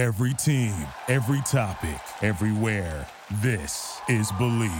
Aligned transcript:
Every 0.00 0.32
team, 0.32 0.72
every 1.08 1.42
topic, 1.42 2.00
everywhere. 2.22 3.06
This 3.42 4.00
is 4.08 4.32
Believe. 4.32 4.70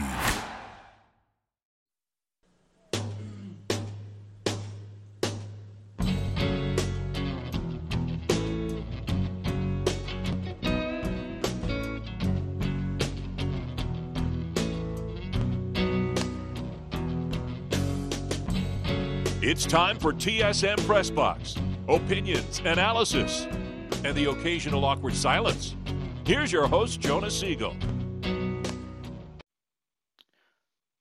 It's 19.43 19.67
time 19.67 19.99
for 19.99 20.15
TSM 20.15 20.87
Press 20.87 21.11
Box. 21.11 21.57
Opinions, 21.89 22.63
analysis, 22.65 23.47
and 24.05 24.17
the 24.17 24.31
occasional 24.31 24.85
awkward 24.85 25.15
silence. 25.15 25.77
Here's 26.25 26.53
your 26.53 26.67
host, 26.67 27.01
Jonas 27.01 27.39
Siegel. 27.39 27.75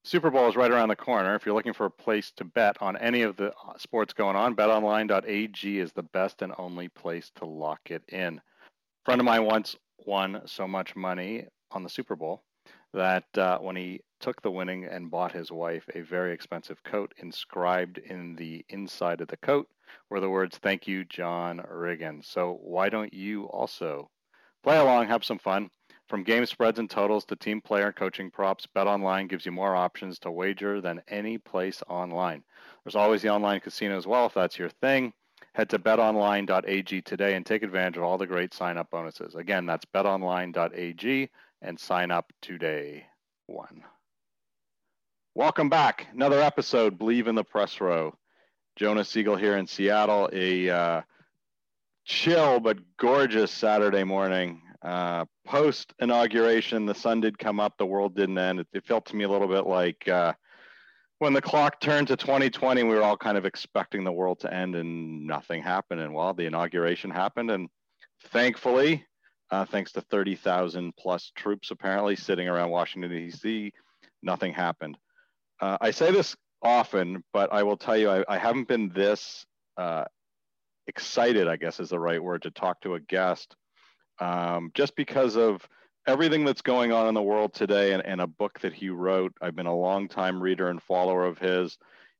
Super 0.04 0.32
Bowl 0.32 0.50
is 0.50 0.56
right 0.56 0.72
around 0.72 0.90
the 0.90 0.96
corner. 0.96 1.36
If 1.36 1.46
you're 1.46 1.54
looking 1.54 1.74
for 1.74 1.86
a 1.86 1.92
place 1.92 2.32
to 2.38 2.44
bet 2.44 2.82
on 2.82 2.98
any 2.98 3.22
of 3.22 3.36
the 3.36 3.54
sports 3.78 4.12
going 4.12 4.36
on, 4.36 4.56
betonline.ag 4.56 5.80
is 5.80 5.92
the 5.92 6.02
best 6.02 6.42
and 6.42 6.52
only 6.58 6.88
place 6.90 7.32
to 7.36 7.46
lock 7.46 7.80
it 7.92 8.02
in. 8.08 8.38
A 8.40 8.42
friend 9.06 9.22
of 9.22 9.26
mine 9.26 9.46
once 9.46 9.76
won 10.06 10.42
so 10.46 10.68
much 10.68 10.96
money 10.96 11.46
on 11.72 11.84
the 11.84 11.90
Super 11.90 12.16
Bowl 12.16 12.44
that 12.94 13.26
uh, 13.38 13.60
when 13.60 13.76
he 13.76 14.02
took 14.20 14.42
the 14.42 14.52
winning 14.52 14.86
and 14.86 15.12
bought 15.12 15.32
his 15.32 15.52
wife 15.52 15.86
a 15.94 16.02
very 16.02 16.34
expensive 16.34 16.84
coat, 16.84 17.14
inscribed 17.18 17.98
in 17.98 18.36
the 18.36 18.66
inside 18.70 19.22
of 19.22 19.28
the 19.28 19.38
coat 19.38 19.68
were 20.10 20.20
the 20.20 20.30
words, 20.30 20.58
Thank 20.58 20.88
you, 20.88 21.06
John 21.06 21.60
Riggins. 21.60 22.26
So 22.26 22.60
why 22.62 22.90
don't 22.90 23.14
you 23.14 23.46
also 23.46 24.10
play 24.64 24.78
along, 24.78 25.08
have 25.08 25.24
some 25.24 25.40
fun? 25.40 25.70
From 26.08 26.24
game 26.24 26.46
spreads 26.48 26.80
and 26.80 26.90
totals 26.90 27.24
to 27.26 27.36
team 27.36 27.62
player 27.62 27.88
and 27.88 27.96
coaching 27.96 28.32
props, 28.32 28.68
BetOnline 28.76 29.30
gives 29.30 29.46
you 29.46 29.52
more 29.52 29.76
options 29.76 30.18
to 30.20 30.32
wager 30.32 30.82
than 30.82 31.04
any 31.08 31.38
place 31.38 31.84
online. 31.88 32.44
There's 32.84 32.96
always 32.96 33.22
the 33.22 33.30
online 33.30 33.60
casino 33.60 33.96
as 33.96 34.08
well 34.08 34.26
if 34.26 34.34
that's 34.34 34.58
your 34.58 34.70
thing. 34.70 35.14
Head 35.54 35.70
to 35.70 35.80
betonline.ag 35.80 37.02
today 37.04 37.36
and 37.36 37.46
take 37.46 37.62
advantage 37.62 37.98
of 37.98 38.04
all 38.04 38.18
the 38.18 38.26
great 38.26 38.54
sign 38.54 38.78
up 38.78 38.90
bonuses. 38.90 39.36
Again, 39.36 39.68
that's 39.68 39.86
betonline.ag 39.86 41.30
and 41.62 41.80
sign 41.80 42.12
up 42.12 42.32
today. 42.42 43.06
One. 43.48 43.84
Welcome 45.36 45.70
back. 45.70 46.08
Another 46.14 46.42
episode, 46.42 46.98
Believe 46.98 47.28
in 47.28 47.36
the 47.36 47.44
Press 47.44 47.80
Row. 47.82 48.16
Jonas 48.76 49.10
Siegel 49.10 49.36
here 49.36 49.58
in 49.58 49.68
Seattle. 49.68 50.30
A 50.32 50.70
uh, 50.70 51.02
chill 52.06 52.60
but 52.60 52.78
gorgeous 52.98 53.52
Saturday 53.52 54.04
morning. 54.04 54.62
Uh, 54.82 55.26
Post 55.46 55.94
inauguration, 56.00 56.86
the 56.86 56.94
sun 56.96 57.22
did 57.22 57.40
come 57.40 57.60
up, 57.60 57.78
the 57.78 57.86
world 57.86 58.16
didn't 58.16 58.38
end. 58.38 58.60
It, 58.60 58.68
it 58.72 58.86
felt 58.86 59.06
to 59.08 59.16
me 59.16 59.24
a 59.24 59.30
little 59.30 59.48
bit 59.48 59.66
like 59.66 60.08
uh, 60.08 60.34
when 61.18 61.34
the 61.34 61.42
clock 61.42 61.82
turned 61.82 62.08
to 62.08 62.16
2020, 62.16 62.84
we 62.84 62.96
were 62.96 63.04
all 63.04 63.18
kind 63.18 63.38
of 63.38 63.46
expecting 63.46 64.04
the 64.04 64.12
world 64.12 64.40
to 64.40 64.54
end 64.54 64.76
and 64.76 65.28
nothing 65.28 65.62
happened. 65.62 66.02
And 66.02 66.14
well, 66.14 66.34
the 66.34 66.46
inauguration 66.46 67.12
happened. 67.12 67.52
And 67.52 67.70
thankfully, 68.28 69.06
uh, 69.52 69.66
thanks 69.66 69.92
to 69.94 70.02
30,000 70.02 70.94
plus 70.98 71.32
troops 71.36 71.72
apparently 71.72 72.16
sitting 72.16 72.48
around 72.48 72.70
Washington, 72.70 73.12
D.C., 73.12 73.72
nothing 74.22 74.54
happened. 74.54 74.98
Uh, 75.60 75.78
I 75.82 75.92
say 75.92 76.12
this 76.12 76.36
often, 76.62 77.24
but 77.34 77.52
I 77.52 77.64
will 77.64 77.78
tell 77.78 77.98
you, 77.98 78.10
I, 78.10 78.24
I 78.28 78.38
haven't 78.38 78.68
been 78.68 78.90
this 78.90 79.46
uh, 79.78 80.06
excited, 80.88 81.48
I 81.48 81.56
guess 81.56 81.80
is 81.80 81.90
the 81.90 82.00
right 82.00 82.24
word, 82.24 82.44
to 82.44 82.52
talk 82.52 82.82
to 82.82 82.96
a 82.96 83.00
guest 83.00 83.56
um, 84.20 84.72
just 84.74 84.96
because 84.96 85.36
of 85.38 85.68
everything 86.08 86.44
that's 86.44 86.62
going 86.62 86.92
on 86.92 87.08
in 87.08 87.14
the 87.14 87.22
world 87.22 87.54
today 87.54 87.94
and, 87.94 88.06
and 88.06 88.22
a 88.22 88.28
book 88.28 88.60
that 88.62 88.74
he 88.74 88.90
wrote. 88.90 89.34
I've 89.42 89.56
been 89.56 89.66
a 89.66 89.76
long 89.76 90.08
time 90.08 90.42
reader 90.42 90.70
and 90.70 90.82
follower 90.82 91.26
of 91.26 91.38
his. 91.38 91.78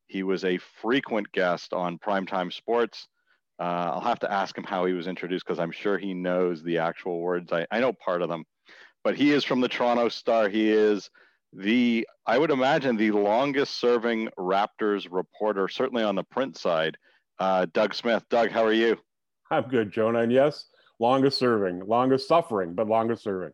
He 0.08 0.24
was 0.24 0.44
a 0.46 0.60
frequent 0.82 1.32
guest 1.32 1.74
on 1.74 2.00
Primetime 2.00 2.52
Sports. 2.52 3.08
Uh, 3.60 3.92
I'll 3.94 4.02
have 4.02 4.20
to 4.20 4.32
ask 4.32 4.58
him 4.58 4.64
how 4.64 4.86
he 4.86 4.94
was 4.94 5.08
introduced 5.08 5.46
because 5.46 5.60
I'm 5.60 5.72
sure 5.72 5.98
he 5.98 6.14
knows 6.14 6.64
the 6.64 6.78
actual 6.78 7.20
words. 7.20 7.52
I, 7.52 7.68
I 7.72 7.80
know 7.80 7.92
part 7.92 8.22
of 8.22 8.30
them, 8.30 8.46
but 9.04 9.16
he 9.16 9.32
is 9.32 9.44
from 9.44 9.60
the 9.60 9.68
Toronto 9.68 10.08
Star. 10.10 10.48
He 10.48 10.70
is 10.70 11.10
the, 11.52 12.08
I 12.26 12.38
would 12.38 12.52
imagine, 12.52 12.96
the 12.96 13.12
longest 13.12 13.80
serving 13.80 14.30
Raptors 14.38 15.08
reporter, 15.12 15.68
certainly 15.68 16.04
on 16.04 16.16
the 16.16 16.24
print 16.24 16.58
side. 16.58 16.98
Uh, 17.38 17.66
Doug 17.74 17.94
Smith. 17.94 18.24
Doug, 18.30 18.52
how 18.52 18.64
are 18.64 18.74
you? 18.74 18.98
I'm 19.52 19.68
good, 19.68 19.92
Jonah. 19.92 20.20
And 20.20 20.32
yes, 20.32 20.66
longest 21.00 21.38
serving, 21.38 21.82
longest 21.86 22.28
suffering, 22.28 22.74
but 22.76 22.88
longest 22.88 23.24
serving. 23.24 23.52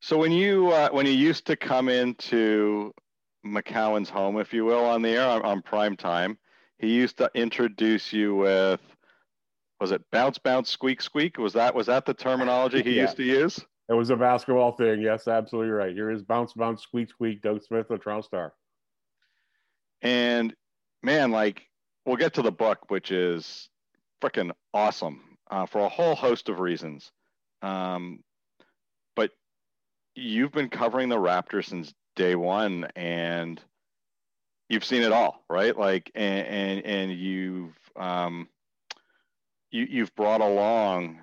So 0.00 0.18
when 0.18 0.32
you 0.32 0.70
uh, 0.70 0.90
when 0.90 1.06
you 1.06 1.12
used 1.12 1.46
to 1.46 1.56
come 1.56 1.88
into 1.88 2.92
McCown's 3.44 4.10
home, 4.10 4.38
if 4.38 4.52
you 4.52 4.64
will, 4.64 4.84
on 4.84 5.00
the 5.00 5.10
air 5.10 5.26
on, 5.26 5.42
on 5.42 5.62
prime 5.62 5.96
time, 5.96 6.38
he 6.78 6.88
used 6.88 7.16
to 7.18 7.30
introduce 7.34 8.12
you 8.12 8.36
with 8.36 8.80
was 9.84 9.92
it 9.92 10.02
bounce 10.10 10.38
bounce 10.38 10.70
squeak 10.70 11.02
squeak? 11.02 11.36
Was 11.36 11.52
that 11.52 11.74
was 11.74 11.88
that 11.88 12.06
the 12.06 12.14
terminology 12.14 12.82
he 12.82 12.94
yeah. 12.94 13.02
used 13.02 13.18
to 13.18 13.22
use? 13.22 13.60
It 13.90 13.92
was 13.92 14.08
a 14.08 14.16
basketball 14.16 14.72
thing. 14.72 15.02
Yes 15.02 15.28
absolutely 15.28 15.72
right. 15.72 15.94
Here 15.94 16.10
is 16.10 16.22
bounce 16.22 16.54
bounce 16.54 16.80
squeak 16.80 17.10
squeak 17.10 17.42
doug 17.42 17.62
smith 17.62 17.88
the 17.88 17.98
toronto 17.98 18.26
star. 18.26 18.54
And 20.00 20.54
man 21.02 21.32
like 21.32 21.68
we'll 22.06 22.16
get 22.16 22.32
to 22.34 22.40
the 22.40 22.50
book 22.50 22.90
which 22.90 23.12
is 23.12 23.68
freaking 24.22 24.52
awesome 24.72 25.20
uh, 25.50 25.66
for 25.66 25.80
a 25.80 25.88
whole 25.90 26.14
host 26.14 26.48
of 26.48 26.60
reasons. 26.60 27.12
Um, 27.60 28.20
but 29.14 29.32
you've 30.14 30.52
been 30.52 30.70
covering 30.70 31.10
the 31.10 31.16
raptors 31.16 31.66
since 31.66 31.92
day 32.16 32.36
one 32.36 32.88
and 32.96 33.60
you've 34.70 34.82
seen 34.82 35.02
it 35.02 35.12
all 35.12 35.44
right? 35.50 35.78
Like 35.78 36.10
and 36.14 36.46
and, 36.46 36.86
and 36.86 37.12
you've 37.12 37.78
um, 37.96 38.48
you, 39.74 39.86
you've 39.90 40.14
brought 40.14 40.40
along 40.40 41.18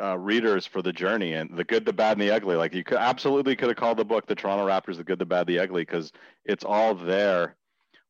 uh, 0.00 0.18
readers 0.18 0.66
for 0.66 0.82
the 0.82 0.92
journey 0.92 1.34
and 1.34 1.56
the 1.56 1.62
good, 1.62 1.84
the 1.84 1.92
bad, 1.92 2.12
and 2.12 2.20
the 2.20 2.34
ugly. 2.34 2.56
Like 2.56 2.74
you 2.74 2.82
could 2.82 2.98
absolutely 2.98 3.54
could 3.54 3.68
have 3.68 3.76
called 3.76 3.98
the 3.98 4.04
book 4.04 4.26
"The 4.26 4.34
Toronto 4.34 4.66
Raptors: 4.66 4.96
The 4.96 5.04
Good, 5.04 5.20
the 5.20 5.24
Bad, 5.24 5.46
the 5.46 5.60
Ugly" 5.60 5.82
because 5.82 6.10
it's 6.44 6.64
all 6.64 6.96
there. 6.96 7.54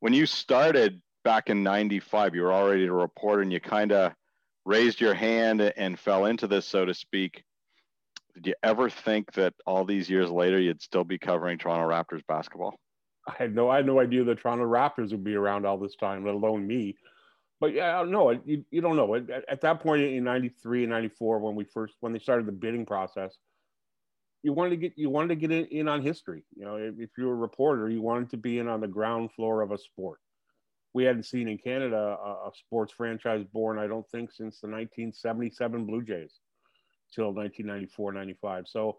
When 0.00 0.14
you 0.14 0.24
started 0.24 1.02
back 1.24 1.50
in 1.50 1.62
'95, 1.62 2.34
you 2.34 2.42
were 2.42 2.54
already 2.54 2.86
a 2.86 2.92
reporter, 2.92 3.42
and 3.42 3.52
you 3.52 3.60
kind 3.60 3.92
of 3.92 4.14
raised 4.64 5.00
your 5.00 5.14
hand 5.14 5.60
and 5.60 5.98
fell 5.98 6.24
into 6.24 6.46
this, 6.46 6.64
so 6.66 6.86
to 6.86 6.94
speak. 6.94 7.44
Did 8.34 8.46
you 8.46 8.54
ever 8.62 8.88
think 8.88 9.32
that 9.34 9.52
all 9.66 9.84
these 9.84 10.08
years 10.08 10.30
later 10.30 10.58
you'd 10.58 10.82
still 10.82 11.04
be 11.04 11.18
covering 11.18 11.58
Toronto 11.58 11.88
Raptors 11.88 12.22
basketball? 12.26 12.78
I 13.28 13.34
had 13.36 13.54
no, 13.54 13.68
I 13.68 13.76
had 13.76 13.86
no 13.86 14.00
idea 14.00 14.24
the 14.24 14.34
Toronto 14.34 14.64
Raptors 14.64 15.10
would 15.10 15.24
be 15.24 15.34
around 15.34 15.66
all 15.66 15.78
this 15.78 15.96
time, 15.96 16.24
let 16.24 16.34
alone 16.34 16.66
me 16.66 16.96
but 17.60 17.72
yeah, 17.72 18.04
no, 18.06 18.30
you, 18.44 18.64
you 18.70 18.80
don't 18.80 18.96
know. 18.96 19.14
At, 19.14 19.30
at 19.48 19.60
that 19.62 19.80
point 19.80 20.02
in 20.02 20.24
93 20.24 20.84
and 20.84 20.90
94, 20.92 21.38
when 21.38 21.54
we 21.54 21.64
first, 21.64 21.94
when 22.00 22.12
they 22.12 22.18
started 22.18 22.46
the 22.46 22.52
bidding 22.52 22.84
process, 22.84 23.36
you 24.42 24.52
wanted 24.52 24.70
to 24.70 24.76
get, 24.76 24.92
you 24.96 25.10
wanted 25.10 25.28
to 25.28 25.36
get 25.36 25.50
in, 25.50 25.64
in 25.66 25.88
on 25.88 26.02
history. 26.02 26.44
You 26.54 26.64
know, 26.64 26.76
if, 26.76 26.94
if 26.98 27.10
you 27.16 27.26
were 27.26 27.32
a 27.32 27.36
reporter, 27.36 27.88
you 27.88 28.02
wanted 28.02 28.30
to 28.30 28.36
be 28.36 28.58
in 28.58 28.68
on 28.68 28.80
the 28.80 28.88
ground 28.88 29.32
floor 29.32 29.62
of 29.62 29.72
a 29.72 29.78
sport. 29.78 30.20
We 30.92 31.04
hadn't 31.04 31.24
seen 31.24 31.48
in 31.48 31.58
Canada 31.58 31.96
a, 32.22 32.48
a 32.48 32.50
sports 32.54 32.92
franchise 32.92 33.44
born, 33.52 33.78
I 33.78 33.86
don't 33.86 34.08
think, 34.10 34.30
since 34.30 34.60
the 34.60 34.68
1977 34.68 35.86
Blue 35.86 36.02
Jays 36.02 36.32
till 37.14 37.32
1994, 37.32 38.12
95. 38.12 38.64
So 38.68 38.98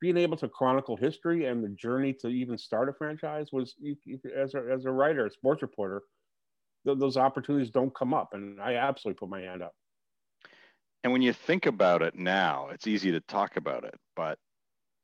being 0.00 0.16
able 0.18 0.36
to 0.36 0.48
chronicle 0.48 0.96
history 0.96 1.46
and 1.46 1.64
the 1.64 1.70
journey 1.70 2.12
to 2.12 2.28
even 2.28 2.58
start 2.58 2.88
a 2.88 2.92
franchise 2.92 3.48
was, 3.52 3.74
you, 3.78 3.96
as, 4.36 4.54
a, 4.54 4.62
as 4.70 4.84
a 4.84 4.90
writer, 4.90 5.26
a 5.26 5.30
sports 5.30 5.62
reporter, 5.62 6.02
th- 6.86 6.98
those 6.98 7.16
opportunities 7.16 7.70
don't 7.70 7.94
come 7.94 8.14
up. 8.14 8.32
And 8.32 8.60
I 8.60 8.76
absolutely 8.76 9.18
put 9.18 9.28
my 9.28 9.40
hand 9.40 9.62
up. 9.62 9.74
And 11.04 11.12
when 11.12 11.22
you 11.22 11.32
think 11.32 11.66
about 11.66 12.02
it 12.02 12.14
now, 12.14 12.68
it's 12.72 12.86
easy 12.86 13.12
to 13.12 13.20
talk 13.20 13.56
about 13.56 13.84
it, 13.84 13.94
but 14.16 14.38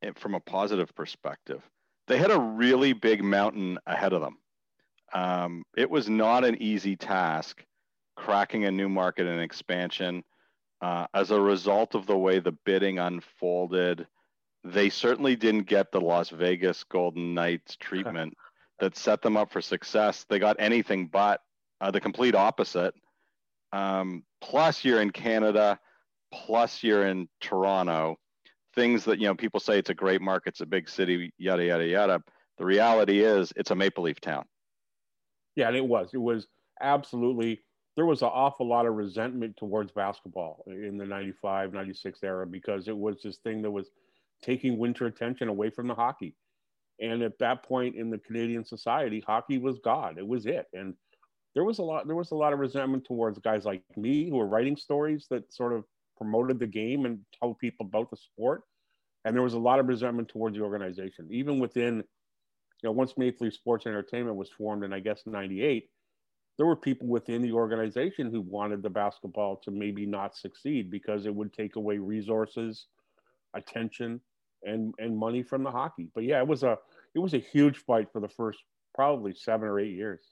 it, 0.00 0.18
from 0.18 0.34
a 0.34 0.40
positive 0.40 0.94
perspective, 0.94 1.62
they 2.08 2.18
had 2.18 2.30
a 2.30 2.40
really 2.40 2.92
big 2.92 3.22
mountain 3.22 3.78
ahead 3.86 4.12
of 4.12 4.20
them. 4.20 4.38
Um, 5.12 5.62
it 5.76 5.90
was 5.90 6.08
not 6.08 6.44
an 6.44 6.60
easy 6.60 6.96
task 6.96 7.62
cracking 8.16 8.64
a 8.64 8.70
new 8.70 8.88
market 8.88 9.26
and 9.26 9.40
expansion. 9.40 10.24
Uh, 10.80 11.06
as 11.14 11.30
a 11.30 11.40
result 11.40 11.94
of 11.94 12.06
the 12.06 12.16
way 12.16 12.40
the 12.40 12.56
bidding 12.64 12.98
unfolded, 12.98 14.06
they 14.64 14.88
certainly 14.90 15.36
didn't 15.36 15.68
get 15.68 15.92
the 15.92 16.00
Las 16.00 16.30
Vegas 16.30 16.82
Golden 16.84 17.34
Knights 17.34 17.76
treatment 17.80 18.34
that 18.80 18.96
set 18.96 19.22
them 19.22 19.36
up 19.36 19.52
for 19.52 19.60
success. 19.60 20.26
They 20.28 20.38
got 20.38 20.56
anything 20.58 21.06
but 21.06 21.40
uh, 21.82 21.90
the 21.90 22.00
complete 22.00 22.34
opposite. 22.34 22.94
Um, 23.72 24.22
plus, 24.40 24.84
you're 24.84 25.02
in 25.02 25.10
Canada, 25.10 25.78
plus 26.32 26.82
you're 26.82 27.06
in 27.06 27.28
Toronto. 27.40 28.16
Things 28.74 29.04
that 29.04 29.18
you 29.18 29.26
know 29.26 29.34
people 29.34 29.60
say 29.60 29.78
it's 29.78 29.90
a 29.90 29.94
great 29.94 30.22
market, 30.22 30.50
it's 30.50 30.60
a 30.60 30.66
big 30.66 30.88
city, 30.88 31.32
yada 31.36 31.64
yada 31.64 31.84
yada. 31.84 32.22
The 32.56 32.64
reality 32.64 33.20
is, 33.20 33.52
it's 33.56 33.70
a 33.70 33.74
maple 33.74 34.04
leaf 34.04 34.20
town. 34.20 34.44
Yeah, 35.56 35.68
and 35.68 35.76
it 35.76 35.84
was. 35.84 36.10
It 36.14 36.18
was 36.18 36.46
absolutely 36.80 37.60
there 37.96 38.06
was 38.06 38.22
an 38.22 38.28
awful 38.28 38.66
lot 38.66 38.86
of 38.86 38.94
resentment 38.94 39.56
towards 39.56 39.92
basketball 39.92 40.64
in 40.66 40.96
the 40.96 41.04
95 41.04 41.74
96 41.74 42.18
era 42.22 42.46
because 42.46 42.88
it 42.88 42.96
was 42.96 43.20
this 43.22 43.36
thing 43.38 43.60
that 43.62 43.70
was 43.70 43.90
taking 44.42 44.78
winter 44.78 45.06
attention 45.06 45.48
away 45.48 45.68
from 45.68 45.86
the 45.86 45.94
hockey 45.94 46.34
and 47.00 47.22
at 47.22 47.38
that 47.38 47.62
point 47.62 47.94
in 47.94 48.10
the 48.10 48.18
canadian 48.18 48.64
society 48.64 49.22
hockey 49.26 49.58
was 49.58 49.78
god 49.84 50.18
it 50.18 50.26
was 50.26 50.46
it 50.46 50.66
and 50.72 50.94
there 51.54 51.64
was 51.64 51.78
a 51.78 51.82
lot 51.82 52.06
there 52.06 52.16
was 52.16 52.30
a 52.30 52.36
lot 52.36 52.52
of 52.52 52.58
resentment 52.58 53.04
towards 53.04 53.38
guys 53.38 53.64
like 53.64 53.82
me 53.96 54.28
who 54.28 54.36
were 54.36 54.46
writing 54.46 54.76
stories 54.76 55.26
that 55.30 55.52
sort 55.52 55.72
of 55.72 55.84
promoted 56.16 56.58
the 56.58 56.66
game 56.66 57.06
and 57.06 57.18
told 57.40 57.58
people 57.58 57.86
about 57.86 58.10
the 58.10 58.16
sport 58.16 58.62
and 59.24 59.34
there 59.34 59.42
was 59.42 59.54
a 59.54 59.58
lot 59.58 59.78
of 59.78 59.86
resentment 59.86 60.28
towards 60.28 60.56
the 60.56 60.62
organization 60.62 61.26
even 61.30 61.58
within 61.58 61.96
you 61.96 62.04
know 62.84 62.92
once 62.92 63.14
maple 63.16 63.44
leaf 63.44 63.54
sports 63.54 63.86
entertainment 63.86 64.36
was 64.36 64.50
formed 64.50 64.84
in 64.84 64.92
i 64.92 65.00
guess 65.00 65.22
98 65.26 65.88
there 66.58 66.66
were 66.66 66.76
people 66.76 67.06
within 67.06 67.42
the 67.42 67.52
organization 67.52 68.30
who 68.30 68.40
wanted 68.40 68.82
the 68.82 68.90
basketball 68.90 69.56
to 69.64 69.70
maybe 69.70 70.06
not 70.06 70.36
succeed 70.36 70.90
because 70.90 71.26
it 71.26 71.34
would 71.34 71.52
take 71.52 71.76
away 71.76 71.98
resources, 71.98 72.86
attention, 73.54 74.20
and 74.62 74.94
and 74.98 75.16
money 75.16 75.42
from 75.42 75.62
the 75.62 75.70
hockey. 75.70 76.08
But 76.14 76.24
yeah, 76.24 76.38
it 76.38 76.46
was 76.46 76.62
a 76.62 76.78
it 77.14 77.18
was 77.18 77.34
a 77.34 77.38
huge 77.38 77.78
fight 77.78 78.08
for 78.12 78.20
the 78.20 78.28
first 78.28 78.58
probably 78.94 79.34
seven 79.34 79.66
or 79.66 79.80
eight 79.80 79.94
years. 79.94 80.24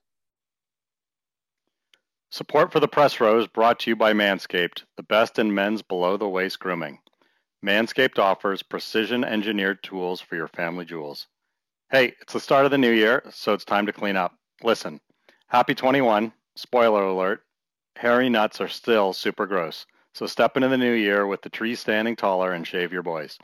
Support 2.33 2.71
for 2.71 2.79
the 2.79 2.87
press 2.87 3.19
row 3.19 3.41
is 3.41 3.49
brought 3.49 3.81
to 3.81 3.91
you 3.91 3.97
by 3.97 4.13
Manscaped, 4.13 4.85
the 4.97 5.03
best 5.03 5.37
in 5.41 5.53
men's 5.53 5.83
below 5.83 6.17
the 6.17 6.29
waist 6.29 6.61
grooming. 6.61 7.01
Manscaped 7.61 8.21
offers 8.21 8.63
precision 8.63 9.25
engineered 9.25 9.83
tools 9.83 10.21
for 10.21 10.37
your 10.37 10.47
family 10.47 10.85
jewels. 10.85 11.27
Hey, 11.91 12.15
it's 12.21 12.33
the 12.33 12.39
start 12.39 12.65
of 12.65 12.71
the 12.71 12.79
new 12.79 12.93
year, 12.93 13.25
so 13.31 13.53
it's 13.53 13.65
time 13.65 13.85
to 13.87 13.93
clean 13.93 14.17
up. 14.17 14.37
Listen. 14.63 15.01
Happy 15.49 15.75
21. 15.75 16.33
Spoiler 16.55 17.03
alert. 17.03 17.43
Hairy 17.97 18.29
nuts 18.29 18.61
are 18.61 18.69
still 18.69 19.13
super 19.13 19.45
gross. 19.45 19.85
So 20.15 20.27
step 20.27 20.57
into 20.57 20.69
the 20.69 20.79
new 20.79 20.93
year 20.93 21.27
with 21.27 21.43
the 21.43 21.51
tree 21.51 21.75
standing 21.75 22.15
taller 22.15 22.53
and 22.53 22.65
shave 22.65 22.93
your 22.93 23.03
boys. 23.03 23.39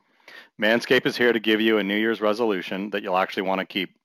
Manscaped 0.62 1.06
is 1.06 1.16
here 1.16 1.32
to 1.32 1.40
give 1.40 1.60
you 1.60 1.78
a 1.78 1.82
New 1.82 1.96
Year's 1.96 2.20
resolution 2.20 2.90
that 2.90 3.02
you'll 3.02 3.18
actually 3.18 3.42
want 3.42 3.58
to 3.58 3.66
keep. 3.66 3.96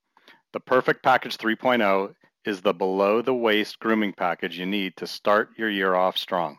The 0.53 0.59
Perfect 0.59 1.03
Package 1.03 1.37
3.0 1.37 2.15
is 2.45 2.61
the 2.61 2.73
below 2.73 3.21
the 3.21 3.33
waist 3.33 3.79
grooming 3.79 4.13
package 4.13 4.57
you 4.57 4.65
need 4.65 4.95
to 4.97 5.05
start 5.05 5.49
your 5.57 5.69
year 5.69 5.95
off 5.95 6.17
strong. 6.17 6.57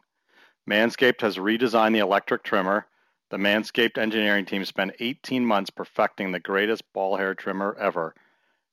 Manscaped 0.68 1.20
has 1.22 1.38
redesigned 1.38 1.92
the 1.92 1.98
electric 1.98 2.44
trimmer. 2.44 2.86
The 3.30 3.36
Manscaped 3.36 3.98
engineering 3.98 4.44
team 4.44 4.64
spent 4.64 4.94
18 5.00 5.44
months 5.44 5.70
perfecting 5.70 6.30
the 6.30 6.38
greatest 6.38 6.84
ball 6.92 7.16
hair 7.16 7.34
trimmer 7.34 7.76
ever 7.80 8.14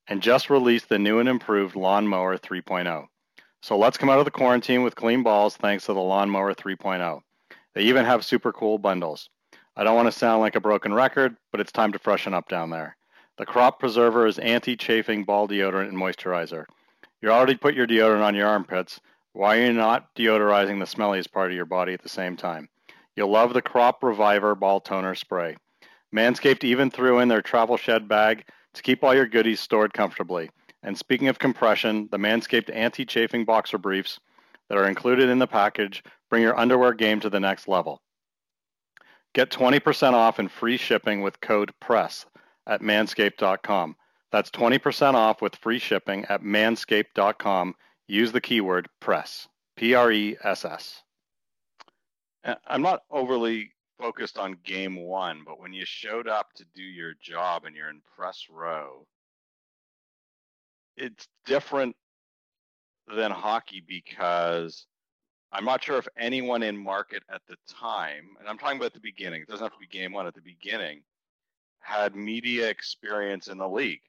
and 0.07 0.21
just 0.21 0.49
released 0.49 0.89
the 0.89 0.99
new 0.99 1.19
and 1.19 1.29
improved 1.29 1.75
Lawnmower 1.75 2.37
3.0. 2.37 3.05
So 3.61 3.77
let's 3.77 3.97
come 3.97 4.09
out 4.09 4.19
of 4.19 4.25
the 4.25 4.31
quarantine 4.31 4.83
with 4.83 4.95
clean 4.95 5.23
balls 5.23 5.57
thanks 5.57 5.85
to 5.85 5.93
the 5.93 5.99
Lawnmower 5.99 6.53
3.0. 6.53 7.21
They 7.73 7.83
even 7.83 8.05
have 8.05 8.25
super 8.25 8.51
cool 8.51 8.77
bundles. 8.77 9.29
I 9.75 9.83
don't 9.83 9.95
want 9.95 10.07
to 10.07 10.17
sound 10.17 10.41
like 10.41 10.55
a 10.55 10.61
broken 10.61 10.93
record, 10.93 11.37
but 11.51 11.61
it's 11.61 11.71
time 11.71 11.91
to 11.93 11.99
freshen 11.99 12.33
up 12.33 12.49
down 12.49 12.69
there. 12.69 12.97
The 13.37 13.45
Crop 13.45 13.79
Preserver 13.79 14.27
is 14.27 14.39
anti 14.39 14.75
chafing 14.75 15.23
ball 15.23 15.47
deodorant 15.47 15.89
and 15.89 15.97
moisturizer. 15.97 16.65
You 17.21 17.31
already 17.31 17.55
put 17.55 17.75
your 17.75 17.87
deodorant 17.87 18.23
on 18.23 18.35
your 18.35 18.47
armpits. 18.47 19.01
Why 19.33 19.57
are 19.57 19.65
you 19.65 19.73
not 19.73 20.15
deodorizing 20.15 20.79
the 20.79 20.85
smelliest 20.85 21.31
part 21.31 21.51
of 21.51 21.55
your 21.55 21.65
body 21.65 21.93
at 21.93 22.01
the 22.01 22.09
same 22.09 22.37
time? 22.37 22.69
You'll 23.15 23.31
love 23.31 23.53
the 23.53 23.61
Crop 23.61 24.01
Reviver 24.01 24.55
Ball 24.55 24.79
Toner 24.79 25.15
Spray. 25.15 25.57
Manscaped 26.15 26.63
even 26.63 26.89
threw 26.89 27.19
in 27.19 27.27
their 27.27 27.41
travel 27.41 27.77
shed 27.77 28.07
bag 28.07 28.45
to 28.73 28.81
keep 28.81 29.03
all 29.03 29.13
your 29.13 29.27
goodies 29.27 29.59
stored 29.59 29.93
comfortably. 29.93 30.49
And 30.81 30.97
speaking 30.97 31.27
of 31.27 31.39
compression, 31.39 32.07
the 32.11 32.17
Manscaped 32.17 32.73
anti 32.73 33.05
chafing 33.05 33.43
boxer 33.43 33.77
briefs 33.77 34.19
that 34.69 34.77
are 34.77 34.87
included 34.87 35.29
in 35.29 35.39
the 35.39 35.47
package 35.47 36.03
bring 36.29 36.41
your 36.41 36.57
underwear 36.57 36.93
game 36.93 37.19
to 37.19 37.29
the 37.29 37.39
next 37.39 37.67
level. 37.67 38.01
Get 39.33 39.51
20% 39.51 40.13
off 40.13 40.39
and 40.39 40.49
free 40.49 40.77
shipping 40.77 41.21
with 41.21 41.41
code 41.41 41.73
PRESS 41.79 42.25
at 42.65 42.81
manscaped.com. 42.81 43.95
That's 44.31 44.51
20% 44.51 45.15
off 45.15 45.41
with 45.41 45.55
free 45.55 45.79
shipping 45.79 46.25
at 46.25 46.43
manscaped.com. 46.43 47.75
Use 48.07 48.31
the 48.31 48.41
keyword 48.41 48.87
PRESS. 48.99 49.47
P 49.79 49.93
R 49.93 50.11
E 50.11 50.35
S 50.43 50.65
S. 50.65 51.03
Uh, 52.43 52.55
I'm 52.67 52.81
not 52.81 53.03
overly 53.09 53.71
focused 53.97 54.37
on 54.37 54.57
game 54.65 54.97
one, 54.97 55.43
but 55.45 55.57
when 55.59 55.71
you 55.71 55.85
showed 55.85 56.27
up 56.27 56.51
to 56.55 56.65
do 56.75 56.83
your 56.83 57.13
job 57.21 57.63
and 57.63 57.75
you're 57.75 57.89
in 57.89 58.01
press 58.15 58.47
row, 58.49 59.05
it's 60.97 61.29
different 61.45 61.95
than 63.15 63.31
hockey 63.31 63.81
because 63.87 64.85
I'm 65.53 65.63
not 65.63 65.81
sure 65.81 65.97
if 65.97 66.07
anyone 66.17 66.61
in 66.61 66.77
market 66.77 67.23
at 67.33 67.41
the 67.47 67.55
time, 67.69 68.35
and 68.37 68.49
I'm 68.49 68.57
talking 68.57 68.77
about 68.77 68.93
the 68.93 68.99
beginning, 68.99 69.41
it 69.41 69.47
doesn't 69.47 69.63
have 69.63 69.73
to 69.73 69.79
be 69.79 69.87
game 69.87 70.11
one, 70.11 70.27
at 70.27 70.35
the 70.35 70.41
beginning, 70.41 71.03
had 71.79 72.15
media 72.15 72.67
experience 72.67 73.47
in 73.47 73.57
the 73.57 73.67
league 73.67 74.01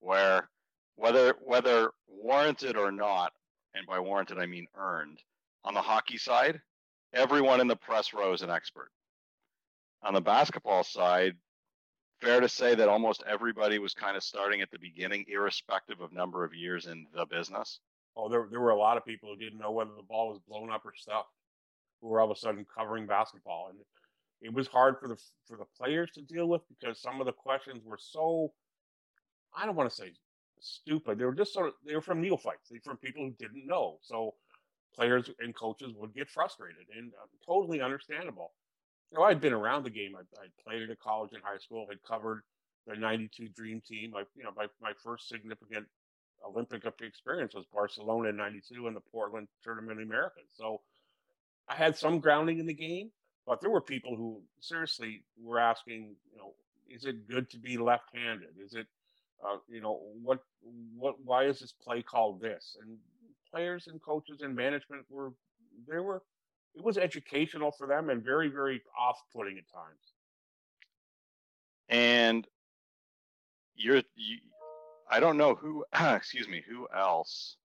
where 0.00 0.48
whether 0.96 1.34
whether 1.40 1.90
warranted 2.08 2.76
or 2.76 2.90
not, 2.92 3.32
and 3.74 3.86
by 3.86 3.98
warranted 4.00 4.38
I 4.38 4.46
mean 4.46 4.66
earned, 4.76 5.20
on 5.64 5.74
the 5.74 5.82
hockey 5.82 6.18
side, 6.18 6.60
everyone 7.12 7.60
in 7.60 7.68
the 7.68 7.76
press 7.76 8.12
row 8.14 8.32
is 8.32 8.42
an 8.42 8.50
expert 8.50 8.90
on 10.02 10.14
the 10.14 10.20
basketball 10.20 10.84
side, 10.84 11.34
fair 12.20 12.40
to 12.40 12.48
say 12.48 12.74
that 12.74 12.88
almost 12.88 13.22
everybody 13.28 13.78
was 13.78 13.94
kind 13.94 14.16
of 14.16 14.22
starting 14.22 14.60
at 14.60 14.70
the 14.70 14.78
beginning, 14.78 15.24
irrespective 15.28 16.00
of 16.00 16.12
number 16.12 16.44
of 16.44 16.54
years 16.54 16.86
in 16.86 17.06
the 17.14 17.26
business. 17.26 17.80
Oh, 18.16 18.28
there, 18.28 18.46
there 18.50 18.60
were 18.60 18.70
a 18.70 18.78
lot 18.78 18.96
of 18.96 19.04
people 19.04 19.28
who 19.28 19.36
didn't 19.36 19.58
know 19.58 19.72
whether 19.72 19.90
the 19.96 20.02
ball 20.02 20.28
was 20.28 20.40
blown 20.48 20.70
up 20.70 20.86
or 20.86 20.94
stuffed, 20.96 21.28
who 22.00 22.08
were 22.08 22.20
all 22.20 22.30
of 22.30 22.36
a 22.36 22.38
sudden 22.38 22.64
covering 22.76 23.06
basketball, 23.06 23.68
and 23.70 23.78
it 24.40 24.52
was 24.52 24.68
hard 24.68 24.96
for 25.00 25.08
the 25.08 25.16
for 25.46 25.56
the 25.56 25.66
players 25.76 26.10
to 26.12 26.22
deal 26.22 26.46
with 26.46 26.62
because 26.68 27.00
some 27.00 27.20
of 27.20 27.26
the 27.26 27.32
questions 27.32 27.82
were 27.84 27.98
so, 28.00 28.52
I 29.56 29.66
don't 29.66 29.76
want 29.76 29.90
to 29.90 29.96
say 29.96 30.12
stupid. 30.60 31.18
They 31.18 31.24
were 31.24 31.34
just 31.34 31.52
sort 31.52 31.68
of 31.68 31.74
they 31.86 31.94
were 31.94 32.02
from 32.02 32.20
neophytes. 32.20 32.68
They 32.70 32.76
were 32.76 32.92
from 32.92 32.98
people 32.98 33.24
who 33.24 33.32
didn't 33.38 33.66
know. 33.66 33.98
So 34.02 34.34
players 34.94 35.30
and 35.40 35.54
coaches 35.54 35.92
would 35.96 36.14
get 36.14 36.30
frustrated, 36.30 36.86
and 36.96 37.12
uh, 37.14 37.26
totally 37.46 37.80
understandable 37.80 38.52
you 39.10 39.18
know, 39.18 39.24
I'd 39.24 39.40
been 39.40 39.52
around 39.52 39.84
the 39.84 39.90
game. 39.90 40.14
I, 40.16 40.22
I 40.40 40.46
played 40.64 40.82
at 40.82 40.90
a 40.90 40.96
college 40.96 41.32
and 41.32 41.42
high 41.44 41.58
school. 41.58 41.86
Had 41.88 42.02
covered 42.02 42.42
the 42.86 42.96
'92 42.96 43.48
Dream 43.48 43.80
Team. 43.86 44.12
I, 44.16 44.22
you 44.34 44.44
know, 44.44 44.50
my 44.56 44.66
my 44.80 44.92
first 45.02 45.28
significant 45.28 45.86
Olympic 46.44 46.84
experience 47.00 47.54
was 47.54 47.64
Barcelona 47.72 48.30
in 48.30 48.36
'92 48.36 48.86
and 48.86 48.96
the 48.96 49.00
Portland 49.12 49.48
Tournament 49.62 50.00
of 50.00 50.06
Americas. 50.06 50.50
So 50.54 50.80
I 51.68 51.74
had 51.74 51.96
some 51.96 52.20
grounding 52.20 52.58
in 52.58 52.66
the 52.66 52.74
game, 52.74 53.10
but 53.46 53.60
there 53.60 53.70
were 53.70 53.80
people 53.80 54.16
who 54.16 54.42
seriously 54.60 55.24
were 55.40 55.58
asking, 55.58 56.16
you 56.32 56.38
know, 56.38 56.54
is 56.88 57.04
it 57.04 57.28
good 57.28 57.50
to 57.50 57.58
be 57.58 57.76
left-handed? 57.76 58.50
Is 58.64 58.74
it, 58.74 58.86
uh, 59.44 59.56
you 59.68 59.80
know, 59.80 60.00
what 60.22 60.40
what 60.96 61.16
why 61.24 61.44
is 61.44 61.60
this 61.60 61.72
play 61.72 62.02
called 62.02 62.40
this? 62.40 62.76
And 62.82 62.96
players 63.50 63.86
and 63.86 64.02
coaches 64.02 64.42
and 64.42 64.54
management 64.54 65.04
were 65.10 65.32
there 65.86 66.02
were 66.02 66.22
it 66.74 66.82
was 66.82 66.98
educational 66.98 67.72
for 67.72 67.86
them 67.86 68.10
and 68.10 68.22
very 68.22 68.48
very 68.48 68.82
off-putting 68.98 69.58
at 69.58 69.64
times. 69.72 70.12
And 71.88 72.46
you're 73.74 74.02
you, 74.14 74.38
i 75.10 75.20
don't 75.20 75.36
know 75.36 75.54
who 75.54 75.84
excuse 76.00 76.48
me 76.48 76.62
who 76.66 76.88
else 76.94 77.56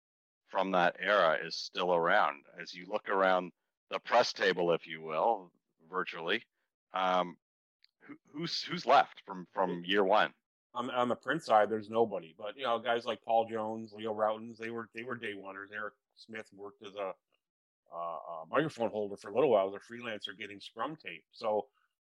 from 0.49 0.71
that 0.71 0.97
era 0.99 1.37
is 1.43 1.55
still 1.55 1.93
around. 1.93 2.43
As 2.61 2.73
you 2.73 2.85
look 2.87 3.09
around 3.09 3.51
the 3.89 3.99
press 3.99 4.33
table 4.33 4.73
if 4.73 4.85
you 4.85 5.01
will 5.01 5.51
virtually 5.89 6.43
um, 6.93 7.37
who, 8.01 8.15
who's 8.33 8.61
who's 8.63 8.85
left 8.85 9.21
from 9.25 9.47
from 9.53 9.83
year 9.85 10.03
one 10.03 10.33
on, 10.73 10.89
on 10.91 11.09
the 11.09 11.15
print 11.15 11.43
side 11.43 11.69
there's 11.69 11.89
nobody 11.89 12.33
but 12.37 12.57
you 12.57 12.63
know 12.63 12.79
guys 12.79 13.05
like 13.05 13.19
paul 13.23 13.45
jones 13.49 13.93
leo 13.95 14.13
rautins 14.13 14.57
they 14.57 14.69
were 14.69 14.89
they 14.95 15.03
were 15.03 15.15
day 15.15 15.33
oneers 15.35 15.73
eric 15.75 15.93
smith 16.15 16.47
worked 16.55 16.83
as 16.85 16.95
a 16.95 17.13
uh, 17.93 18.45
microphone 18.49 18.89
holder 18.89 19.17
for 19.17 19.29
a 19.29 19.33
little 19.33 19.49
while 19.49 19.67
as 19.67 19.73
a 19.75 19.93
freelancer 19.93 20.37
getting 20.37 20.59
scrum 20.59 20.95
tape. 20.95 21.23
So 21.31 21.67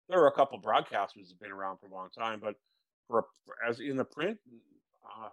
there 0.08 0.20
are 0.20 0.28
a 0.28 0.32
couple 0.32 0.60
broadcasters 0.60 1.14
that 1.14 1.28
have 1.30 1.40
been 1.40 1.52
around 1.52 1.78
for 1.78 1.86
a 1.86 1.94
long 1.94 2.08
time, 2.16 2.40
but 2.42 2.54
for, 3.06 3.24
for 3.44 3.54
as 3.66 3.80
in 3.80 3.96
the 3.96 4.04
print, 4.04 4.38
uh, 5.04 5.28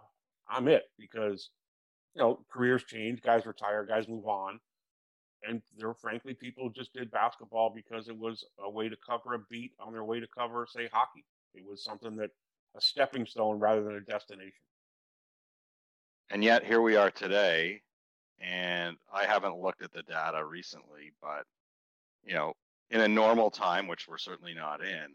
I'm 0.48 0.68
it 0.68 0.84
because 0.98 1.50
you 2.14 2.22
know 2.22 2.40
careers 2.50 2.84
change, 2.84 3.22
guys 3.22 3.46
retire, 3.46 3.84
guys 3.84 4.08
move 4.08 4.26
on, 4.26 4.60
and 5.42 5.62
there 5.76 5.88
were 5.88 5.94
frankly 5.94 6.34
people 6.34 6.70
just 6.70 6.92
did 6.92 7.10
basketball 7.10 7.72
because 7.74 8.08
it 8.08 8.16
was 8.16 8.44
a 8.60 8.70
way 8.70 8.88
to 8.88 8.96
cover 9.08 9.34
a 9.34 9.38
beat 9.50 9.72
on 9.80 9.92
their 9.92 10.04
way 10.04 10.20
to 10.20 10.26
cover, 10.26 10.66
say, 10.70 10.88
hockey. 10.92 11.24
It 11.54 11.64
was 11.68 11.82
something 11.84 12.16
that 12.16 12.30
a 12.76 12.80
stepping 12.80 13.26
stone 13.26 13.58
rather 13.58 13.82
than 13.82 13.96
a 13.96 14.00
destination. 14.00 14.52
And 16.30 16.42
yet 16.42 16.64
here 16.64 16.80
we 16.80 16.96
are 16.96 17.10
today, 17.10 17.82
and 18.40 18.96
I 19.12 19.24
haven't 19.24 19.60
looked 19.60 19.82
at 19.82 19.92
the 19.92 20.02
data 20.02 20.44
recently, 20.44 21.12
but 21.22 21.44
you 22.24 22.34
know, 22.34 22.52
in 22.90 23.00
a 23.00 23.08
normal 23.08 23.50
time, 23.50 23.86
which 23.86 24.06
we're 24.08 24.18
certainly 24.18 24.54
not 24.54 24.82
in, 24.84 25.06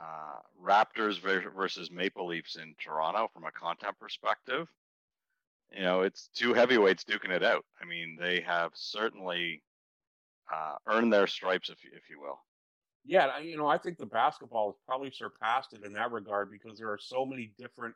uh, 0.00 0.40
Raptors 0.62 1.20
versus 1.20 1.90
Maple 1.90 2.26
Leafs 2.26 2.56
in 2.56 2.74
Toronto 2.82 3.28
from 3.32 3.44
a 3.44 3.52
content 3.52 3.94
perspective, 4.00 4.66
you 5.72 5.82
know, 5.82 6.00
it's 6.00 6.30
two 6.34 6.54
heavyweights 6.54 7.04
duking 7.04 7.30
it 7.30 7.44
out. 7.44 7.64
I 7.80 7.84
mean, 7.84 8.16
they 8.18 8.40
have 8.40 8.72
certainly 8.74 9.62
uh, 10.52 10.74
earned 10.86 11.12
their 11.12 11.26
stripes, 11.26 11.68
if 11.68 11.78
if 11.92 12.10
you 12.10 12.20
will. 12.20 12.40
Yeah, 13.04 13.38
you 13.38 13.56
know, 13.56 13.66
I 13.66 13.78
think 13.78 13.98
the 13.98 14.06
basketball 14.06 14.72
has 14.72 14.80
probably 14.86 15.10
surpassed 15.10 15.72
it 15.72 15.84
in 15.84 15.94
that 15.94 16.12
regard 16.12 16.50
because 16.50 16.78
there 16.78 16.90
are 16.90 16.98
so 16.98 17.24
many 17.24 17.52
different 17.58 17.94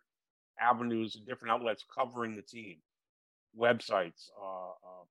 avenues 0.60 1.16
and 1.16 1.26
different 1.26 1.52
outlets 1.52 1.84
covering 1.94 2.36
the 2.36 2.42
team, 2.42 2.78
websites, 3.58 4.28
uh, 4.40 4.70
uh, 4.70 5.04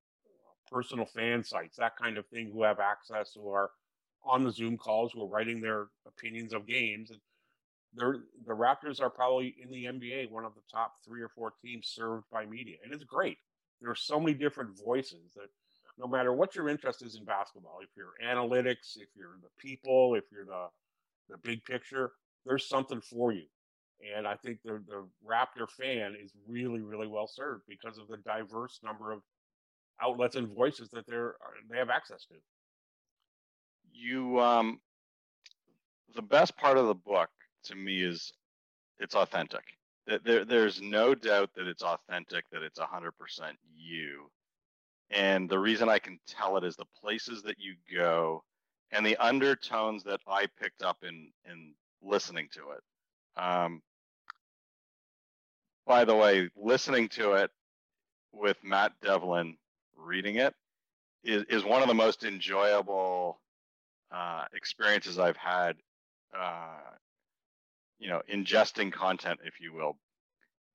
personal 0.72 1.06
fan 1.06 1.44
sites, 1.44 1.78
that 1.78 1.96
kind 1.98 2.18
of 2.18 2.28
thing, 2.28 2.52
who 2.52 2.64
have 2.64 2.80
access, 2.80 3.34
who 3.34 3.50
are 3.50 3.72
on 4.24 4.44
the 4.44 4.52
Zoom 4.52 4.78
calls, 4.78 5.12
who 5.14 5.24
are 5.24 5.28
writing 5.30 5.62
their 5.62 5.88
opinions 6.08 6.54
of 6.54 6.68
games. 6.68 7.12
And 7.12 7.22
the 7.94 8.54
Raptors 8.54 9.02
are 9.02 9.10
probably 9.10 9.56
in 9.62 9.70
the 9.70 9.86
NBA 9.88 10.28
one 10.28 10.46
of 10.46 10.56
the 10.56 10.62
top 10.72 10.96
three 11.06 11.22
or 11.22 11.30
four 11.30 11.54
teams 11.64 11.88
served 11.88 12.26
by 12.32 12.46
media, 12.46 12.78
and 12.84 12.94
it's 12.94 13.04
great. 13.04 13.38
There 13.82 13.92
are 13.92 13.96
so 13.96 14.20
many 14.20 14.34
different 14.34 14.78
voices 14.84 15.34
that 15.36 15.50
no 15.98 16.08
matter 16.08 16.34
what 16.34 16.56
your 16.56 16.70
interest 16.70 17.04
is 17.04 17.16
in 17.16 17.26
basketball, 17.26 17.80
if 17.82 17.90
you're 17.96 18.14
analytics, 18.24 18.98
if 18.98 19.10
you're 19.16 19.38
the 19.42 19.50
people, 19.60 20.16
if 20.16 20.24
you're 20.32 20.46
the 20.46 20.68
the 21.30 21.38
big 21.38 21.64
picture, 21.64 22.12
there's 22.46 22.68
something 22.68 23.02
for 23.02 23.32
you. 23.32 23.46
And 24.16 24.28
I 24.28 24.36
think 24.36 24.60
the 24.64 24.84
the 24.88 25.08
Raptor 25.26 25.70
fan 25.70 26.16
is 26.22 26.34
really, 26.48 26.82
really 26.82 27.08
well 27.08 27.28
served 27.28 27.64
because 27.68 27.98
of 27.98 28.08
the 28.08 28.18
diverse 28.18 28.80
number 28.84 29.12
of 29.12 29.22
outlets 30.02 30.36
and 30.36 30.48
voices 30.48 30.90
that 30.90 31.06
they're 31.08 31.36
they 31.70 31.78
have 31.78 31.90
access 31.90 32.26
to. 32.26 32.36
You 33.94 34.40
um 34.40 34.80
the 36.16 36.22
best 36.22 36.58
part 36.58 36.78
of 36.78 36.88
the 36.88 36.96
book 36.96 37.30
to 37.66 37.76
me 37.76 38.04
is 38.04 38.34
it's 39.00 39.16
authentic. 39.16 39.64
There, 40.06 40.44
there's 40.44 40.82
no 40.82 41.16
doubt 41.16 41.52
that 41.56 41.68
it's 41.68 41.82
authentic, 41.82 42.44
that 42.52 42.62
it's 42.62 42.80
100% 42.80 43.12
you. 43.74 44.30
And 45.14 45.50
the 45.50 45.60
reason 45.60 45.90
I 45.90 46.00
can 46.00 46.20
tell 46.28 46.58
it 46.58 46.64
is 46.64 46.76
the 46.76 46.86
places 47.00 47.44
that 47.44 47.58
you 47.60 47.76
go 47.96 48.44
and 48.92 49.06
the 49.06 49.18
undertones 49.18 50.04
that 50.04 50.22
I 50.28 50.48
picked 50.60 50.84
up 50.84 50.98
in, 51.04 51.32
in 51.50 51.74
listening 52.02 52.48
to 52.54 52.62
it. 52.72 53.42
Um, 53.42 53.82
by 55.86 56.06
the 56.06 56.16
way, 56.16 56.50
listening 56.56 57.10
to 57.10 57.34
it 57.34 57.52
with 58.32 58.58
Matt 58.64 58.94
Devlin 59.02 59.58
reading 59.98 60.38
it 60.38 60.54
is, 61.24 61.44
is 61.50 61.64
one 61.64 61.82
of 61.82 61.88
the 61.88 61.94
most 61.94 62.24
enjoyable 62.24 63.40
uh, 64.12 64.46
experiences 64.54 65.20
I've 65.20 65.38
had 65.38 65.76
uh, 66.38 66.80
you 68.00 68.10
know 68.10 68.22
ingesting 68.32 68.92
content 68.92 69.40
if 69.46 69.60
you 69.60 69.74
will 69.74 69.98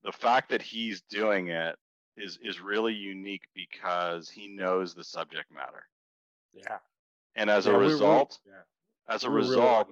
the 0.04 0.12
fact 0.12 0.50
that 0.50 0.62
he's 0.62 1.02
doing 1.10 1.48
it 1.48 1.76
is 2.18 2.38
is 2.42 2.60
really 2.60 2.94
unique 2.94 3.48
because 3.54 4.28
he 4.28 4.48
knows 4.48 4.94
the 4.94 5.04
subject 5.04 5.52
matter. 5.52 5.84
Yeah. 6.52 6.78
And 7.36 7.50
as 7.50 7.66
yeah, 7.66 7.72
a 7.72 7.78
result 7.78 8.38
yeah. 8.46 9.14
as 9.14 9.24
a 9.24 9.30
we're 9.30 9.36
result 9.36 9.88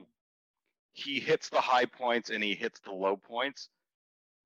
he 0.97 1.21
hits 1.21 1.51
the 1.51 1.61
high 1.61 1.85
points 1.85 2.31
and 2.31 2.43
he 2.43 2.55
hits 2.55 2.81
the 2.81 2.91
low 2.93 3.17
points 3.17 3.69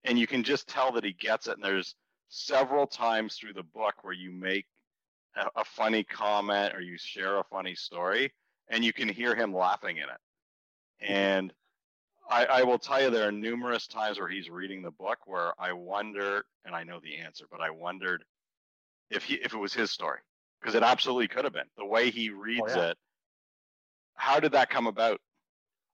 and 0.05 0.19
you 0.19 0.27
can 0.27 0.43
just 0.43 0.69
tell 0.69 0.93
that 0.93 1.05
he 1.05 1.13
gets 1.13 1.47
it. 1.47 1.55
And 1.55 1.65
there's 1.65 1.95
several 2.29 2.87
times 2.87 3.37
through 3.37 3.53
the 3.53 3.63
book 3.63 3.95
where 4.03 4.13
you 4.13 4.33
make 4.33 4.67
a, 5.37 5.47
a 5.61 5.65
funny 5.65 6.03
comment 6.03 6.75
or 6.75 6.81
you 6.81 6.99
share 6.99 7.39
a 7.39 7.45
funny 7.45 7.77
story 7.77 8.33
and 8.69 8.85
you 8.85 8.93
can 8.93 9.09
hear 9.09 9.35
him 9.35 9.55
laughing 9.55 9.99
in 9.99 10.05
it. 10.05 11.05
Mm-hmm. 11.05 11.13
And 11.13 11.53
I, 12.31 12.45
I, 12.45 12.63
will 12.63 12.79
tell 12.79 13.03
you 13.03 13.11
there 13.11 13.27
are 13.27 13.33
numerous 13.33 13.89
times 13.89 14.19
where 14.19 14.29
he's 14.29 14.49
reading 14.49 14.83
the 14.83 14.93
book 14.93 15.19
where 15.27 15.53
I 15.61 15.73
wonder, 15.73 16.45
and 16.65 16.75
I 16.75 16.85
know 16.85 17.01
the 17.01 17.17
answer, 17.17 17.47
but 17.51 17.61
I 17.61 17.71
wondered 17.71 18.25
if 19.11 19.25
he 19.25 19.35
if 19.35 19.53
it 19.53 19.59
was 19.59 19.75
his 19.75 19.91
story 19.91 20.21
because 20.61 20.75
it 20.75 20.83
absolutely 20.85 21.27
could 21.27 21.45
have 21.45 21.53
been 21.53 21.69
the 21.77 21.85
way 21.85 22.11
he 22.11 22.31
reads 22.31 22.73
oh, 22.73 22.77
yeah. 22.77 22.91
it. 22.91 22.99
How 24.15 24.39
did 24.39 24.53
that 24.53 24.71
come 24.71 24.87
about? 24.87 25.21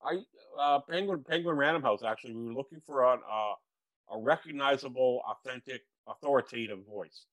I 0.05 0.19
uh, 0.61 0.81
Penguin 0.81 1.25
Penguin 1.27 1.57
Random 1.57 1.83
House 1.83 2.03
actually 2.05 2.35
we 2.35 2.45
were 2.45 2.55
looking 2.55 2.83
for 2.87 3.13
an, 3.13 3.21
uh, 3.31 4.15
a 4.15 4.19
recognizable, 4.19 5.23
authentic, 5.27 5.83
authoritative 6.07 6.81
voice, 6.87 7.25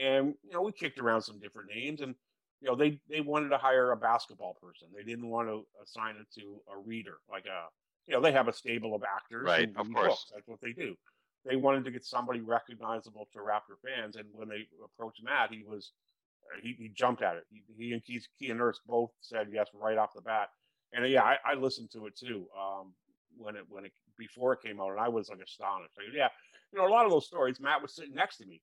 and 0.00 0.34
you 0.42 0.52
know 0.52 0.62
we 0.62 0.72
kicked 0.72 0.98
around 0.98 1.22
some 1.22 1.40
different 1.40 1.70
names 1.74 2.02
and 2.02 2.14
you 2.60 2.68
know 2.68 2.76
they 2.76 3.00
they 3.08 3.22
wanted 3.22 3.48
to 3.48 3.56
hire 3.56 3.92
a 3.92 3.96
basketball 3.96 4.56
person 4.62 4.88
they 4.94 5.02
didn't 5.02 5.28
want 5.28 5.48
to 5.48 5.64
assign 5.82 6.16
it 6.16 6.26
to 6.38 6.60
a 6.72 6.78
reader 6.78 7.16
like 7.30 7.46
a 7.46 7.66
you 8.06 8.14
know, 8.14 8.20
they 8.20 8.32
have 8.32 8.48
a 8.48 8.52
stable 8.52 8.94
of 8.94 9.02
actors 9.02 9.46
right, 9.46 9.68
and, 9.68 9.76
of 9.76 9.92
course. 9.92 10.08
Books. 10.08 10.32
That's 10.34 10.48
what 10.48 10.60
they 10.60 10.72
do. 10.72 10.94
They 11.44 11.56
wanted 11.56 11.84
to 11.84 11.90
get 11.90 12.04
somebody 12.04 12.40
recognizable 12.40 13.28
to 13.32 13.38
Raptor 13.40 13.76
fans, 13.84 14.16
and 14.16 14.26
when 14.32 14.48
they 14.48 14.66
approached 14.84 15.22
Matt, 15.24 15.52
he 15.52 15.64
was 15.66 15.92
he, 16.62 16.74
he 16.78 16.88
jumped 16.88 17.22
at 17.22 17.36
it. 17.36 17.44
He, 17.50 17.62
he 17.76 17.92
and 17.92 18.04
Keith, 18.04 18.26
Key 18.38 18.50
and 18.50 18.58
Nurse 18.58 18.80
both 18.86 19.10
said 19.20 19.48
yes 19.52 19.68
right 19.74 19.98
off 19.98 20.10
the 20.14 20.20
bat. 20.20 20.48
And 20.92 21.08
yeah, 21.08 21.22
I, 21.22 21.36
I 21.44 21.54
listened 21.54 21.90
to 21.92 22.06
it 22.06 22.16
too 22.16 22.46
um, 22.58 22.92
when 23.36 23.56
it 23.56 23.64
when 23.68 23.84
it 23.84 23.92
before 24.18 24.52
it 24.52 24.62
came 24.62 24.80
out, 24.80 24.90
and 24.90 25.00
I 25.00 25.08
was 25.08 25.30
like 25.30 25.40
astonished. 25.40 25.94
Like, 25.96 26.14
yeah, 26.14 26.28
you 26.72 26.78
know, 26.78 26.86
a 26.86 26.92
lot 26.92 27.06
of 27.06 27.10
those 27.10 27.26
stories, 27.26 27.60
Matt 27.60 27.82
was 27.82 27.94
sitting 27.94 28.14
next 28.14 28.36
to 28.38 28.46
me, 28.46 28.60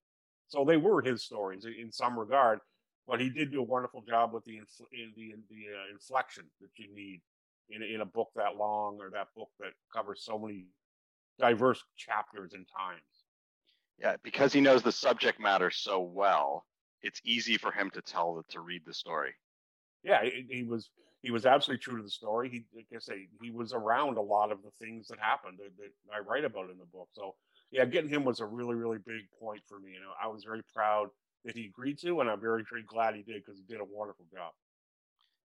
so 0.48 0.63
they 0.63 0.77
were 0.77 1.01
his 1.01 1.24
stories 1.24 1.65
in 1.65 1.91
some 1.91 2.17
regard. 2.17 2.60
But 3.08 3.19
he 3.19 3.29
did 3.29 3.51
do 3.51 3.60
a 3.60 3.63
wonderful 3.63 4.03
job 4.08 4.34
with 4.34 4.46
the 4.46 4.58
infl- 4.58 4.93
in 4.93 5.12
the 5.15 5.31
in 5.31 5.43
the 5.50 5.75
uh, 5.75 5.91
inflection 5.91 6.46
that 6.62 6.69
you 6.77 6.93
need 6.93 7.22
in, 7.69 7.83
in 7.83 8.01
a 8.01 8.05
book 8.05 8.29
that 8.35 8.57
long 8.57 8.99
or 8.99 9.09
that 9.11 9.27
book 9.35 9.49
that 9.59 9.71
covers 9.93 10.23
so 10.23 10.38
many 10.38 10.65
diverse 11.39 11.83
chapters 11.97 12.53
and 12.53 12.65
times. 12.67 13.01
Yeah, 13.99 14.15
because 14.23 14.53
he 14.53 14.61
knows 14.61 14.81
the 14.81 14.91
subject 14.91 15.39
matter 15.39 15.69
so 15.71 15.99
well, 15.99 16.65
it's 17.01 17.21
easy 17.23 17.57
for 17.57 17.71
him 17.71 17.89
to 17.91 18.01
tell 18.01 18.43
to 18.49 18.59
read 18.61 18.83
the 18.85 18.93
story. 18.93 19.33
Yeah, 20.03 20.23
he, 20.23 20.45
he, 20.49 20.63
was 20.63 20.89
he 21.21 21.31
was 21.31 21.45
absolutely 21.45 21.81
true 21.81 21.97
to 21.97 22.03
the 22.03 22.09
story. 22.09 22.49
He, 22.49 22.63
like 22.73 22.88
I 22.95 22.99
say, 22.99 23.27
he 23.41 23.51
was 23.51 23.73
around 23.73 24.17
a 24.17 24.21
lot 24.21 24.51
of 24.51 24.59
the 24.63 24.71
things 24.79 25.07
that 25.09 25.19
happened 25.19 25.59
that, 25.59 25.75
that 25.77 25.91
I 26.15 26.19
write 26.19 26.45
about 26.45 26.69
in 26.69 26.77
the 26.77 26.85
book. 26.85 27.09
So 27.13 27.35
yeah, 27.71 27.85
getting 27.85 28.09
him 28.09 28.23
was 28.23 28.39
a 28.39 28.45
really 28.45 28.75
really 28.75 28.97
big 29.05 29.23
point 29.39 29.61
for 29.67 29.79
me. 29.79 29.91
You 29.93 29.99
know, 29.99 30.11
I 30.21 30.27
was 30.27 30.43
very 30.43 30.61
proud 30.73 31.09
that 31.45 31.55
he 31.55 31.65
agreed 31.65 31.99
to, 31.99 32.21
and 32.21 32.29
I'm 32.29 32.39
very 32.39 32.63
very 32.69 32.83
glad 32.83 33.15
he 33.15 33.21
did 33.21 33.43
because 33.45 33.57
he 33.57 33.63
did 33.67 33.81
a 33.81 33.85
wonderful 33.85 34.25
job. 34.33 34.53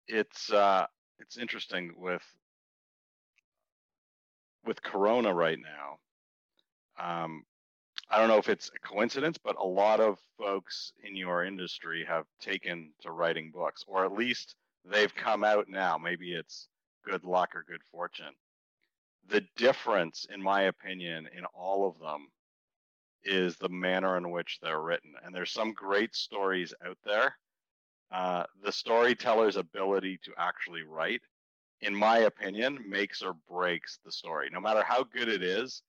It's 0.07 0.51
uh, 0.51 0.87
it's 1.19 1.37
interesting 1.37 1.93
with 1.97 2.23
with 4.65 4.81
Corona 4.83 5.33
right 5.33 5.57
now. 5.57 5.97
Um, 6.99 7.43
I 8.09 8.19
don't 8.19 8.27
know 8.27 8.37
if 8.37 8.49
it's 8.49 8.69
a 8.75 8.87
coincidence, 8.87 9.37
but 9.37 9.55
a 9.57 9.65
lot 9.65 9.99
of 9.99 10.17
folks 10.37 10.93
in 11.03 11.15
your 11.15 11.45
industry 11.45 12.05
have 12.07 12.25
taken 12.41 12.91
to 13.01 13.11
writing 13.11 13.51
books, 13.51 13.83
or 13.87 14.05
at 14.05 14.13
least 14.13 14.55
they've 14.85 15.13
come 15.13 15.43
out 15.43 15.69
now. 15.69 15.97
Maybe 15.97 16.33
it's 16.33 16.67
good 17.05 17.23
luck 17.23 17.55
or 17.55 17.63
good 17.67 17.83
fortune. 17.91 18.33
The 19.29 19.43
difference, 19.57 20.25
in 20.33 20.41
my 20.41 20.63
opinion, 20.63 21.27
in 21.37 21.45
all 21.53 21.87
of 21.87 21.99
them 21.99 22.27
is 23.23 23.57
the 23.57 23.69
manner 23.69 24.17
in 24.17 24.31
which 24.31 24.59
they're 24.61 24.81
written. 24.81 25.13
And 25.23 25.35
there's 25.35 25.51
some 25.51 25.73
great 25.73 26.15
stories 26.15 26.73
out 26.85 26.97
there 27.05 27.35
uh, 28.11 28.43
the 28.63 28.71
storyteller's 28.71 29.57
ability 29.57 30.19
to 30.23 30.31
actually 30.37 30.83
write, 30.83 31.21
in 31.81 31.93
my 31.93 32.19
opinion, 32.19 32.79
makes 32.87 33.21
or 33.21 33.35
breaks 33.49 33.99
the 34.05 34.11
story. 34.11 34.49
No 34.51 34.59
matter 34.59 34.83
how 34.83 35.03
good 35.03 35.27
it 35.27 35.43
is, 35.43 35.81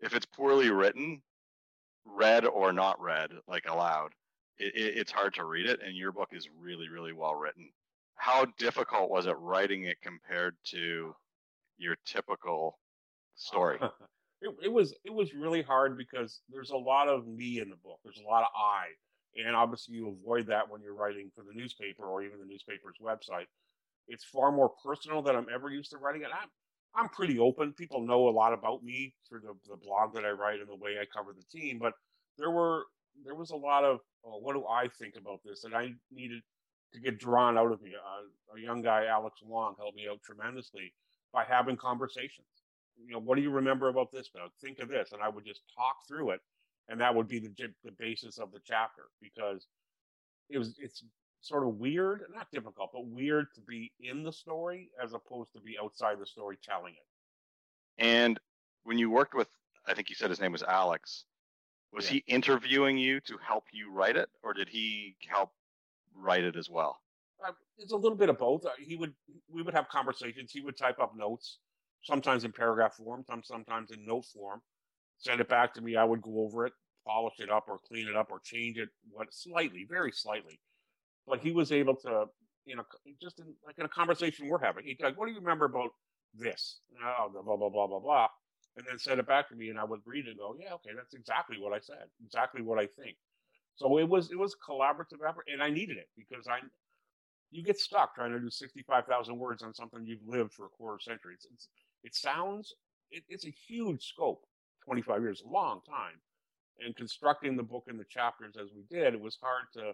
if 0.00 0.14
it's 0.14 0.26
poorly 0.26 0.70
written, 0.70 1.22
read 2.04 2.44
or 2.44 2.72
not 2.72 3.00
read, 3.00 3.30
like 3.48 3.64
aloud, 3.68 4.10
it, 4.58 4.74
it, 4.74 4.98
it's 4.98 5.12
hard 5.12 5.34
to 5.34 5.44
read 5.44 5.66
it. 5.66 5.80
And 5.84 5.96
your 5.96 6.12
book 6.12 6.30
is 6.32 6.48
really, 6.60 6.88
really 6.88 7.12
well 7.12 7.34
written. 7.34 7.70
How 8.16 8.46
difficult 8.58 9.10
was 9.10 9.26
it 9.26 9.36
writing 9.38 9.84
it 9.84 9.96
compared 10.02 10.56
to 10.66 11.14
your 11.78 11.96
typical 12.04 12.78
story? 13.34 13.78
it, 14.42 14.54
it 14.64 14.72
was 14.72 14.94
it 15.04 15.12
was 15.12 15.34
really 15.34 15.62
hard 15.62 15.96
because 15.96 16.40
there's 16.50 16.70
a 16.70 16.76
lot 16.76 17.08
of 17.08 17.26
me 17.26 17.60
in 17.60 17.70
the 17.70 17.76
book. 17.76 17.98
There's 18.04 18.20
a 18.24 18.28
lot 18.28 18.42
of 18.42 18.48
I 18.54 18.88
and 19.36 19.56
obviously, 19.56 19.94
you 19.94 20.08
avoid 20.08 20.46
that 20.48 20.68
when 20.68 20.82
you're 20.82 20.94
writing 20.94 21.30
for 21.34 21.42
the 21.42 21.58
newspaper 21.58 22.04
or 22.04 22.22
even 22.22 22.38
the 22.38 22.46
newspaper's 22.46 22.96
website. 23.02 23.46
It's 24.08 24.24
far 24.24 24.52
more 24.52 24.70
personal 24.84 25.22
than 25.22 25.36
I'm 25.36 25.46
ever 25.52 25.70
used 25.70 25.90
to 25.92 25.98
writing 25.98 26.22
it. 26.22 26.28
I'm, 26.32 26.48
I'm 26.94 27.08
pretty 27.08 27.38
open. 27.38 27.72
People 27.72 28.06
know 28.06 28.28
a 28.28 28.30
lot 28.30 28.52
about 28.52 28.82
me 28.82 29.14
through 29.28 29.40
the, 29.40 29.54
the 29.70 29.76
blog 29.76 30.14
that 30.14 30.24
I 30.24 30.30
write 30.30 30.60
and 30.60 30.68
the 30.68 30.76
way 30.76 30.96
I 31.00 31.04
cover 31.16 31.32
the 31.32 31.58
team. 31.58 31.78
But 31.78 31.94
there 32.36 32.50
were 32.50 32.84
there 33.24 33.34
was 33.34 33.50
a 33.50 33.56
lot 33.56 33.84
of 33.84 34.00
oh, 34.24 34.38
what 34.38 34.54
do 34.54 34.66
I 34.66 34.88
think 34.88 35.14
about 35.16 35.40
this, 35.44 35.64
and 35.64 35.74
I 35.74 35.92
needed 36.10 36.42
to 36.92 37.00
get 37.00 37.18
drawn 37.18 37.56
out 37.56 37.72
of 37.72 37.80
me. 37.80 37.92
Uh, 37.94 38.56
a 38.56 38.60
young 38.60 38.82
guy, 38.82 39.06
Alex 39.06 39.40
Long, 39.46 39.74
helped 39.78 39.96
me 39.96 40.08
out 40.10 40.20
tremendously 40.22 40.92
by 41.32 41.44
having 41.44 41.76
conversations. 41.76 42.46
You 43.02 43.14
know, 43.14 43.20
what 43.20 43.36
do 43.36 43.42
you 43.42 43.50
remember 43.50 43.88
about 43.88 44.12
this? 44.12 44.28
But 44.32 44.42
think 44.60 44.78
of 44.80 44.88
this, 44.88 45.12
and 45.12 45.22
I 45.22 45.28
would 45.30 45.46
just 45.46 45.62
talk 45.74 46.06
through 46.06 46.30
it 46.30 46.40
and 46.88 47.00
that 47.00 47.14
would 47.14 47.28
be 47.28 47.38
the 47.38 47.52
the 47.84 47.92
basis 47.92 48.38
of 48.38 48.52
the 48.52 48.60
chapter 48.64 49.04
because 49.20 49.66
it 50.48 50.58
was 50.58 50.76
it's 50.78 51.04
sort 51.40 51.66
of 51.66 51.74
weird, 51.76 52.22
not 52.32 52.50
difficult, 52.52 52.90
but 52.92 53.06
weird 53.06 53.46
to 53.54 53.60
be 53.62 53.92
in 54.00 54.22
the 54.22 54.32
story 54.32 54.90
as 55.02 55.12
opposed 55.12 55.52
to 55.52 55.60
be 55.60 55.76
outside 55.82 56.18
the 56.20 56.26
story 56.26 56.56
telling 56.62 56.94
it. 56.94 58.04
And 58.04 58.38
when 58.84 58.96
you 58.98 59.10
worked 59.10 59.34
with, 59.34 59.48
I 59.86 59.94
think 59.94 60.08
you 60.08 60.14
said 60.14 60.30
his 60.30 60.40
name 60.40 60.52
was 60.52 60.62
Alex. 60.62 61.24
Was 61.92 62.06
Yeah. 62.06 62.12
he 62.12 62.18
interviewing 62.28 62.96
you 62.96 63.20
to 63.22 63.36
help 63.38 63.64
you 63.72 63.90
write 63.90 64.16
it, 64.16 64.30
or 64.42 64.54
did 64.54 64.68
he 64.68 65.16
help 65.28 65.52
write 66.14 66.44
it 66.44 66.56
as 66.56 66.70
well? 66.70 67.02
Uh, 67.44 67.52
it's 67.76 67.92
a 67.92 67.96
little 67.96 68.16
bit 68.16 68.28
of 68.28 68.38
both. 68.38 68.64
Uh, 68.64 68.70
He 68.78 68.96
would 68.96 69.14
we 69.48 69.62
would 69.62 69.74
have 69.74 69.88
conversations. 69.88 70.52
He 70.52 70.60
would 70.60 70.76
type 70.76 71.00
up 71.00 71.16
notes, 71.16 71.58
sometimes 72.02 72.44
in 72.44 72.52
paragraph 72.52 72.94
form, 72.94 73.24
some 73.24 73.42
sometimes 73.42 73.90
in 73.90 74.06
note 74.06 74.26
form. 74.26 74.62
Send 75.22 75.40
it 75.40 75.48
back 75.48 75.74
to 75.74 75.80
me. 75.80 75.96
I 75.96 76.04
would 76.04 76.22
go 76.22 76.40
over 76.40 76.66
it, 76.66 76.74
polish 77.06 77.40
it 77.40 77.50
up, 77.50 77.66
or 77.68 77.78
clean 77.78 78.08
it 78.08 78.16
up, 78.16 78.28
or 78.30 78.40
change 78.40 78.78
it 78.78 78.90
what 79.10 79.32
slightly, 79.32 79.86
very 79.88 80.12
slightly. 80.12 80.60
But 81.26 81.40
he 81.40 81.52
was 81.52 81.72
able 81.72 81.96
to, 81.96 82.26
you 82.66 82.76
know, 82.76 82.84
just 83.22 83.40
in, 83.40 83.54
like 83.66 83.78
in 83.78 83.86
a 83.86 83.90
conversation 83.90 84.48
we're 84.48 84.58
having, 84.60 84.84
he'd 84.84 85.00
like, 85.02 85.16
"What 85.18 85.26
do 85.26 85.32
you 85.32 85.40
remember 85.40 85.66
about 85.66 85.90
this?" 86.34 86.80
Oh, 87.02 87.30
blah 87.32 87.42
blah 87.42 87.56
blah 87.56 87.70
blah 87.70 87.86
blah 87.88 88.00
blah, 88.00 88.28
and 88.76 88.86
then 88.86 88.98
send 88.98 89.20
it 89.20 89.26
back 89.26 89.48
to 89.50 89.56
me, 89.56 89.70
and 89.70 89.78
I 89.78 89.84
would 89.84 90.02
read 90.06 90.26
it 90.26 90.32
and 90.32 90.38
go, 90.38 90.56
"Yeah, 90.58 90.74
okay, 90.74 90.90
that's 90.96 91.14
exactly 91.14 91.58
what 91.58 91.72
I 91.72 91.80
said, 91.80 92.10
exactly 92.24 92.62
what 92.62 92.80
I 92.80 92.86
think." 92.86 93.16
So 93.76 93.98
it 93.98 94.08
was 94.08 94.32
it 94.32 94.38
was 94.38 94.56
collaborative 94.68 95.26
effort, 95.28 95.46
and 95.52 95.62
I 95.62 95.70
needed 95.70 95.98
it 95.98 96.08
because 96.16 96.48
I 96.48 96.60
you 97.50 97.62
get 97.62 97.78
stuck 97.78 98.14
trying 98.14 98.32
to 98.32 98.40
do 98.40 98.50
65,000 98.50 99.38
words 99.38 99.62
on 99.62 99.74
something 99.74 100.06
you've 100.06 100.26
lived 100.26 100.54
for 100.54 100.66
a 100.66 100.70
quarter 100.70 100.98
century. 101.00 101.34
It's, 101.34 101.46
it's 101.52 101.68
it 102.04 102.14
sounds 102.14 102.74
it, 103.10 103.24
it's 103.28 103.46
a 103.46 103.54
huge 103.68 104.04
scope. 104.04 104.44
25 104.84 105.22
years, 105.22 105.42
a 105.46 105.50
long 105.50 105.80
time. 105.88 106.20
And 106.84 106.96
constructing 106.96 107.56
the 107.56 107.62
book 107.62 107.84
and 107.88 107.98
the 107.98 108.04
chapters 108.08 108.56
as 108.60 108.70
we 108.74 108.82
did, 108.90 109.14
it 109.14 109.20
was 109.20 109.38
hard 109.40 109.64
to 109.74 109.92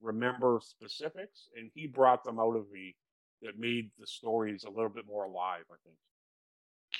remember 0.00 0.60
specifics, 0.62 1.48
and 1.56 1.70
he 1.74 1.86
brought 1.86 2.24
them 2.24 2.38
out 2.38 2.56
of 2.56 2.70
me 2.70 2.94
that 3.42 3.58
made 3.58 3.90
the 3.98 4.06
stories 4.06 4.64
a 4.64 4.70
little 4.70 4.88
bit 4.88 5.06
more 5.06 5.24
alive. 5.24 5.64
I 5.70 5.76
think. 5.84 5.96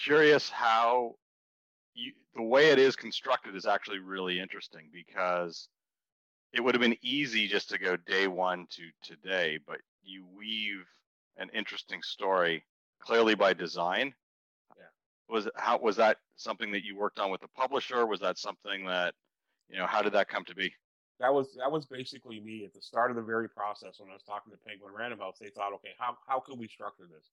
Curious 0.04 0.50
how 0.50 1.14
you, 1.94 2.12
the 2.34 2.42
way 2.42 2.70
it 2.70 2.78
is 2.78 2.94
constructed 2.96 3.56
is 3.56 3.66
actually 3.66 4.00
really 4.00 4.38
interesting 4.38 4.90
because 4.92 5.68
it 6.52 6.60
would 6.60 6.74
have 6.74 6.82
been 6.82 6.96
easy 7.02 7.48
just 7.48 7.70
to 7.70 7.78
go 7.78 7.96
day 7.96 8.28
one 8.28 8.66
to 8.70 8.82
today, 9.02 9.58
but 9.66 9.78
you 10.02 10.26
weave 10.36 10.84
an 11.38 11.48
interesting 11.54 12.02
story 12.02 12.64
clearly 13.00 13.34
by 13.34 13.52
design. 13.52 14.14
Was 15.28 15.48
how 15.56 15.78
was 15.78 15.96
that 15.96 16.18
something 16.36 16.70
that 16.72 16.84
you 16.84 16.96
worked 16.96 17.18
on 17.18 17.30
with 17.30 17.40
the 17.40 17.48
publisher? 17.48 18.06
Was 18.06 18.20
that 18.20 18.38
something 18.38 18.86
that 18.86 19.14
you 19.68 19.78
know? 19.78 19.86
How 19.86 20.02
did 20.02 20.12
that 20.12 20.28
come 20.28 20.44
to 20.44 20.54
be? 20.54 20.72
that 21.18 21.32
was 21.32 21.54
that 21.58 21.70
was 21.70 21.86
basically 21.86 22.40
me 22.40 22.64
at 22.64 22.74
the 22.74 22.80
start 22.80 23.10
of 23.10 23.16
the 23.16 23.22
very 23.22 23.48
process 23.48 23.98
when 23.98 24.10
I 24.10 24.14
was 24.14 24.22
talking 24.22 24.52
to 24.52 24.58
Penguin 24.66 24.92
Random 24.94 25.18
House. 25.18 25.38
They 25.40 25.48
thought, 25.48 25.72
okay, 25.74 25.94
how 25.98 26.16
how 26.26 26.40
could 26.40 26.58
we 26.58 26.68
structure 26.68 27.06
this? 27.10 27.30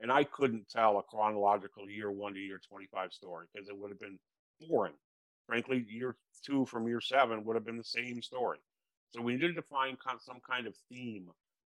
And 0.00 0.12
I 0.12 0.24
couldn't 0.24 0.68
tell 0.68 0.98
a 0.98 1.02
chronological 1.02 1.88
year 1.88 2.10
one 2.10 2.34
to 2.34 2.40
year 2.40 2.60
twenty 2.68 2.86
five 2.92 3.12
story 3.12 3.46
because 3.52 3.68
it 3.68 3.78
would 3.78 3.90
have 3.90 4.00
been 4.00 4.18
boring. 4.68 4.94
Frankly, 5.46 5.86
year 5.88 6.16
two 6.44 6.66
from 6.66 6.86
year 6.86 7.00
seven 7.00 7.44
would 7.44 7.56
have 7.56 7.64
been 7.64 7.78
the 7.78 7.84
same 7.84 8.20
story. 8.20 8.58
So 9.12 9.22
we 9.22 9.34
needed 9.34 9.56
to 9.56 9.62
find 9.62 9.96
some 10.20 10.40
kind 10.48 10.66
of 10.66 10.74
theme 10.90 11.28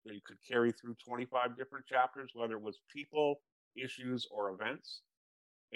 that 0.06 0.14
you 0.14 0.22
could 0.26 0.38
carry 0.48 0.72
through 0.72 0.96
twenty 1.06 1.26
five 1.26 1.58
different 1.58 1.86
chapters, 1.86 2.32
whether 2.34 2.56
it 2.56 2.62
was 2.62 2.80
people, 2.92 3.42
issues, 3.76 4.28
or 4.32 4.50
events. 4.50 5.02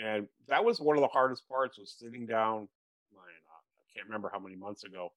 And 0.02 0.28
that 0.48 0.64
was 0.64 0.80
one 0.80 0.98
of 0.98 1.02
the 1.02 1.08
hardest 1.08 1.48
parts 1.48 1.78
was 1.78 1.96
sitting 1.98 2.26
down. 2.26 2.68
I 3.16 3.94
can't 3.94 4.08
remember 4.08 4.30
how 4.32 4.40
many 4.40 4.56
months 4.56 4.84
ago 4.84 5.12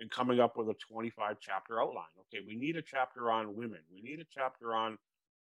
and 0.00 0.10
coming 0.10 0.38
up 0.38 0.56
with 0.56 0.68
a 0.68 0.74
25 0.74 1.36
chapter 1.40 1.80
outline. 1.80 2.04
Okay, 2.20 2.44
we 2.46 2.54
need 2.54 2.76
a 2.76 2.82
chapter 2.82 3.30
on 3.30 3.56
women. 3.56 3.80
We 3.92 4.00
need 4.00 4.20
a 4.20 4.26
chapter 4.32 4.74
on 4.74 4.98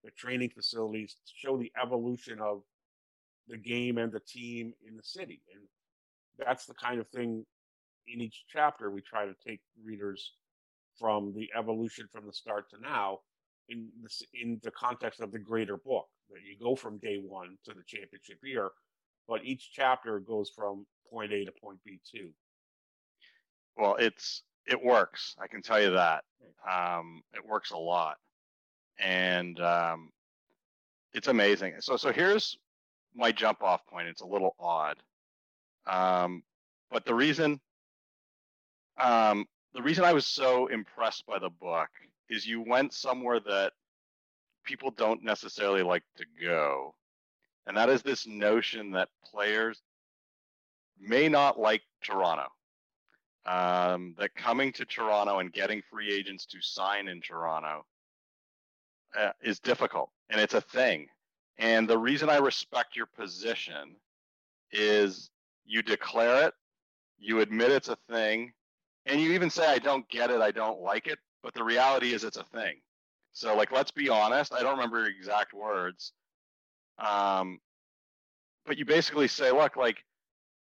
the 0.02 0.10
training 0.12 0.50
facilities 0.50 1.14
to 1.14 1.32
show 1.36 1.56
the 1.56 1.70
evolution 1.80 2.40
of 2.40 2.62
the 3.48 3.56
game 3.56 3.98
and 3.98 4.10
the 4.10 4.20
team 4.20 4.72
in 4.86 4.96
the 4.96 5.02
city. 5.02 5.42
And 5.54 5.62
that's 6.38 6.66
the 6.66 6.74
kind 6.74 7.00
of 7.00 7.08
thing 7.08 7.44
in 8.08 8.20
each 8.20 8.44
chapter 8.48 8.90
we 8.90 9.02
try 9.02 9.26
to 9.26 9.34
take 9.46 9.60
readers 9.84 10.32
from 10.98 11.32
the 11.34 11.48
evolution 11.56 12.08
from 12.10 12.26
the 12.26 12.32
start 12.32 12.68
to 12.70 12.80
now 12.80 13.20
in 13.68 13.88
this 14.02 14.22
in 14.34 14.60
the 14.62 14.70
context 14.70 15.20
of 15.20 15.30
the 15.32 15.38
greater 15.38 15.76
book 15.76 16.08
that 16.30 16.42
you 16.44 16.56
go 16.62 16.76
from 16.76 16.98
day 16.98 17.18
one 17.18 17.56
to 17.64 17.72
the 17.74 17.82
championship 17.86 18.38
year 18.44 18.70
but 19.28 19.44
each 19.44 19.70
chapter 19.72 20.20
goes 20.20 20.50
from 20.50 20.86
point 21.10 21.32
a 21.32 21.44
to 21.44 21.52
point 21.62 21.78
b 21.84 22.00
too 22.10 22.30
Well, 23.76 23.96
it's 23.96 24.42
it 24.66 24.82
works. 24.82 25.36
I 25.42 25.46
can 25.48 25.62
tell 25.62 25.80
you 25.80 25.90
that. 25.92 26.24
Um, 26.70 27.22
it 27.34 27.46
works 27.46 27.70
a 27.72 27.78
lot, 27.78 28.16
and 28.98 29.58
um, 29.60 30.10
it's 31.14 31.28
amazing. 31.28 31.74
So, 31.80 31.96
so 31.96 32.12
here's 32.12 32.56
my 33.14 33.32
jump 33.32 33.62
off 33.62 33.86
point. 33.86 34.08
It's 34.08 34.22
a 34.22 34.26
little 34.26 34.54
odd, 34.60 34.96
um, 35.86 36.42
but 36.90 37.04
the 37.04 37.14
reason, 37.14 37.60
um, 39.00 39.46
the 39.74 39.82
reason 39.82 40.04
I 40.04 40.12
was 40.12 40.26
so 40.26 40.66
impressed 40.68 41.26
by 41.26 41.38
the 41.38 41.50
book 41.50 41.88
is 42.28 42.46
you 42.46 42.62
went 42.62 42.92
somewhere 42.94 43.40
that 43.40 43.72
people 44.64 44.90
don't 44.90 45.22
necessarily 45.22 45.82
like 45.82 46.04
to 46.16 46.24
go, 46.42 46.94
and 47.66 47.76
that 47.76 47.88
is 47.88 48.02
this 48.02 48.26
notion 48.26 48.92
that 48.92 49.08
players 49.30 49.80
may 50.98 51.28
not 51.28 51.58
like 51.58 51.82
Toronto 52.02 52.46
um, 53.46 54.14
that 54.18 54.34
coming 54.34 54.72
to 54.72 54.84
Toronto 54.84 55.38
and 55.38 55.52
getting 55.52 55.82
free 55.90 56.12
agents 56.12 56.46
to 56.46 56.60
sign 56.60 57.08
in 57.08 57.20
Toronto 57.20 57.86
uh, 59.18 59.32
is 59.42 59.58
difficult, 59.58 60.10
and 60.28 60.40
it's 60.40 60.54
a 60.54 60.60
thing. 60.60 61.06
And 61.58 61.88
the 61.88 61.98
reason 61.98 62.28
I 62.28 62.36
respect 62.38 62.96
your 62.96 63.06
position 63.06 63.96
is 64.72 65.30
you 65.64 65.82
declare 65.82 66.46
it, 66.46 66.54
you 67.18 67.40
admit 67.40 67.70
it's 67.70 67.88
a 67.88 67.98
thing, 68.08 68.52
and 69.06 69.20
you 69.20 69.32
even 69.32 69.50
say, 69.50 69.66
I 69.66 69.78
don't 69.78 70.08
get 70.08 70.30
it, 70.30 70.40
I 70.40 70.50
don't 70.50 70.80
like 70.80 71.06
it, 71.06 71.18
but 71.42 71.54
the 71.54 71.64
reality 71.64 72.12
is 72.12 72.24
it's 72.24 72.36
a 72.36 72.44
thing. 72.44 72.76
So, 73.32 73.56
like, 73.56 73.72
let's 73.72 73.90
be 73.90 74.08
honest, 74.08 74.52
I 74.52 74.62
don't 74.62 74.76
remember 74.76 75.06
exact 75.06 75.54
words. 75.54 76.12
Um, 76.98 77.60
but 78.66 78.76
you 78.78 78.84
basically 78.84 79.28
say, 79.28 79.50
look, 79.50 79.76
like, 79.76 80.04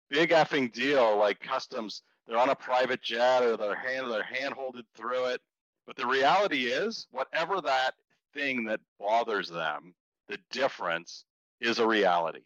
big 0.09 0.29
effing 0.29 0.71
deal, 0.71 1.17
like 1.17 1.39
customs 1.39 2.01
they're 2.27 2.37
on 2.37 2.49
a 2.49 2.55
private 2.55 3.01
jet 3.01 3.43
or 3.43 3.57
they're 3.57 3.75
hand 3.75 4.09
they're 4.11 4.23
handholded 4.23 4.83
through 4.95 5.25
it. 5.25 5.41
But 5.85 5.95
the 5.95 6.07
reality 6.07 6.65
is, 6.65 7.07
whatever 7.11 7.61
that 7.61 7.91
thing 8.33 8.65
that 8.65 8.79
bothers 8.99 9.49
them, 9.49 9.93
the 10.27 10.39
difference 10.51 11.25
is 11.61 11.79
a 11.79 11.87
reality. 11.87 12.41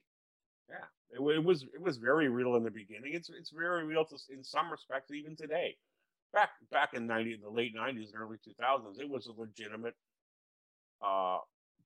Yeah, 0.69 0.85
it, 1.11 1.35
it 1.35 1.43
was 1.43 1.63
it 1.63 1.81
was 1.81 1.97
very 1.97 2.27
real 2.27 2.55
in 2.55 2.63
the 2.63 2.71
beginning. 2.71 3.13
It's 3.13 3.29
it's 3.29 3.51
very 3.51 3.85
real 3.85 4.05
to, 4.05 4.15
in 4.29 4.43
some 4.43 4.69
respects 4.69 5.11
even 5.11 5.35
today. 5.35 5.77
Back 6.33 6.49
back 6.71 6.93
in 6.93 7.07
ninety 7.07 7.37
the 7.41 7.49
late 7.49 7.73
nineties 7.73 8.11
and 8.13 8.21
early 8.21 8.37
two 8.43 8.53
thousands, 8.59 8.99
it 8.99 9.09
was 9.09 9.27
a 9.27 9.39
legitimate 9.39 9.95
uh, 11.01 11.39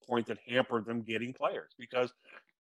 point 0.08 0.28
that 0.28 0.38
hampered 0.48 0.86
them 0.86 1.02
getting 1.02 1.34
players 1.34 1.72
because 1.78 2.14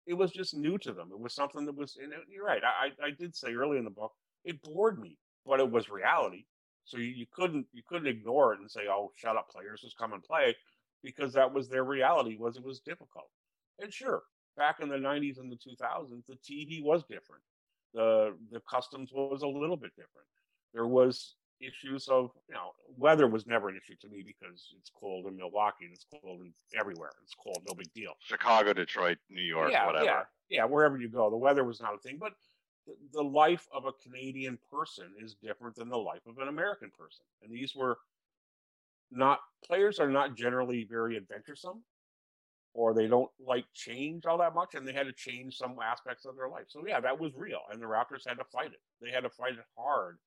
it 0.05 0.13
was 0.13 0.31
just 0.31 0.55
new 0.55 0.77
to 0.79 0.93
them. 0.93 1.09
It 1.11 1.19
was 1.19 1.33
something 1.33 1.65
that 1.65 1.75
was. 1.75 1.97
And 2.01 2.13
you're 2.29 2.45
right. 2.45 2.61
I 2.63 2.87
I 3.05 3.07
I 3.07 3.11
did 3.11 3.35
say 3.35 3.53
early 3.53 3.77
in 3.77 3.83
the 3.83 3.89
book 3.89 4.13
it 4.47 4.61
bored 4.63 4.99
me, 4.99 5.17
but 5.45 5.59
it 5.59 5.69
was 5.69 5.89
reality. 5.89 6.45
So 6.85 6.97
you, 6.97 7.09
you 7.09 7.25
couldn't 7.31 7.67
you 7.73 7.83
couldn't 7.87 8.07
ignore 8.07 8.53
it 8.53 8.61
and 8.61 8.71
say, 8.71 8.87
"Oh, 8.89 9.11
shut 9.15 9.35
up, 9.35 9.49
players, 9.49 9.81
just 9.81 9.97
come 9.97 10.13
and 10.13 10.23
play," 10.23 10.55
because 11.03 11.33
that 11.33 11.53
was 11.53 11.67
their 11.67 11.83
reality. 11.83 12.37
Was 12.37 12.55
it 12.57 12.63
was 12.63 12.79
difficult, 12.79 13.29
and 13.79 13.93
sure, 13.93 14.23
back 14.55 14.79
in 14.79 14.87
the 14.89 14.95
'90s 14.95 15.37
and 15.39 15.51
the 15.51 15.57
2000s, 15.57 16.25
the 16.25 16.37
TV 16.37 16.81
was 16.81 17.03
different. 17.03 17.43
The 17.93 18.37
the 18.51 18.61
customs 18.61 19.11
was 19.13 19.41
a 19.41 19.47
little 19.47 19.77
bit 19.77 19.91
different. 19.95 20.27
There 20.73 20.87
was 20.87 21.35
issues 21.59 22.07
of 22.07 22.31
you 22.47 22.55
know 22.55 22.71
weather 22.97 23.27
was 23.27 23.47
never 23.47 23.69
an 23.69 23.77
issue 23.77 23.95
to 24.01 24.07
me 24.09 24.23
because 24.25 24.73
it's 24.77 24.91
cold 24.99 25.25
in 25.25 25.37
Milwaukee 25.37 25.85
and 25.85 25.93
it's 25.93 26.05
cold 26.21 26.41
in 26.41 26.53
everywhere. 26.77 27.11
It's 27.23 27.33
cold, 27.35 27.63
no 27.67 27.73
big 27.73 27.91
deal. 27.93 28.13
Chicago, 28.19 28.73
Detroit, 28.73 29.17
New 29.29 29.41
York, 29.41 29.71
yeah, 29.71 29.85
whatever. 29.85 30.05
yeah, 30.05 30.21
yeah. 30.49 30.65
Wherever 30.65 30.97
you 30.97 31.09
go, 31.09 31.29
the 31.29 31.37
weather 31.37 31.63
was 31.63 31.81
not 31.81 31.95
a 31.95 31.97
thing, 31.97 32.17
but 32.19 32.33
the, 32.85 32.93
the 33.13 33.23
life 33.23 33.67
of 33.73 33.85
a 33.85 33.91
Canadian 34.03 34.57
person 34.71 35.07
is 35.23 35.35
different 35.35 35.75
than 35.75 35.89
the 35.89 35.97
life 35.97 36.25
of 36.27 36.37
an 36.37 36.47
American 36.47 36.91
person, 36.97 37.25
and 37.41 37.51
these 37.51 37.75
were 37.75 37.97
not 39.11 39.39
players 39.65 39.99
are 39.99 40.09
not 40.09 40.35
generally 40.35 40.85
very 40.89 41.17
adventuresome 41.17 41.83
or 42.73 42.93
they 42.93 43.07
don't 43.07 43.31
like 43.39 43.65
change 43.73 44.25
all 44.25 44.37
that 44.37 44.53
much 44.53 44.75
and 44.75 44.87
they 44.87 44.93
had 44.93 45.07
to 45.07 45.13
change 45.13 45.57
some 45.57 45.75
aspects 45.83 46.25
of 46.25 46.35
their 46.35 46.49
life 46.49 46.65
so 46.67 46.83
yeah 46.85 46.99
that 46.99 47.19
was 47.19 47.31
real 47.35 47.61
and 47.71 47.81
the 47.81 47.85
raptors 47.85 48.27
had 48.27 48.37
to 48.37 48.43
fight 48.45 48.67
it 48.67 48.81
they 49.01 49.09
had 49.09 49.23
to 49.23 49.29
fight 49.29 49.53
it 49.53 49.65
hard 49.77 50.17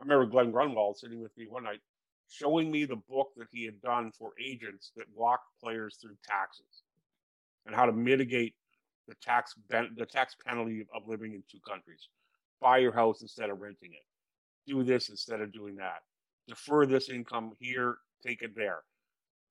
i 0.00 0.02
remember 0.02 0.26
glen 0.26 0.50
grunwald 0.50 0.96
sitting 0.96 1.22
with 1.22 1.36
me 1.36 1.46
one 1.48 1.64
night 1.64 1.80
showing 2.28 2.70
me 2.70 2.84
the 2.84 2.96
book 2.96 3.28
that 3.36 3.48
he 3.50 3.64
had 3.64 3.80
done 3.80 4.12
for 4.18 4.32
agents 4.42 4.92
that 4.96 5.06
walk 5.14 5.40
players 5.62 5.96
through 6.00 6.16
taxes 6.26 6.82
and 7.66 7.74
how 7.74 7.86
to 7.86 7.92
mitigate 7.92 8.54
the 9.06 9.14
tax 9.22 9.54
ben- 9.70 9.94
the 9.96 10.06
tax 10.06 10.34
penalty 10.46 10.86
of 10.94 11.08
living 11.08 11.32
in 11.32 11.42
two 11.50 11.60
countries 11.68 12.08
buy 12.60 12.78
your 12.78 12.92
house 12.92 13.22
instead 13.22 13.50
of 13.50 13.60
renting 13.60 13.92
it 13.92 14.70
do 14.70 14.82
this 14.82 15.08
instead 15.08 15.40
of 15.40 15.52
doing 15.52 15.76
that 15.76 16.00
defer 16.48 16.86
this 16.86 17.08
income 17.08 17.52
here 17.58 17.98
take 18.24 18.42
it 18.42 18.54
there. 18.56 18.80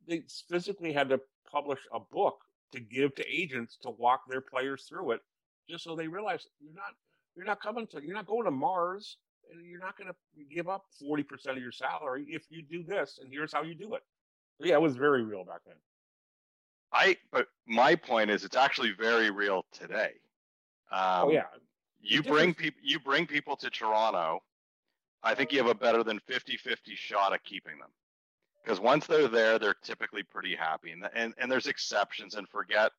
They 0.07 0.23
physically 0.49 0.93
had 0.93 1.09
to 1.09 1.19
publish 1.49 1.79
a 1.93 1.99
book 1.99 2.39
to 2.73 2.79
give 2.79 3.15
to 3.15 3.25
agents 3.27 3.77
to 3.81 3.91
walk 3.91 4.21
their 4.27 4.41
players 4.41 4.85
through 4.87 5.11
it, 5.11 5.21
just 5.69 5.83
so 5.83 5.95
they 5.95 6.07
realize 6.07 6.45
you're 6.59 6.73
not 6.73 6.93
you're 7.35 7.45
not 7.45 7.61
coming 7.61 7.87
to 7.87 8.01
you're 8.03 8.15
not 8.15 8.27
going 8.27 8.45
to 8.45 8.51
Mars 8.51 9.17
you're 9.63 9.79
not 9.79 9.97
going 9.97 10.09
to 10.09 10.15
give 10.53 10.67
up 10.67 10.85
40% 11.01 11.23
of 11.49 11.57
your 11.57 11.71
salary 11.71 12.25
if 12.29 12.43
you 12.49 12.61
do 12.61 12.83
this, 12.83 13.19
and 13.21 13.29
here's 13.31 13.53
how 13.53 13.63
you 13.63 13.75
do 13.75 13.95
it. 13.95 14.03
Yeah, 14.59 14.75
it 14.75 14.81
was 14.81 14.95
very 14.95 15.23
real 15.23 15.43
back 15.43 15.61
then. 15.65 15.75
I, 16.91 17.17
but 17.31 17.47
my 17.67 17.95
point 17.95 18.29
is, 18.29 18.45
it's 18.45 18.55
actually 18.55 18.93
very 18.97 19.29
real 19.29 19.65
today. 19.71 20.11
Um, 20.91 21.25
oh 21.25 21.31
yeah, 21.31 21.43
you 22.01 22.23
bring 22.23 22.53
people, 22.53 22.79
you 22.83 22.99
bring 22.99 23.27
people 23.27 23.55
to 23.57 23.69
Toronto. 23.69 24.41
I 25.23 25.35
think 25.35 25.51
you 25.51 25.57
have 25.57 25.67
a 25.67 25.75
better 25.75 26.03
than 26.03 26.19
50-50 26.29 26.77
shot 26.95 27.33
at 27.33 27.43
keeping 27.43 27.77
them 27.79 27.89
because 28.63 28.79
once 28.79 29.07
they're 29.07 29.27
there, 29.27 29.59
they're 29.59 29.75
typically 29.83 30.23
pretty 30.23 30.55
happy, 30.55 30.91
and 30.91 31.07
and, 31.13 31.33
and 31.37 31.51
there's 31.51 31.67
exceptions. 31.67 32.35
And 32.35 32.47
forget 32.47 32.91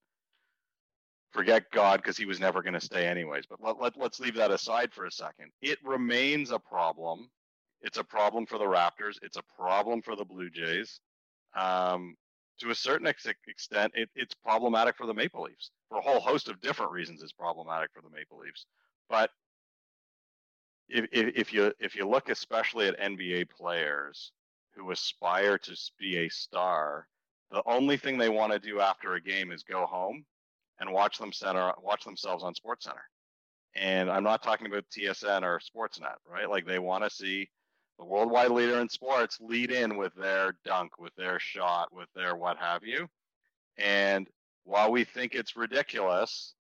forget 1.39 1.71
God 1.71 1.99
because 2.03 2.17
he 2.17 2.27
was 2.27 2.41
never 2.41 2.63
going 2.63 2.75
to 2.75 2.81
stay 2.81 3.07
anyways. 3.07 3.45
But 3.49 3.63
let, 3.63 3.81
let, 3.81 3.97
let's 3.97 4.19
leave 4.19 4.35
that 4.35 4.51
aside 4.51 4.93
for 4.93 5.07
a 5.07 5.11
second. 5.13 5.53
It 5.63 5.79
remains 5.85 6.51
a 6.51 6.59
problem. 6.59 7.31
It's 7.81 7.97
a 7.97 8.03
problem 8.03 8.45
for 8.45 8.59
the 8.59 8.65
Raptors. 8.65 9.19
It's 9.23 9.37
a 9.37 9.43
problem 9.57 10.03
for 10.03 10.17
the 10.17 10.25
Blue 10.25 10.51
Jays. 10.51 10.99
Um, 11.57 12.17
to 12.59 12.71
a 12.71 12.75
certain 12.75 13.07
ex- 13.07 13.29
extent, 13.47 13.93
it, 13.95 14.09
it's 14.17 14.35
problematic 14.35 14.97
for 14.97 15.07
the 15.07 15.15
Maple 15.15 15.45
Leafs 15.45 15.71
for 15.89 15.99
a 15.99 16.01
whole 16.01 16.19
host 16.19 16.49
of 16.49 16.61
different 16.61 16.91
reasons. 16.91 17.23
It's 17.23 17.31
problematic 17.31 17.91
for 17.95 18.03
the 18.03 18.11
Maple 18.11 18.41
Leafs, 18.41 18.67
but 19.09 19.31
if, 20.89 21.07
if, 21.13 21.37
if 21.37 21.53
you 21.53 21.73
if 21.79 21.95
you 21.95 22.09
look 22.09 22.31
especially 22.31 22.89
at 22.89 22.99
NBA 22.99 23.51
players 23.51 24.33
who 24.75 24.91
aspire 24.91 25.57
to 25.57 25.77
be 26.01 26.17
a 26.17 26.29
star, 26.29 27.07
the 27.53 27.63
only 27.65 27.97
thing 27.97 28.19
they 28.19 28.29
want 28.29 28.53
to 28.53 28.59
do 28.59 28.81
after 28.81 29.15
a 29.15 29.21
game 29.21 29.53
is 29.53 29.63
go 29.63 29.87
home 29.87 30.25
and 30.81 30.93
watch 30.93 31.19
them 31.19 31.33
center 31.33 31.73
watch 31.83 32.05
themselves 32.05 32.45
on 32.45 32.55
Sports 32.55 32.85
Center. 32.85 33.03
And 33.75 34.11
I'm 34.11 34.25
not 34.25 34.43
talking 34.43 34.67
about 34.67 34.85
TSN 34.91 35.43
or 35.43 35.61
Sportsnet, 35.61 36.17
right? 36.31 36.49
Like 36.49 36.67
they 36.67 36.79
want 36.79 37.05
to 37.05 37.11
see 37.11 37.49
the 37.99 38.05
worldwide 38.05 38.51
leader 38.51 38.81
in 38.81 38.89
sports 38.89 39.39
lead 39.41 39.71
in 39.71 39.97
with 39.97 40.15
their 40.15 40.57
dunk, 40.65 40.99
with 40.99 41.15
their 41.17 41.39
shot, 41.39 41.93
with 41.93 42.09
their 42.15 42.37
what 42.37 42.57
have 42.59 42.85
you. 42.85 43.09
And 43.77 44.29
while 44.65 44.91
we 44.91 45.05
think 45.05 45.35
it's 45.35 45.57
ridiculous, 45.57 46.55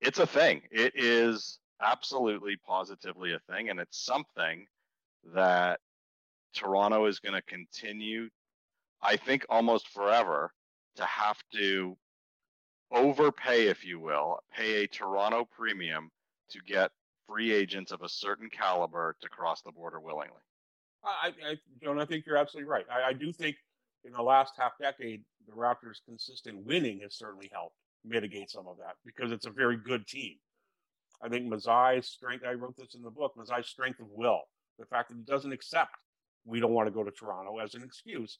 it's 0.00 0.18
a 0.18 0.26
thing. 0.26 0.62
It 0.70 0.92
is 0.96 1.58
absolutely 1.80 2.56
positively 2.66 3.34
a 3.34 3.52
thing 3.52 3.70
and 3.70 3.80
it's 3.80 4.04
something 4.04 4.66
that 5.34 5.80
Toronto 6.54 7.06
is 7.06 7.18
going 7.18 7.34
to 7.34 7.42
continue 7.42 8.28
I 9.02 9.16
think 9.16 9.44
almost 9.48 9.88
forever 9.88 10.52
to 10.96 11.04
have 11.04 11.38
to 11.54 11.96
overpay, 12.92 13.66
if 13.66 13.84
you 13.84 13.98
will, 13.98 14.40
pay 14.54 14.84
a 14.84 14.86
Toronto 14.86 15.44
premium 15.44 16.10
to 16.50 16.60
get 16.66 16.90
free 17.26 17.52
agents 17.52 17.92
of 17.92 18.02
a 18.02 18.08
certain 18.08 18.48
caliber 18.50 19.16
to 19.20 19.28
cross 19.28 19.62
the 19.62 19.72
border 19.72 20.00
willingly. 20.00 20.40
I, 21.04 21.32
I 21.46 21.56
John, 21.82 22.00
I 22.00 22.04
think 22.04 22.26
you're 22.26 22.36
absolutely 22.36 22.70
right. 22.70 22.84
I, 22.90 23.10
I 23.10 23.12
do 23.12 23.32
think 23.32 23.56
in 24.04 24.12
the 24.12 24.22
last 24.22 24.54
half 24.58 24.72
decade, 24.80 25.22
the 25.46 25.54
Raptors' 25.54 26.04
consistent 26.06 26.64
winning 26.64 27.00
has 27.02 27.16
certainly 27.16 27.50
helped 27.52 27.76
mitigate 28.04 28.50
some 28.50 28.66
of 28.66 28.76
that 28.78 28.94
because 29.04 29.32
it's 29.32 29.46
a 29.46 29.50
very 29.50 29.76
good 29.76 30.06
team. 30.06 30.36
I 31.22 31.28
think 31.28 31.46
Masai's 31.46 32.08
strength, 32.08 32.44
I 32.46 32.52
wrote 32.52 32.76
this 32.76 32.94
in 32.94 33.02
the 33.02 33.10
book, 33.10 33.32
Masai's 33.36 33.68
strength 33.68 34.00
of 34.00 34.06
will, 34.10 34.42
the 34.78 34.86
fact 34.86 35.08
that 35.08 35.16
he 35.16 35.22
doesn't 35.22 35.52
accept 35.52 35.96
we 36.44 36.60
don't 36.60 36.72
want 36.72 36.88
to 36.88 36.92
go 36.92 37.04
to 37.04 37.10
Toronto 37.10 37.58
as 37.58 37.74
an 37.74 37.82
excuse 37.82 38.38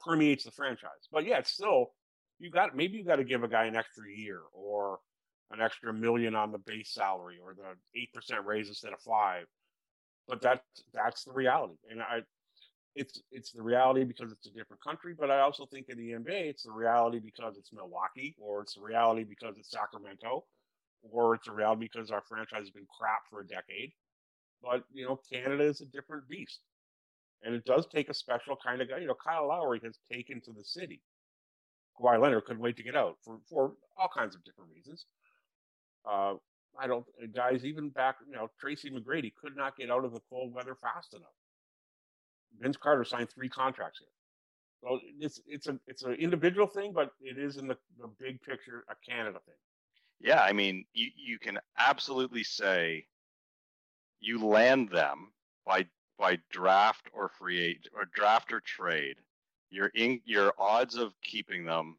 permeates 0.00 0.44
the 0.44 0.50
franchise. 0.50 1.08
But 1.12 1.26
yeah, 1.26 1.38
it's 1.38 1.52
still 1.52 1.92
you 2.40 2.50
got 2.50 2.74
maybe 2.74 2.96
you 2.96 3.04
got 3.04 3.16
to 3.16 3.24
give 3.24 3.44
a 3.44 3.48
guy 3.48 3.66
an 3.66 3.76
extra 3.76 4.04
year 4.10 4.40
or 4.52 4.98
an 5.52 5.60
extra 5.60 5.92
million 5.92 6.34
on 6.34 6.52
the 6.52 6.58
base 6.58 6.92
salary 6.92 7.36
or 7.42 7.54
the 7.54 8.00
eight 8.00 8.12
percent 8.12 8.44
raise 8.46 8.68
instead 8.68 8.92
of 8.92 9.00
five. 9.00 9.44
But 10.26 10.40
that's 10.40 10.62
that's 10.92 11.24
the 11.24 11.32
reality, 11.32 11.74
and 11.90 12.00
I 12.00 12.22
it's 12.94 13.20
it's 13.30 13.52
the 13.52 13.62
reality 13.62 14.04
because 14.04 14.32
it's 14.32 14.46
a 14.46 14.52
different 14.52 14.82
country. 14.82 15.14
But 15.18 15.30
I 15.30 15.40
also 15.40 15.66
think 15.66 15.88
in 15.88 15.98
the 15.98 16.12
NBA, 16.12 16.48
it's 16.48 16.62
the 16.64 16.72
reality 16.72 17.18
because 17.18 17.56
it's 17.56 17.72
Milwaukee, 17.72 18.34
or 18.38 18.62
it's 18.62 18.74
the 18.74 18.82
reality 18.82 19.24
because 19.24 19.54
it's 19.58 19.70
Sacramento, 19.70 20.44
or 21.02 21.34
it's 21.34 21.48
a 21.48 21.52
reality 21.52 21.88
because 21.92 22.10
our 22.10 22.22
franchise 22.28 22.60
has 22.60 22.70
been 22.70 22.86
crap 22.98 23.22
for 23.28 23.40
a 23.40 23.46
decade. 23.46 23.92
But 24.62 24.84
you 24.92 25.04
know, 25.04 25.20
Canada 25.30 25.64
is 25.64 25.80
a 25.80 25.86
different 25.86 26.28
beast, 26.28 26.60
and 27.42 27.54
it 27.54 27.64
does 27.64 27.86
take 27.86 28.08
a 28.08 28.14
special 28.14 28.56
kind 28.64 28.80
of 28.80 28.88
guy. 28.88 28.98
You 28.98 29.08
know, 29.08 29.16
Kyle 29.24 29.48
Lowry 29.48 29.80
has 29.84 29.98
taken 30.10 30.40
to 30.42 30.52
the 30.52 30.64
city 30.64 31.00
Kawhi 32.00 32.20
Leonard 32.20 32.44
couldn't 32.44 32.62
wait 32.62 32.76
to 32.76 32.82
get 32.82 32.96
out 32.96 33.16
for, 33.22 33.38
for 33.48 33.72
all 33.98 34.08
kinds 34.14 34.34
of 34.34 34.44
different 34.44 34.70
reasons. 34.74 35.06
Uh, 36.08 36.34
I 36.78 36.86
don't, 36.86 37.04
guys, 37.34 37.64
even 37.64 37.90
back, 37.90 38.16
you 38.26 38.34
know, 38.34 38.48
Tracy 38.58 38.90
McGrady 38.90 39.32
could 39.34 39.56
not 39.56 39.76
get 39.76 39.90
out 39.90 40.04
of 40.04 40.12
the 40.12 40.20
cold 40.30 40.54
weather 40.54 40.74
fast 40.74 41.14
enough. 41.14 41.28
Vince 42.60 42.76
Carter 42.76 43.04
signed 43.04 43.30
three 43.30 43.48
contracts 43.48 43.98
here. 43.98 44.08
So 44.82 44.98
it's 45.18 45.40
it's 45.46 45.66
a 45.66 45.78
it's 45.86 46.04
an 46.04 46.14
individual 46.14 46.66
thing, 46.66 46.92
but 46.94 47.10
it 47.20 47.38
is 47.38 47.58
in 47.58 47.68
the, 47.68 47.76
the 47.98 48.08
big 48.18 48.40
picture 48.40 48.84
a 48.88 48.94
Canada 49.08 49.38
thing. 49.44 49.54
Yeah, 50.20 50.40
I 50.42 50.52
mean, 50.52 50.86
you 50.94 51.08
you 51.16 51.38
can 51.38 51.58
absolutely 51.78 52.44
say 52.44 53.06
you 54.20 54.44
land 54.44 54.88
them 54.88 55.32
by 55.66 55.86
by 56.18 56.38
draft 56.50 57.08
or 57.12 57.28
free 57.28 57.60
agent 57.60 57.94
or 57.94 58.06
draft 58.06 58.52
or 58.52 58.60
trade 58.60 59.16
your 59.70 59.86
in, 59.94 60.20
your 60.24 60.52
odds 60.58 60.96
of 60.96 61.12
keeping 61.22 61.64
them 61.64 61.96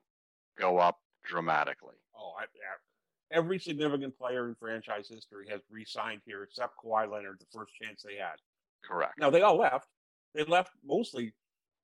go 0.60 0.78
up 0.78 1.00
dramatically. 1.24 1.96
Oh, 2.18 2.34
I, 2.40 2.44
yeah. 2.56 3.38
every 3.38 3.60
significant 3.60 4.18
player 4.18 4.48
in 4.48 4.56
franchise 4.56 5.08
history 5.10 5.48
has 5.50 5.62
re-signed 5.70 6.22
here 6.26 6.44
except 6.44 6.76
Kawhi 6.84 7.10
Leonard 7.12 7.40
the 7.40 7.46
first 7.58 7.72
chance 7.82 8.04
they 8.04 8.16
had. 8.16 8.36
Correct. 8.84 9.14
Now 9.20 9.30
they 9.30 9.42
all 9.42 9.58
left. 9.58 9.88
They 10.34 10.44
left 10.44 10.72
mostly 10.86 11.34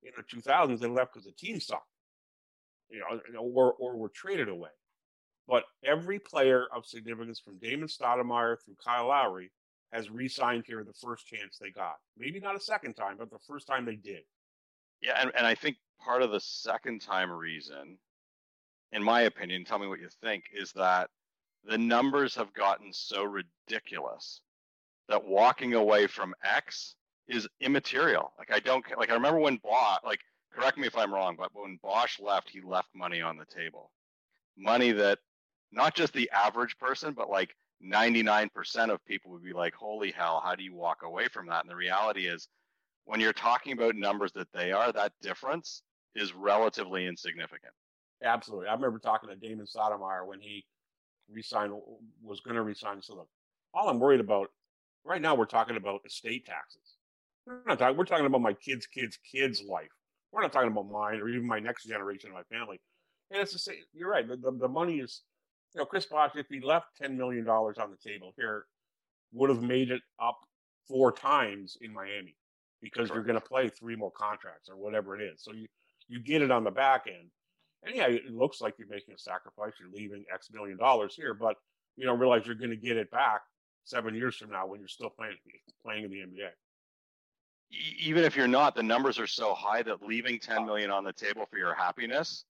in 0.04 0.12
the 0.16 0.24
2000s. 0.24 0.80
They 0.80 0.88
left 0.88 1.14
because 1.14 1.26
the 1.26 1.34
team 1.34 1.60
sucked, 1.60 1.84
you 2.90 3.00
know, 3.00 3.42
or 3.42 3.74
or 3.74 3.98
were 3.98 4.10
traded 4.10 4.50
away. 4.50 4.70
But 5.48 5.64
every 5.86 6.20
player 6.20 6.66
of 6.76 6.86
significance 6.86 7.40
from 7.40 7.58
Damon 7.60 7.88
Stoudemire 7.88 8.58
through 8.64 8.76
Kyle 8.84 9.08
Lowry 9.08 9.52
has 9.94 10.10
re-signed 10.10 10.66
here 10.68 10.84
the 10.84 10.94
first 10.94 11.26
chance 11.26 11.58
they 11.58 11.72
got. 11.72 11.96
Maybe 12.18 12.42
not 12.42 12.58
a 12.58 12.60
second 12.60 12.96
time, 12.96 13.16
but 13.18 13.30
the 13.30 13.40
first 13.48 13.66
time 13.68 13.86
they 13.86 13.96
did. 13.96 14.24
Yeah, 15.02 15.20
and, 15.22 15.32
and 15.38 15.46
I 15.46 15.56
think 15.56 15.78
part 16.00 16.22
of 16.22 16.32
the 16.32 16.40
second 16.40 17.02
time 17.02 17.32
reason, 17.32 17.98
in 18.92 19.04
my 19.04 19.22
opinion, 19.22 19.66
tell 19.66 19.80
me 19.80 19.88
what 19.88 20.00
you 20.00 20.10
think, 20.22 20.46
is 20.54 20.72
that 20.74 21.10
the 21.66 21.78
numbers 21.78 22.36
have 22.36 22.54
gotten 22.54 22.94
so 22.94 23.24
ridiculous 23.24 24.42
that 25.10 25.26
walking 25.26 25.74
away 25.74 26.08
from 26.08 26.34
X 26.44 26.96
is 27.28 27.48
immaterial. 27.62 28.34
Like 28.38 28.52
I 28.52 28.60
don't 28.60 28.86
like 28.98 29.10
I 29.10 29.16
remember 29.16 29.40
when 29.40 29.58
Bosh 29.58 30.00
like 30.06 30.20
correct 30.54 30.78
me 30.78 30.88
if 30.88 30.98
I'm 30.98 31.14
wrong, 31.14 31.36
but 31.38 31.50
when 31.54 31.80
Bosh 31.84 32.20
left, 32.20 32.50
he 32.50 32.62
left 32.62 32.90
money 32.96 33.22
on 33.22 33.38
the 33.38 33.46
table. 33.46 33.92
Money 34.58 34.92
that 34.94 35.20
not 35.72 35.96
just 35.96 36.14
the 36.14 36.30
average 36.32 36.78
person, 36.80 37.14
but 37.14 37.30
like 37.30 37.56
99% 37.86 38.90
of 38.92 39.06
people 39.06 39.32
would 39.32 39.44
be 39.44 39.54
like, 39.54 39.76
holy 39.76 40.12
hell, 40.12 40.42
how 40.44 40.56
do 40.56 40.64
you 40.64 40.74
walk 40.74 41.00
away 41.04 41.28
from 41.28 41.48
that? 41.48 41.64
And 41.64 41.70
the 41.70 41.76
reality 41.76 42.28
is 42.28 42.48
when 43.08 43.22
you're 43.22 43.34
talking 43.34 43.72
about 43.72 43.96
numbers 43.96 44.34
that 44.34 44.52
they 44.54 44.74
are, 44.74 44.92
that 44.92 45.14
difference 45.22 45.82
is 46.14 46.36
relatively 46.36 47.08
insignificant. 47.08 47.72
Absolutely. 48.22 48.68
I 48.68 48.74
remember 48.74 49.00
talking 49.00 49.30
to 49.30 49.36
Damon 49.36 49.66
Stoudemire 49.66 50.28
when 50.28 50.42
he 50.42 50.66
resigned, 51.32 51.72
was 52.22 52.42
going 52.42 52.56
to 52.56 52.64
resign. 52.64 53.02
So 53.02 53.16
look, 53.16 53.30
all 53.74 53.88
I'm 53.88 54.00
worried 54.00 54.20
about 54.20 54.50
right 55.06 55.22
now, 55.22 55.36
we're 55.36 55.46
talking 55.46 55.78
about 55.78 56.02
estate 56.06 56.46
taxes. 56.46 56.96
We're 57.46 57.62
not 57.66 57.80
talking, 57.80 57.96
we're 57.96 58.04
talking 58.04 58.26
about 58.26 58.42
my 58.42 58.54
kids, 58.54 58.86
kids, 58.88 59.18
kids' 59.32 59.64
life. 59.64 59.88
We're 60.34 60.42
not 60.42 60.52
talking 60.52 60.72
about 60.72 60.90
mine 60.90 61.22
or 61.22 61.30
even 61.30 61.48
my 61.48 61.60
next 61.60 61.86
generation 61.86 62.32
of 62.32 62.36
my 62.36 62.58
family. 62.58 62.82
And 63.32 63.42
it's 63.42 63.54
the 63.54 63.60
same. 63.60 63.78
You're 63.94 64.12
right. 64.12 64.28
The, 64.28 64.36
the, 64.36 64.52
the 64.52 64.68
money 64.68 64.98
is, 64.98 65.22
you 65.74 65.80
know, 65.80 65.86
Chris 65.86 66.06
Bosh, 66.06 66.32
if 66.36 66.48
he 66.50 66.60
left 66.60 66.88
$10 67.02 67.16
million 67.16 67.48
on 67.48 67.74
the 67.74 68.10
table 68.10 68.34
here, 68.38 68.66
would 69.32 69.50
have 69.50 69.62
made 69.62 69.92
it 69.92 70.02
up 70.22 70.40
four 70.90 71.14
times 71.14 71.78
in 71.80 71.94
Miami 71.94 72.36
because 72.82 73.10
you're 73.10 73.24
going 73.24 73.40
to 73.40 73.46
play 73.46 73.70
three 73.70 73.96
more 73.96 74.12
contracts 74.12 74.70
or 74.70 74.78
whatever 74.78 75.20
it 75.20 75.24
is. 75.24 75.42
So 75.44 75.54
you 75.54 75.68
you 76.08 76.20
get 76.20 76.42
it 76.42 76.52
on 76.52 76.64
the 76.64 76.72
back 76.72 77.06
end, 77.08 77.30
and 77.84 77.96
yeah, 77.96 78.08
it 78.08 78.32
looks 78.32 78.62
like 78.62 78.76
you're 78.78 78.88
making 78.88 79.14
a 79.14 79.18
sacrifice. 79.18 79.74
You're 79.80 79.92
leaving 79.92 80.24
X 80.34 80.50
million 80.54 80.78
dollars 80.78 81.16
here, 81.16 81.34
but 81.34 81.56
you 81.96 82.06
don't 82.06 82.20
realize 82.20 82.46
you're 82.46 82.56
going 82.56 82.70
to 82.70 82.78
get 82.78 82.98
it 82.98 83.12
back 83.12 83.42
seven 83.84 84.16
years 84.16 84.36
from 84.38 84.52
now 84.52 84.68
when 84.68 84.80
you're 84.80 84.88
still 84.88 85.10
playing 85.10 85.36
playing 85.84 86.06
in 86.06 86.12
the 86.12 86.18
NBA. 86.18 86.50
Even 88.00 88.24
if 88.24 88.36
you're 88.36 88.48
not, 88.48 88.76
the 88.76 88.84
numbers 88.84 89.20
are 89.20 89.28
so 89.28 89.54
high 89.54 89.84
that 89.84 90.02
leaving 90.02 90.40
10 90.40 90.66
million 90.66 90.90
on 90.90 91.04
the 91.04 91.12
table 91.12 91.46
for 91.50 91.58
your 91.58 91.74
happiness, 91.74 92.46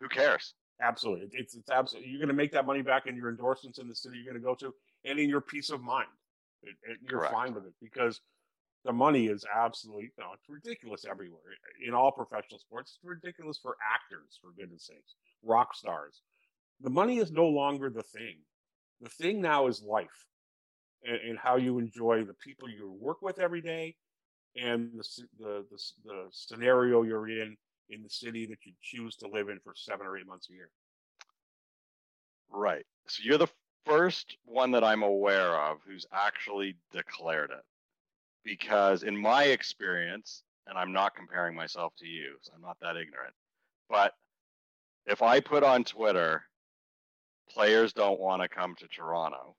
who 0.00 0.08
cares? 0.08 0.54
Absolutely, 0.80 1.28
it's 1.32 1.54
it's 1.54 1.70
absolutely. 1.70 2.10
You're 2.10 2.20
going 2.20 2.28
to 2.28 2.34
make 2.34 2.52
that 2.52 2.66
money 2.66 2.82
back 2.82 3.06
in 3.06 3.16
your 3.16 3.28
endorsements 3.28 3.78
in 3.78 3.88
the 3.88 3.94
city 3.94 4.16
you're 4.16 4.32
going 4.32 4.42
to 4.42 4.46
go 4.46 4.54
to, 4.54 4.74
and 5.04 5.18
in 5.18 5.28
your 5.28 5.40
peace 5.40 5.70
of 5.70 5.82
mind. 5.82 6.08
It, 6.62 6.74
it, 6.82 6.98
you're 7.02 7.20
Correct. 7.20 7.34
fine 7.34 7.54
with 7.54 7.64
it 7.64 7.74
because 7.80 8.20
the 8.86 8.92
money 8.94 9.26
is 9.26 9.44
absolutely 9.54 10.12
no, 10.18 10.26
it's 10.34 10.48
ridiculous 10.48 11.04
everywhere 11.10 11.42
in 11.86 11.94
all 11.94 12.12
professional 12.12 12.60
sports. 12.60 12.98
It's 12.98 13.04
ridiculous 13.04 13.58
for 13.62 13.76
actors, 13.94 14.38
for 14.42 14.52
goodness 14.58 14.86
sakes, 14.86 15.14
rock 15.44 15.74
stars. 15.74 16.22
The 16.80 16.90
money 16.90 17.18
is 17.18 17.32
no 17.32 17.46
longer 17.46 17.90
the 17.90 18.04
thing. 18.04 18.38
The 19.02 19.10
thing 19.10 19.42
now 19.42 19.66
is 19.68 19.82
life. 19.82 20.26
and, 21.04 21.16
and 21.30 21.38
how 21.38 21.56
you 21.56 21.78
enjoy 21.78 22.24
the 22.24 22.34
people 22.34 22.68
you 22.68 22.96
work 23.00 23.22
with 23.22 23.38
every 23.38 23.60
day 23.62 23.96
and 24.56 24.90
the, 24.94 25.04
the, 25.38 25.64
the, 25.70 25.78
the 26.04 26.26
scenario 26.32 27.02
you're 27.02 27.28
in 27.28 27.56
in 27.90 28.02
the 28.02 28.10
city 28.10 28.46
that 28.46 28.58
you 28.64 28.72
choose 28.82 29.16
to 29.16 29.28
live 29.28 29.48
in 29.48 29.60
for 29.62 29.72
seven 29.76 30.06
or 30.06 30.18
eight 30.18 30.26
months 30.26 30.48
a 30.50 30.54
year. 30.54 30.70
Right. 32.50 32.84
So 33.08 33.22
you're 33.24 33.38
the 33.38 33.48
first 33.84 34.36
one 34.44 34.72
that 34.72 34.82
I'm 34.84 35.02
aware 35.02 35.54
of 35.54 35.78
who's 35.86 36.06
actually 36.12 36.76
declared 36.92 37.50
it. 37.50 37.64
Because 38.46 39.02
in 39.02 39.16
my 39.16 39.44
experience, 39.46 40.44
and 40.68 40.78
I'm 40.78 40.92
not 40.92 41.16
comparing 41.16 41.56
myself 41.56 41.92
to 41.98 42.06
you, 42.06 42.36
so 42.42 42.52
I'm 42.54 42.62
not 42.62 42.78
that 42.80 42.96
ignorant, 42.96 43.34
but 43.90 44.12
if 45.04 45.20
I 45.20 45.40
put 45.40 45.64
on 45.64 45.82
Twitter, 45.82 46.44
players 47.50 47.92
don't 47.92 48.20
want 48.20 48.42
to 48.42 48.48
come 48.48 48.76
to 48.78 48.86
Toronto, 48.86 49.56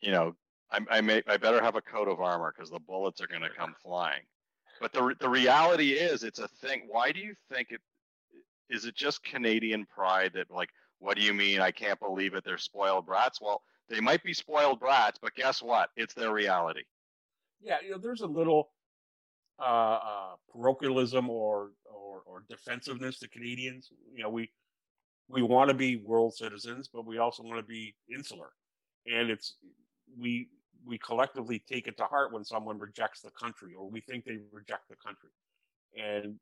you 0.00 0.10
know, 0.10 0.34
I, 0.72 0.80
I 0.90 1.00
may 1.00 1.22
I 1.28 1.36
better 1.36 1.62
have 1.62 1.76
a 1.76 1.80
coat 1.80 2.08
of 2.08 2.20
armor 2.20 2.52
because 2.54 2.70
the 2.70 2.80
bullets 2.80 3.20
are 3.20 3.28
going 3.28 3.42
to 3.42 3.50
come 3.50 3.74
flying. 3.82 4.22
But 4.80 4.92
the 4.92 5.14
the 5.20 5.28
reality 5.28 5.92
is, 5.92 6.24
it's 6.24 6.40
a 6.40 6.48
thing. 6.48 6.84
Why 6.88 7.12
do 7.12 7.20
you 7.20 7.34
think 7.52 7.68
it? 7.70 7.80
Is 8.68 8.84
it 8.84 8.96
just 8.96 9.22
Canadian 9.22 9.86
pride 9.86 10.32
that 10.34 10.50
like, 10.50 10.70
what 10.98 11.16
do 11.16 11.22
you 11.22 11.34
mean? 11.34 11.60
I 11.60 11.70
can't 11.70 12.00
believe 12.00 12.34
it. 12.34 12.44
They're 12.44 12.58
spoiled 12.58 13.06
brats. 13.06 13.40
Well, 13.40 13.62
they 13.88 14.00
might 14.00 14.22
be 14.22 14.34
spoiled 14.34 14.80
brats, 14.80 15.18
but 15.20 15.34
guess 15.34 15.62
what? 15.62 15.90
It's 15.96 16.14
their 16.14 16.32
reality. 16.32 16.82
Yeah, 17.60 17.76
you 17.84 17.90
know, 17.90 17.98
there's 17.98 18.22
a 18.22 18.26
little 18.26 18.70
uh, 19.60 19.62
uh, 19.62 20.34
parochialism 20.52 21.30
or, 21.30 21.72
or 21.84 22.22
or 22.26 22.44
defensiveness 22.48 23.18
to 23.20 23.28
Canadians. 23.28 23.90
You 24.14 24.24
know, 24.24 24.30
we 24.30 24.50
we 25.28 25.42
want 25.42 25.68
to 25.70 25.74
be 25.74 25.96
world 25.96 26.34
citizens, 26.34 26.88
but 26.92 27.06
we 27.06 27.18
also 27.18 27.42
want 27.42 27.58
to 27.58 27.64
be 27.64 27.94
insular, 28.14 28.50
and 29.06 29.30
it's 29.30 29.56
we 30.18 30.48
we 30.84 30.98
collectively 30.98 31.62
take 31.68 31.86
it 31.88 31.96
to 31.98 32.04
heart 32.04 32.32
when 32.32 32.44
someone 32.44 32.78
rejects 32.78 33.20
the 33.20 33.30
country 33.32 33.74
or 33.74 33.88
we 33.90 34.00
think 34.00 34.24
they 34.24 34.38
reject 34.52 34.88
the 34.88 34.96
country. 34.96 35.30
And, 35.96 36.36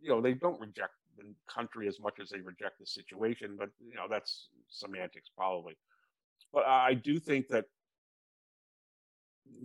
you 0.00 0.08
know, 0.08 0.20
they 0.20 0.34
don't 0.34 0.60
reject 0.60 0.94
the 1.18 1.34
country 1.48 1.88
as 1.88 2.00
much 2.00 2.14
as 2.20 2.30
they 2.30 2.40
reject 2.40 2.78
the 2.80 2.86
situation, 2.86 3.56
but, 3.58 3.70
you 3.86 3.94
know, 3.94 4.06
that's 4.08 4.48
semantics 4.70 5.30
probably. 5.36 5.76
But 6.52 6.66
I 6.66 6.94
do 6.94 7.18
think 7.18 7.48
that 7.48 7.66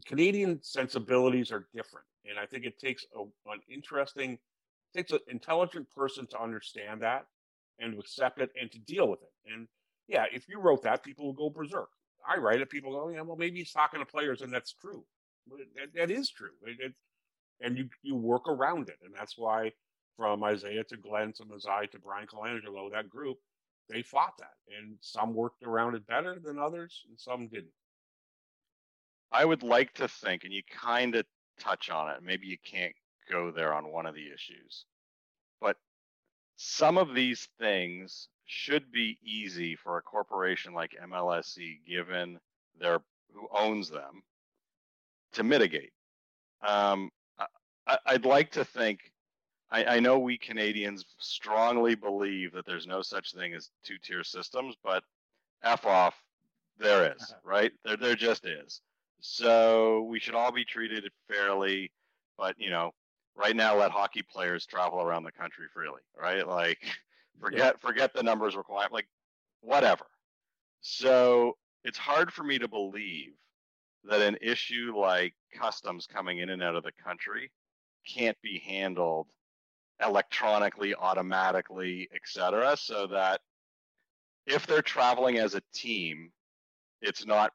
Canadian 0.06 0.60
sensibilities 0.62 1.52
are 1.52 1.68
different. 1.74 2.06
And 2.30 2.38
I 2.38 2.46
think 2.46 2.66
it 2.66 2.80
takes 2.80 3.06
a, 3.16 3.22
an 3.52 3.60
interesting, 3.72 4.38
takes 4.96 5.12
an 5.12 5.20
intelligent 5.28 5.90
person 5.92 6.28
to 6.28 6.42
understand 6.42 7.02
that 7.02 7.26
and 7.80 7.94
to 7.94 8.00
accept 8.00 8.42
it 8.42 8.52
and 8.60 8.72
to 8.72 8.80
deal 8.80 9.08
with 9.08 9.22
it. 9.22 9.54
And 9.54 9.68
yeah, 10.08 10.26
if 10.32 10.48
you 10.48 10.60
wrote 10.60 10.84
that, 10.84 11.04
people 11.04 11.26
will 11.26 11.34
go 11.34 11.50
berserk. 11.50 11.90
I 12.28 12.38
write 12.38 12.62
it, 12.62 12.70
people 12.70 12.92
go, 12.92 13.10
yeah, 13.10 13.22
well, 13.22 13.38
maybe 13.38 13.60
he's 13.60 13.72
talking 13.72 14.00
to 14.00 14.06
players, 14.06 14.42
and 14.42 14.54
that's 14.54 14.74
true. 14.74 15.06
That, 15.48 15.94
that 15.96 16.12
is 16.12 16.30
true. 16.30 16.52
It, 16.64 16.78
it, 16.80 16.94
and 17.62 17.78
you 17.78 17.90
you 18.04 18.16
work 18.16 18.48
around 18.48 18.90
it, 18.90 18.98
and 19.04 19.14
that's 19.14 19.38
why 19.38 19.72
from 20.16 20.44
Isiah 20.44 20.84
to 20.86 20.98
Glen 20.98 21.34
to 21.34 21.46
Masai 21.46 21.88
to 21.92 22.00
Brian 22.00 22.28
Colangelo, 22.28 22.92
that 22.92 23.10
group, 23.10 23.38
they 23.90 24.02
fought 24.02 24.34
that, 24.40 24.54
and 24.78 24.98
some 25.02 25.34
worked 25.34 25.64
around 25.64 25.96
it 25.96 26.06
better 26.08 26.40
than 26.44 26.60
others, 26.60 27.04
and 27.10 27.20
some 27.20 27.48
didn't. 27.48 27.74
I 29.32 29.46
would 29.46 29.64
like 29.64 29.94
to 29.96 30.08
think, 30.08 30.44
and 30.44 30.54
you 30.54 30.62
kind 30.70 31.16
of 31.16 31.26
touch 31.60 31.90
on 31.90 32.10
it. 32.10 32.24
Maybe 32.24 32.48
you 32.48 32.58
can't 32.64 32.96
go 33.30 33.52
there 33.52 33.74
on 33.74 33.92
one 33.92 34.06
of 34.06 34.16
the 34.16 34.28
issues, 34.34 34.86
but 35.62 35.78
some 36.56 36.98
of 36.98 37.14
these 37.14 37.48
things 37.60 38.30
should 38.46 38.92
be 38.92 39.18
easy 39.24 39.76
for 39.76 39.98
a 39.98 40.02
corporation 40.02 40.74
like 40.74 40.96
MLSE, 41.02 41.80
given 41.88 42.40
their 42.80 43.00
who 43.32 43.48
owns 43.52 43.90
them, 43.90 44.24
to 45.34 45.44
mitigate. 45.44 45.92
Um, 46.66 47.12
I, 47.88 48.14
would 48.14 48.26
like 48.26 48.52
to 48.54 48.66
think. 48.66 49.12
I, 49.72 49.86
I 49.86 50.00
know 50.00 50.18
we 50.18 50.38
Canadians 50.38 51.06
strongly 51.20 51.94
believe 51.94 52.54
that 52.54 52.66
there's 52.66 52.88
no 52.88 53.04
such 53.04 53.34
thing 53.34 53.54
as 53.54 53.70
two-tier 53.84 54.24
systems, 54.24 54.76
but 54.84 55.04
f 55.64 55.86
off, 55.86 56.16
there 56.80 57.14
is, 57.16 57.34
right? 57.44 57.72
There, 57.86 57.98
there 57.98 58.16
just 58.16 58.46
is. 58.46 58.82
So 59.22 60.04
we 60.04 60.20
should 60.20 60.36
all 60.36 60.52
be 60.52 60.66
treated 60.66 61.10
fairly, 61.28 61.92
but 62.38 62.56
you 62.58 62.70
know, 62.70 62.92
right 63.36 63.56
now 63.56 63.78
let 63.78 63.92
hockey 63.92 64.24
players 64.24 64.66
travel 64.66 65.02
around 65.02 65.24
the 65.24 65.32
country 65.32 65.66
freely, 65.74 66.02
right? 66.20 66.48
Like 66.48 66.80
Forget 67.40 67.60
yeah. 67.60 67.88
forget 67.88 68.14
the 68.14 68.24
numbers 68.24 68.56
required. 68.56 68.92
Like 68.92 69.08
whatever. 69.62 70.06
So 70.82 71.58
it's 71.84 71.98
hard 71.98 72.34
for 72.34 72.44
me 72.44 72.60
to 72.60 72.68
believe 72.68 73.34
that 74.06 74.22
an 74.22 74.38
issue 74.42 74.94
like 74.98 75.34
customs 75.58 76.08
coming 76.08 76.40
in 76.40 76.50
and 76.50 76.64
out 76.64 76.76
of 76.76 76.84
the 76.84 76.92
country 77.04 77.52
can't 78.08 78.38
be 78.42 78.60
handled 78.66 79.28
electronically, 80.04 80.96
automatically, 80.96 82.10
etc. 82.16 82.76
So 82.78 83.08
that 83.08 83.42
if 84.46 84.66
they're 84.68 84.82
traveling 84.82 85.38
as 85.38 85.56
a 85.56 85.62
team, 85.74 86.32
it's 87.02 87.26
not 87.26 87.54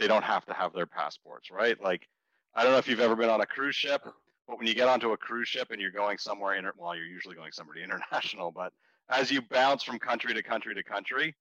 they 0.00 0.08
don't 0.08 0.24
have 0.24 0.46
to 0.46 0.54
have 0.54 0.72
their 0.72 0.86
passports, 0.86 1.50
right? 1.50 1.80
Like 1.80 2.08
I 2.54 2.64
don't 2.64 2.72
know 2.72 2.78
if 2.78 2.88
you've 2.88 3.00
ever 3.00 3.14
been 3.14 3.30
on 3.30 3.42
a 3.42 3.46
cruise 3.46 3.76
ship, 3.76 4.02
but 4.48 4.58
when 4.58 4.66
you 4.66 4.74
get 4.74 4.88
onto 4.88 5.12
a 5.12 5.16
cruise 5.16 5.46
ship 5.46 5.68
and 5.70 5.80
you're 5.80 5.90
going 5.92 6.18
somewhere 6.18 6.54
inter- 6.54 6.72
well, 6.76 6.96
you're 6.96 7.04
usually 7.04 7.36
going 7.36 7.52
somewhere 7.52 7.76
international, 7.84 8.50
but 8.50 8.72
as 9.10 9.30
you 9.30 9.42
bounce 9.42 9.82
from 9.82 9.98
country 9.98 10.32
to 10.34 10.42
country 10.42 10.74
to 10.74 10.82
country, 10.82 11.36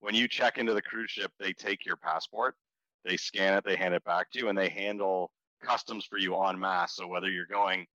when 0.00 0.14
you 0.14 0.28
check 0.28 0.58
into 0.58 0.74
the 0.74 0.82
cruise 0.82 1.10
ship, 1.10 1.32
they 1.40 1.52
take 1.52 1.84
your 1.84 1.96
passport, 1.96 2.54
they 3.04 3.16
scan 3.16 3.54
it, 3.54 3.64
they 3.64 3.76
hand 3.76 3.94
it 3.94 4.04
back 4.04 4.30
to 4.30 4.38
you, 4.38 4.48
and 4.48 4.56
they 4.56 4.68
handle 4.68 5.32
customs 5.62 6.04
for 6.04 6.18
you 6.18 6.36
en 6.44 6.58
masse. 6.58 6.94
So 6.94 7.06
whether 7.06 7.28
you're 7.28 7.46
going 7.46 7.86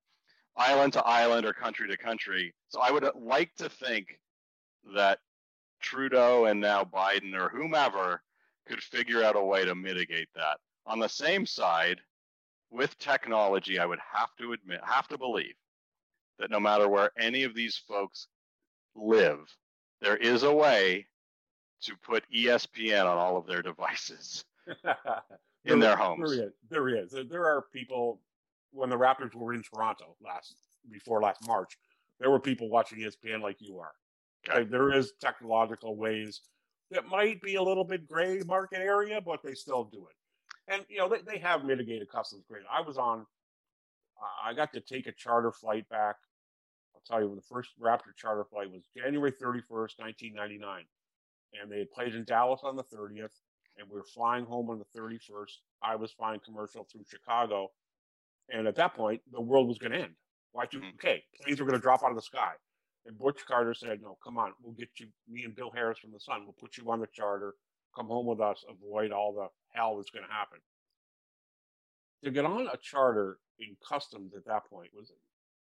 island 0.57 0.93
to 0.93 1.03
island 1.05 1.45
or 1.45 1.53
country 1.53 1.87
to 1.87 1.97
country, 1.97 2.53
so 2.67 2.81
I 2.81 2.91
would 2.91 3.05
uh, 3.05 3.11
like 3.15 3.55
to 3.57 3.69
think 3.69 4.19
that 4.95 5.19
Trudeau 5.81 6.45
and 6.45 6.59
now 6.59 6.83
Biden 6.83 7.33
or 7.33 7.47
whomever 7.49 8.21
could 8.69 8.81
figure 8.81 9.23
out 9.23 9.35
a 9.35 9.43
way 9.43 9.65
to 9.65 9.75
mitigate 9.75 10.29
that. 10.35 10.57
On 10.85 10.99
the 10.99 11.07
same 11.07 11.45
side, 11.45 11.99
with 12.71 12.97
technology, 12.99 13.79
I 13.79 13.85
would 13.85 13.99
have 14.13 14.29
to 14.39 14.53
admit, 14.53 14.79
have 14.83 15.07
to 15.07 15.17
believe 15.17 15.55
that 16.37 16.51
no 16.51 16.59
matter 16.59 16.87
where 16.87 17.11
any 17.17 17.43
of 17.43 17.55
these 17.55 17.81
folks 17.87 18.27
live, 18.95 19.39
there 20.01 20.17
is 20.17 20.43
a 20.43 20.53
way 20.53 21.07
to 21.81 21.95
put 22.03 22.23
ESPN 22.33 23.05
on 23.05 23.17
all 23.17 23.37
of 23.37 23.47
their 23.47 23.61
devices 23.61 24.45
in 25.65 25.79
their 25.79 25.95
homes. 25.95 26.29
There 26.29 26.45
is. 26.47 26.53
There 26.69 26.89
is. 26.89 27.29
There 27.29 27.45
are 27.45 27.65
people 27.73 28.21
when 28.71 28.89
the 28.89 28.97
Raptors 28.97 29.33
were 29.33 29.53
in 29.53 29.63
Toronto 29.63 30.15
last 30.23 30.55
before 30.91 31.21
last 31.21 31.45
March. 31.47 31.77
There 32.19 32.29
were 32.29 32.39
people 32.39 32.69
watching 32.69 32.99
ESPN 32.99 33.41
like 33.41 33.57
you 33.59 33.79
are. 33.79 33.93
Okay. 34.47 34.59
Like, 34.59 34.69
there 34.69 34.93
is 34.93 35.13
technological 35.19 35.95
ways 35.95 36.41
that 36.91 37.07
might 37.07 37.41
be 37.41 37.55
a 37.55 37.63
little 37.63 37.83
bit 37.83 38.07
gray 38.07 38.41
market 38.45 38.79
area, 38.79 39.21
but 39.21 39.41
they 39.43 39.53
still 39.53 39.83
do 39.83 40.07
it. 40.09 40.73
And 40.73 40.85
you 40.89 40.97
know 40.97 41.09
they, 41.09 41.21
they 41.21 41.39
have 41.39 41.65
mitigated 41.65 42.09
customs 42.09 42.43
great. 42.47 42.63
I 42.71 42.81
was 42.81 42.97
on. 42.97 43.25
I 44.43 44.53
got 44.53 44.73
to 44.73 44.81
take 44.81 45.07
a 45.07 45.13
charter 45.13 45.51
flight 45.51 45.87
back 45.89 46.17
I'll 46.99 47.19
tell 47.19 47.27
you, 47.27 47.35
the 47.35 47.41
first 47.41 47.69
Raptor 47.81 48.15
charter 48.15 48.43
flight 48.43 48.71
was 48.71 48.83
January 48.95 49.31
31st, 49.31 49.99
1999. 49.99 50.83
And 51.59 51.71
they 51.71 51.79
had 51.79 51.91
played 51.91 52.15
in 52.15 52.25
Dallas 52.25 52.61
on 52.63 52.75
the 52.75 52.83
30th, 52.83 53.33
and 53.77 53.89
we 53.89 53.95
were 53.95 54.03
flying 54.03 54.45
home 54.45 54.69
on 54.69 54.79
the 54.79 54.99
31st. 54.99 55.51
I 55.81 55.95
was 55.95 56.11
flying 56.11 56.39
commercial 56.43 56.85
through 56.91 57.05
Chicago. 57.09 57.69
And 58.51 58.67
at 58.67 58.75
that 58.75 58.95
point, 58.95 59.21
the 59.31 59.41
world 59.41 59.67
was 59.67 59.77
going 59.77 59.93
to 59.93 59.99
end. 59.99 60.13
Y2K, 60.55 60.81
mm-hmm. 60.81 61.43
planes 61.43 61.59
were 61.59 61.65
going 61.65 61.79
to 61.79 61.81
drop 61.81 62.03
out 62.03 62.09
of 62.09 62.15
the 62.15 62.21
sky. 62.21 62.53
And 63.09 63.17
Butch 63.17 63.43
Carter 63.47 63.73
said, 63.73 64.03
No, 64.03 64.19
come 64.23 64.37
on, 64.37 64.53
we'll 64.61 64.75
get 64.75 64.89
you, 64.99 65.07
me 65.27 65.43
and 65.43 65.55
Bill 65.55 65.71
Harris 65.73 65.97
from 65.97 66.11
the 66.11 66.19
Sun, 66.19 66.43
we'll 66.43 66.53
put 66.53 66.77
you 66.77 66.89
on 66.91 66.99
the 66.99 67.07
charter, 67.07 67.55
come 67.95 68.05
home 68.05 68.27
with 68.27 68.39
us, 68.39 68.63
avoid 68.69 69.11
all 69.11 69.33
the 69.33 69.47
hell 69.75 69.97
that's 69.97 70.11
going 70.11 70.25
to 70.27 70.31
happen. 70.31 70.59
To 72.23 72.29
get 72.29 72.45
on 72.45 72.67
a 72.71 72.77
charter 72.77 73.39
in 73.59 73.75
customs 73.87 74.33
at 74.37 74.45
that 74.45 74.69
point 74.69 74.91
was 74.93 75.11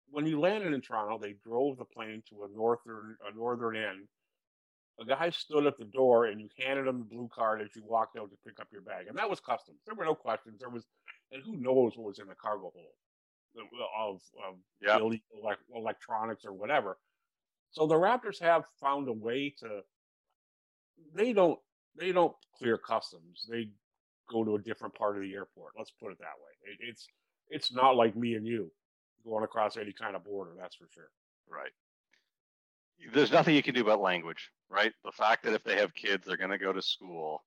when 0.09 0.25
you 0.25 0.41
landed 0.41 0.73
in 0.73 0.81
Toronto, 0.81 1.17
they 1.17 1.35
drove 1.41 1.77
the 1.77 1.85
plane 1.85 2.21
to 2.27 2.43
a 2.43 2.49
northern 2.53 3.15
a 3.25 3.33
northern 3.33 3.77
end. 3.77 4.09
A 4.99 5.05
guy 5.05 5.29
stood 5.29 5.67
at 5.67 5.77
the 5.77 5.85
door 5.85 6.25
and 6.25 6.41
you 6.41 6.49
handed 6.59 6.85
him 6.85 6.99
the 6.99 7.15
blue 7.15 7.29
card 7.33 7.61
as 7.61 7.69
you 7.77 7.83
walked 7.85 8.17
out 8.17 8.29
to 8.29 8.37
pick 8.45 8.59
up 8.59 8.67
your 8.73 8.81
bag, 8.81 9.07
and 9.07 9.17
that 9.17 9.29
was 9.29 9.39
customs. 9.39 9.79
There 9.85 9.95
were 9.95 10.03
no 10.03 10.15
questions. 10.15 10.59
There 10.59 10.69
was, 10.69 10.83
and 11.31 11.41
who 11.45 11.55
knows 11.55 11.95
what 11.95 12.07
was 12.07 12.19
in 12.19 12.27
the 12.27 12.35
cargo 12.35 12.73
hold 12.75 12.91
of, 13.97 14.21
of 14.45 14.55
yep. 14.81 14.99
illegal 14.99 15.53
electronics 15.73 16.43
or 16.43 16.51
whatever. 16.51 16.97
So 17.71 17.85
the 17.87 17.95
Raptors 17.95 18.39
have 18.41 18.63
found 18.79 19.07
a 19.07 19.13
way 19.13 19.53
to. 19.59 19.81
They 21.13 21.33
don't. 21.33 21.59
They 21.97 22.11
don't 22.11 22.35
clear 22.57 22.77
customs. 22.77 23.47
They 23.49 23.69
go 24.29 24.43
to 24.43 24.55
a 24.55 24.59
different 24.59 24.93
part 24.93 25.15
of 25.15 25.21
the 25.23 25.33
airport. 25.33 25.73
Let's 25.77 25.91
put 25.91 26.11
it 26.11 26.19
that 26.19 26.37
way. 26.37 26.71
It, 26.71 26.89
it's 26.89 27.07
it's 27.49 27.71
not 27.73 27.95
like 27.95 28.15
me 28.15 28.35
and 28.35 28.45
you 28.45 28.71
going 29.25 29.43
across 29.43 29.77
any 29.77 29.91
kind 29.93 30.15
of 30.15 30.23
border. 30.23 30.51
That's 30.59 30.75
for 30.75 30.87
sure. 30.93 31.09
Right. 31.49 31.71
There's 33.13 33.31
nothing 33.31 33.55
you 33.55 33.63
can 33.63 33.75
do 33.75 33.81
about 33.81 34.01
language, 34.01 34.49
right? 34.69 34.91
The 35.05 35.11
fact 35.11 35.43
that 35.43 35.53
if 35.53 35.63
they 35.63 35.77
have 35.77 35.93
kids, 35.93 36.25
they're 36.25 36.37
going 36.37 36.49
to 36.49 36.57
go 36.57 36.73
to 36.73 36.81
school. 36.81 37.43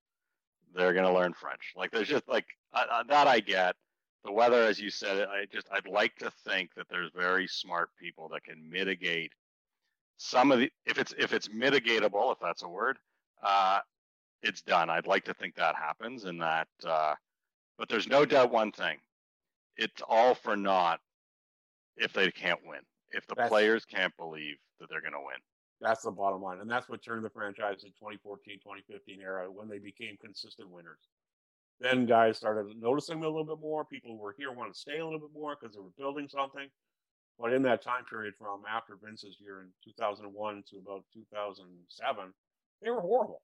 they're 0.73 0.93
going 0.93 1.05
to 1.05 1.13
learn 1.13 1.33
French. 1.33 1.73
Like 1.75 1.91
there's 1.91 2.07
just 2.07 2.27
like 2.27 2.45
that 2.73 3.27
I 3.27 3.39
get. 3.39 3.75
The 4.23 4.31
weather, 4.31 4.63
as 4.63 4.79
you 4.79 4.89
said, 4.89 5.27
I 5.27 5.45
just 5.51 5.67
I'd 5.71 5.87
like 5.87 6.15
to 6.17 6.31
think 6.47 6.69
that 6.75 6.87
there's 6.89 7.11
very 7.15 7.47
smart 7.47 7.89
people 7.99 8.29
that 8.29 8.43
can 8.43 8.69
mitigate 8.69 9.33
some 10.21 10.51
of 10.51 10.59
the 10.59 10.71
if 10.85 10.99
it's 10.99 11.13
if 11.17 11.33
it's 11.33 11.47
mitigatable, 11.47 12.31
if 12.31 12.37
that's 12.39 12.61
a 12.61 12.67
word, 12.67 12.99
uh, 13.43 13.79
it's 14.43 14.61
done. 14.61 14.89
I'd 14.89 15.07
like 15.07 15.25
to 15.25 15.33
think 15.33 15.55
that 15.55 15.75
happens 15.75 16.25
and 16.25 16.39
that. 16.41 16.67
Uh, 16.85 17.15
but 17.79 17.89
there's 17.89 18.07
no 18.07 18.23
doubt 18.23 18.51
one 18.51 18.71
thing: 18.71 18.97
it's 19.77 20.01
all 20.07 20.35
for 20.35 20.55
naught 20.55 20.99
if 21.97 22.13
they 22.13 22.29
can't 22.29 22.59
win. 22.65 22.81
If 23.09 23.25
the 23.25 23.33
that's, 23.35 23.49
players 23.49 23.83
can't 23.83 24.15
believe 24.15 24.57
that 24.79 24.89
they're 24.89 25.01
going 25.01 25.13
to 25.13 25.19
win. 25.19 25.37
That's 25.81 26.03
the 26.03 26.11
bottom 26.11 26.41
line. 26.41 26.59
And 26.59 26.69
that's 26.69 26.87
what 26.87 27.03
turned 27.03 27.25
the 27.25 27.29
franchise 27.29 27.83
in 27.83 27.89
2014, 27.89 28.59
2015 28.59 29.19
era 29.21 29.51
when 29.51 29.67
they 29.67 29.79
became 29.79 30.17
consistent 30.21 30.69
winners. 30.69 31.09
Then 31.79 32.05
guys 32.05 32.37
started 32.37 32.79
noticing 32.79 33.23
a 33.23 33.27
little 33.27 33.43
bit 33.43 33.59
more. 33.59 33.83
People 33.85 34.11
who 34.11 34.21
were 34.21 34.35
here 34.37 34.51
wanted 34.51 34.75
to 34.75 34.79
stay 34.79 34.99
a 34.99 35.03
little 35.03 35.19
bit 35.19 35.33
more 35.33 35.57
because 35.59 35.75
they 35.75 35.81
were 35.81 35.97
building 35.97 36.29
something. 36.29 36.69
But 37.39 37.53
in 37.53 37.63
that 37.63 37.83
time 37.83 38.05
period 38.05 38.35
from 38.37 38.61
after 38.69 38.97
Vince's 39.03 39.37
year 39.39 39.61
in 39.61 39.69
2001 39.83 40.63
to 40.69 40.77
about 40.77 41.03
2007, 41.13 42.33
they 42.81 42.89
were 42.89 43.01
horrible. 43.01 43.41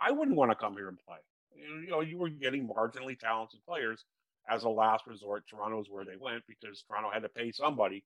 I 0.00 0.10
wouldn't 0.12 0.36
want 0.36 0.50
to 0.50 0.56
come 0.56 0.74
here 0.74 0.88
and 0.88 0.98
play. 1.06 1.18
You 1.56 1.90
know, 1.90 2.00
you 2.00 2.18
were 2.18 2.28
getting 2.28 2.68
marginally 2.68 3.18
talented 3.18 3.60
players 3.66 4.04
as 4.48 4.64
a 4.64 4.68
last 4.68 5.06
resort. 5.06 5.44
Toronto's 5.48 5.88
where 5.88 6.04
they 6.04 6.16
went 6.20 6.42
because 6.46 6.82
Toronto 6.82 7.10
had 7.10 7.22
to 7.22 7.28
pay 7.28 7.52
somebody, 7.52 8.04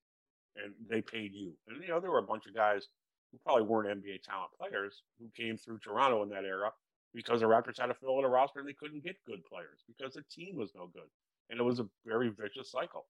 and 0.56 0.72
they 0.88 1.02
paid 1.02 1.32
you. 1.34 1.52
And 1.66 1.82
you 1.82 1.88
know, 1.88 2.00
there 2.00 2.10
were 2.10 2.18
a 2.18 2.22
bunch 2.22 2.46
of 2.46 2.54
guys 2.54 2.88
who 3.32 3.38
probably 3.44 3.64
weren't 3.64 4.02
NBA 4.02 4.22
talent 4.22 4.50
players 4.58 5.02
who 5.18 5.28
came 5.36 5.56
through 5.56 5.78
Toronto 5.78 6.22
in 6.22 6.28
that 6.30 6.44
era 6.44 6.70
because 7.14 7.40
the 7.40 7.46
Raptors 7.46 7.78
had 7.78 7.86
to 7.86 7.94
fill 7.94 8.18
in 8.18 8.24
a 8.24 8.28
roster 8.28 8.60
and 8.60 8.68
they 8.68 8.74
couldn't 8.74 9.04
get 9.04 9.16
good 9.26 9.44
players 9.44 9.82
because 9.86 10.14
the 10.14 10.24
team 10.30 10.56
was 10.56 10.70
no 10.74 10.86
good. 10.86 11.08
And 11.50 11.58
it 11.58 11.62
was 11.62 11.80
a 11.80 11.88
very 12.06 12.28
vicious 12.28 12.70
cycle. 12.70 13.06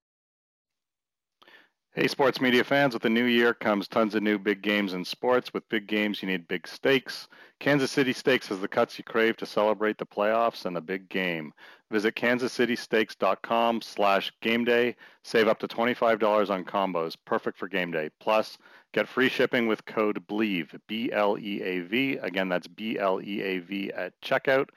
Hey, 1.95 2.07
sports 2.07 2.41
media 2.41 2.65
fans, 2.65 2.93
with 2.93 3.03
the 3.03 3.09
new 3.09 3.25
year 3.25 3.55
comes 3.55 3.89
tons 3.89 4.15
of 4.15 4.23
new 4.23 4.39
big 4.39 4.61
games 4.61 4.93
in 4.93 5.07
sports. 5.07 5.55
With 5.55 5.69
big 5.71 5.87
games, 5.87 6.23
you 6.23 6.29
need 6.29 6.47
big 6.47 6.69
stakes. 6.69 7.29
Kansas 7.61 7.91
City 7.91 8.13
Steaks 8.13 8.49
has 8.49 8.61
the 8.61 8.69
cuts 8.69 8.99
you 8.99 9.05
crave 9.05 9.39
to 9.39 9.47
celebrate 9.47 9.97
the 9.97 10.05
playoffs 10.05 10.67
and 10.67 10.77
the 10.77 10.83
big 10.83 11.09
game. 11.09 11.53
Visit 11.91 12.15
kansascitysteaks.com 12.15 13.81
slash 13.81 14.31
game 14.43 14.67
day. 14.67 14.97
Save 15.23 15.49
up 15.49 15.59
to 15.61 15.67
$25 15.67 16.51
on 16.51 16.63
combos. 16.63 17.17
Perfect 17.25 17.59
for 17.59 17.69
game 17.69 17.91
day. 17.91 18.11
Plus, 18.21 18.59
get 18.93 19.09
free 19.09 19.31
shipping 19.31 19.67
with 19.67 19.87
code 19.87 20.25
BLEAV, 20.29 20.79
B-L-E-A-V. 20.87 22.19
Again, 22.19 22.51
that's 22.51 22.69
B-L-E-A-V 22.69 23.93
at 23.93 24.21
checkout. 24.21 24.69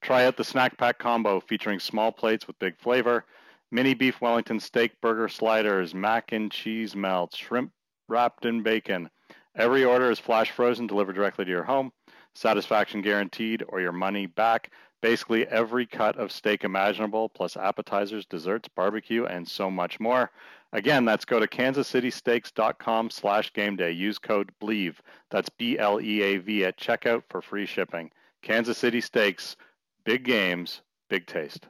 Try 0.00 0.24
out 0.24 0.38
the 0.38 0.44
snack 0.44 0.78
pack 0.78 0.98
combo 0.98 1.40
featuring 1.40 1.78
small 1.78 2.10
plates 2.10 2.46
with 2.46 2.58
big 2.58 2.78
flavor 2.78 3.26
mini 3.74 3.92
beef 3.92 4.20
Wellington 4.20 4.60
steak 4.60 4.92
burger 5.00 5.28
sliders, 5.28 5.96
mac 5.96 6.30
and 6.30 6.52
cheese 6.52 6.94
melts, 6.94 7.36
shrimp 7.36 7.72
wrapped 8.08 8.46
in 8.46 8.62
bacon. 8.62 9.10
Every 9.56 9.84
order 9.84 10.12
is 10.12 10.20
flash 10.20 10.52
frozen, 10.52 10.86
delivered 10.86 11.16
directly 11.16 11.44
to 11.44 11.50
your 11.50 11.64
home. 11.64 11.90
Satisfaction 12.36 13.02
guaranteed 13.02 13.64
or 13.68 13.80
your 13.80 13.90
money 13.90 14.26
back. 14.26 14.70
Basically, 15.02 15.44
every 15.48 15.86
cut 15.86 16.16
of 16.16 16.30
steak 16.30 16.62
imaginable, 16.62 17.28
plus 17.28 17.56
appetizers, 17.56 18.26
desserts, 18.26 18.68
barbecue, 18.68 19.24
and 19.24 19.46
so 19.46 19.68
much 19.72 19.98
more. 19.98 20.30
Again, 20.72 21.04
that's 21.04 21.24
go 21.24 21.40
to 21.40 21.46
kansascitysteaks.com 21.48 23.10
slash 23.10 23.52
game 23.52 23.74
day. 23.74 23.90
Use 23.90 24.18
code 24.18 24.52
BLEAV. 24.62 24.94
That's 25.30 25.48
B-L-E-A-V 25.48 26.64
at 26.64 26.78
checkout 26.78 27.24
for 27.28 27.42
free 27.42 27.66
shipping. 27.66 28.12
Kansas 28.40 28.78
City 28.78 29.00
Steaks, 29.00 29.56
big 30.04 30.24
games, 30.24 30.82
big 31.10 31.26
taste. 31.26 31.66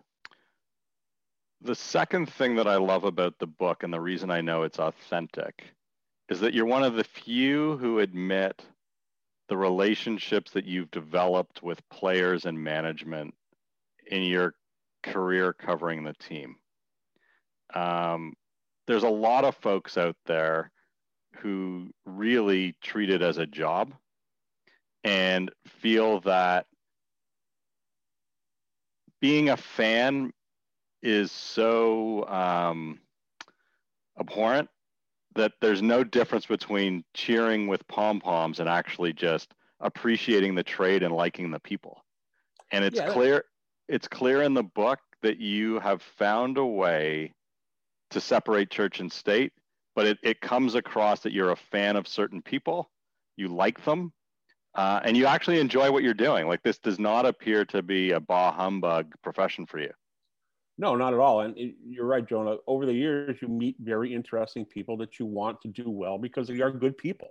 The 1.64 1.74
second 1.74 2.26
thing 2.26 2.56
that 2.56 2.68
I 2.68 2.76
love 2.76 3.04
about 3.04 3.38
the 3.38 3.46
book 3.46 3.82
and 3.82 3.92
the 3.92 4.00
reason 4.00 4.30
I 4.30 4.42
know 4.42 4.64
it's 4.64 4.78
authentic 4.78 5.64
is 6.28 6.38
that 6.40 6.52
you're 6.52 6.66
one 6.66 6.84
of 6.84 6.94
the 6.94 7.04
few 7.04 7.78
who 7.78 8.00
admit 8.00 8.62
the 9.48 9.56
relationships 9.56 10.50
that 10.50 10.66
you've 10.66 10.90
developed 10.90 11.62
with 11.62 11.88
players 11.88 12.44
and 12.44 12.62
management 12.62 13.32
in 14.06 14.24
your 14.24 14.54
career 15.02 15.54
covering 15.54 16.04
the 16.04 16.12
team. 16.12 16.56
Um, 17.72 18.34
there's 18.86 19.02
a 19.02 19.08
lot 19.08 19.46
of 19.46 19.56
folks 19.56 19.96
out 19.96 20.16
there 20.26 20.70
who 21.36 21.88
really 22.04 22.76
treat 22.82 23.08
it 23.08 23.22
as 23.22 23.38
a 23.38 23.46
job 23.46 23.94
and 25.02 25.50
feel 25.66 26.20
that 26.20 26.66
being 29.22 29.48
a 29.48 29.56
fan 29.56 30.30
is 31.04 31.30
so 31.30 32.26
um, 32.28 32.98
abhorrent 34.18 34.68
that 35.34 35.52
there's 35.60 35.82
no 35.82 36.02
difference 36.02 36.46
between 36.46 37.04
cheering 37.12 37.68
with 37.68 37.86
pom 37.88 38.20
poms 38.20 38.58
and 38.58 38.68
actually 38.68 39.12
just 39.12 39.52
appreciating 39.80 40.54
the 40.54 40.62
trade 40.62 41.02
and 41.02 41.14
liking 41.14 41.50
the 41.50 41.60
people. 41.60 42.02
And 42.72 42.84
it's 42.84 42.96
yeah, 42.96 43.12
clear 43.12 43.44
it's 43.88 44.08
clear 44.08 44.42
in 44.42 44.54
the 44.54 44.62
book 44.62 44.98
that 45.22 45.38
you 45.38 45.78
have 45.80 46.00
found 46.00 46.56
a 46.56 46.64
way 46.64 47.32
to 48.10 48.20
separate 48.20 48.70
church 48.70 49.00
and 49.00 49.12
state, 49.12 49.52
but 49.94 50.06
it, 50.06 50.18
it 50.22 50.40
comes 50.40 50.74
across 50.74 51.20
that 51.20 51.32
you're 51.32 51.50
a 51.50 51.56
fan 51.56 51.96
of 51.96 52.08
certain 52.08 52.40
people, 52.40 52.90
you 53.36 53.48
like 53.48 53.84
them, 53.84 54.12
uh, 54.74 55.00
and 55.04 55.16
you 55.16 55.26
actually 55.26 55.60
enjoy 55.60 55.90
what 55.90 56.02
you're 56.02 56.14
doing. 56.14 56.46
Like 56.46 56.62
this 56.62 56.78
does 56.78 56.98
not 56.98 57.26
appear 57.26 57.64
to 57.66 57.82
be 57.82 58.12
a 58.12 58.20
bah 58.20 58.52
humbug 58.52 59.12
profession 59.22 59.66
for 59.66 59.80
you. 59.80 59.90
No, 60.76 60.96
not 60.96 61.14
at 61.14 61.20
all. 61.20 61.40
And 61.40 61.54
you're 61.86 62.06
right, 62.06 62.26
Jonah. 62.26 62.56
Over 62.66 62.84
the 62.86 62.92
years, 62.92 63.38
you 63.40 63.48
meet 63.48 63.76
very 63.78 64.12
interesting 64.12 64.64
people 64.64 64.96
that 64.98 65.18
you 65.18 65.26
want 65.26 65.60
to 65.62 65.68
do 65.68 65.88
well 65.88 66.18
because 66.18 66.48
they 66.48 66.60
are 66.60 66.70
good 66.70 66.98
people. 66.98 67.30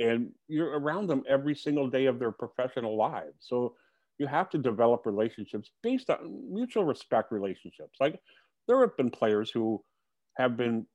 And 0.00 0.32
you're 0.48 0.78
around 0.78 1.06
them 1.06 1.22
every 1.28 1.54
single 1.54 1.88
day 1.88 2.06
of 2.06 2.18
their 2.18 2.32
professional 2.32 2.96
lives. 2.96 3.36
So 3.40 3.76
you 4.18 4.26
have 4.26 4.50
to 4.50 4.58
develop 4.58 5.06
relationships 5.06 5.70
based 5.82 6.10
on 6.10 6.52
mutual 6.52 6.84
respect 6.84 7.30
relationships. 7.30 7.98
Like 8.00 8.20
there 8.66 8.80
have 8.80 8.96
been 8.96 9.10
players 9.10 9.50
who 9.50 9.84
have 10.36 10.56
been, 10.56 10.86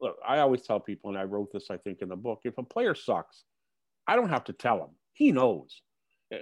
look, 0.00 0.16
I 0.26 0.38
always 0.40 0.62
tell 0.62 0.80
people, 0.80 1.10
and 1.10 1.18
I 1.18 1.22
wrote 1.22 1.52
this, 1.52 1.70
I 1.70 1.76
think, 1.76 2.02
in 2.02 2.08
the 2.08 2.16
book 2.16 2.40
if 2.44 2.58
a 2.58 2.64
player 2.64 2.96
sucks, 2.96 3.44
I 4.08 4.16
don't 4.16 4.30
have 4.30 4.44
to 4.44 4.52
tell 4.52 4.78
him. 4.78 4.90
He 5.12 5.30
knows 5.30 5.82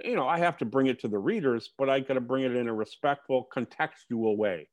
you 0.05 0.15
know, 0.15 0.27
I 0.27 0.37
have 0.39 0.57
to 0.57 0.65
bring 0.65 0.87
it 0.87 0.99
to 1.01 1.07
the 1.07 1.17
readers, 1.17 1.71
but 1.77 1.89
I 1.89 1.99
got 1.99 2.13
to 2.13 2.21
bring 2.21 2.43
it 2.43 2.55
in 2.55 2.67
a 2.67 2.73
respectful, 2.73 3.47
contextual 3.55 4.37
way. 4.37 4.69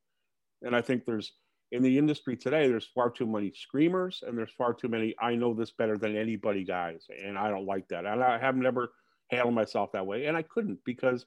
And 0.62 0.74
I 0.74 0.80
think 0.80 1.04
there's 1.04 1.32
in 1.70 1.82
the 1.82 1.98
industry 1.98 2.36
today, 2.36 2.66
there's 2.68 2.88
far 2.94 3.10
too 3.10 3.26
many 3.26 3.52
screamers 3.54 4.22
and 4.26 4.38
there's 4.38 4.52
far 4.56 4.72
too 4.72 4.88
many 4.88 5.14
I 5.20 5.34
know 5.34 5.52
this 5.52 5.72
better 5.72 5.98
than 5.98 6.16
anybody 6.16 6.64
guys. 6.64 7.06
And 7.24 7.36
I 7.36 7.50
don't 7.50 7.66
like 7.66 7.88
that. 7.88 8.06
And 8.06 8.22
I 8.22 8.38
have 8.38 8.56
never 8.56 8.92
handled 9.30 9.54
myself 9.54 9.92
that 9.92 10.06
way. 10.06 10.26
And 10.26 10.36
I 10.36 10.42
couldn't 10.42 10.78
because 10.84 11.26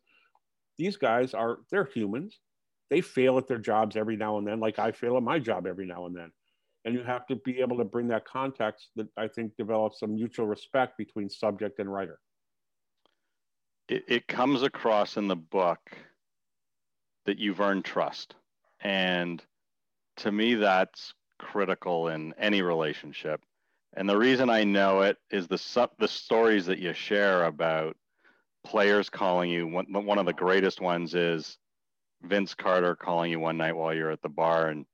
these 0.77 0.97
guys 0.97 1.34
are 1.34 1.60
they're 1.69 1.89
humans. 1.93 2.39
They 2.89 3.01
fail 3.01 3.38
at 3.38 3.47
their 3.47 3.58
jobs 3.58 3.95
every 3.95 4.17
now 4.17 4.38
and 4.38 4.47
then, 4.47 4.60
like 4.60 4.80
I 4.80 4.91
fail 4.91 5.15
at 5.15 5.23
my 5.23 5.39
job 5.39 5.67
every 5.67 5.86
now 5.86 6.08
and 6.08 6.15
then. 6.15 6.32
And 6.84 6.95
you 6.95 7.04
have 7.04 7.27
to 7.27 7.36
be 7.36 7.60
able 7.60 7.77
to 7.77 7.86
bring 7.86 8.08
that 8.08 8.25
context 8.25 8.89
that 8.95 9.08
I 9.15 9.27
think 9.27 9.51
develops 9.58 9.99
some 9.99 10.15
mutual 10.15 10.47
respect 10.47 10.97
between 10.97 11.30
subject 11.30 11.80
and 11.80 11.91
writer 11.91 12.19
it, 13.91 14.06
it 14.08 14.27
comes 14.27 14.63
across 14.63 15.17
in 15.17 15.27
the 15.27 15.36
book 15.36 15.91
that 17.25 17.38
you've 17.38 17.60
earned 17.60 17.86
trust. 17.86 18.36
And 18.80 19.43
to 20.17 20.32
me, 20.32 20.56
that's 20.56 21.13
critical 21.38 22.08
in 22.08 22.34
any 22.38 22.62
relationship. 22.62 23.41
And 23.93 24.10
the 24.10 24.17
reason 24.17 24.49
I 24.49 24.63
know 24.63 25.01
it 25.01 25.17
is 25.30 25.47
the 25.47 25.89
the 25.99 26.08
stories 26.08 26.65
that 26.67 26.80
you 26.80 26.93
share 26.93 27.43
about 27.43 27.97
players 28.63 29.10
calling 29.10 29.49
you. 29.49 29.67
One, 29.67 29.86
one 29.91 30.17
of 30.17 30.25
the 30.25 30.34
greatest 30.34 30.80
ones 30.80 31.13
is 31.13 31.58
Vince 32.23 32.56
Carter 32.56 32.95
calling 32.95 33.32
you 33.32 33.39
one 33.39 33.58
night 33.58 33.75
while 33.75 33.93
you're 33.93 34.12
at 34.12 34.21
the 34.21 34.30
bar, 34.30 34.69
and 34.69 34.86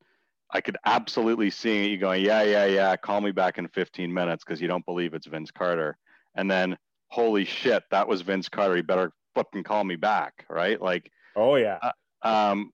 I 0.49 0.62
could 0.62 0.77
absolutely 0.86 1.51
see 1.51 1.89
you 1.89 1.97
going, 1.97 2.25
"Yeah, 2.25 2.41
yeah, 2.41 2.65
yeah, 2.65 2.95
call 2.95 3.21
me 3.21 3.31
back 3.31 3.60
in 3.60 3.67
15 3.67 4.12
minutes" 4.12 4.43
because 4.43 4.62
you 4.62 4.67
don't 4.67 4.85
believe 4.85 5.13
it's 5.13 5.27
Vince 5.27 5.52
Carter. 5.52 5.98
And 6.33 6.50
then 6.50 6.77
holy 7.10 7.45
shit, 7.45 7.83
that 7.91 8.08
was 8.08 8.21
Vince 8.21 8.49
Carter. 8.49 8.75
He 8.75 8.81
better 8.81 9.12
fucking 9.35 9.63
call 9.63 9.83
me 9.83 9.95
back, 9.95 10.45
right? 10.49 10.81
Like, 10.81 11.12
oh 11.35 11.55
yeah. 11.55 11.79
Uh, 12.23 12.27
um, 12.27 12.71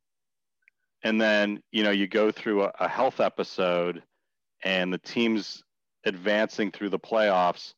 and 1.03 1.19
then 1.19 1.61
you 1.71 1.83
know 1.83 1.91
you 1.91 2.07
go 2.07 2.31
through 2.31 2.63
a, 2.63 2.71
a 2.79 2.87
health 2.87 3.19
episode, 3.19 4.03
and 4.63 4.91
the 4.91 4.97
team's 4.97 5.63
advancing 6.05 6.71
through 6.71 6.89
the 6.89 6.99
playoffs, 6.99 7.73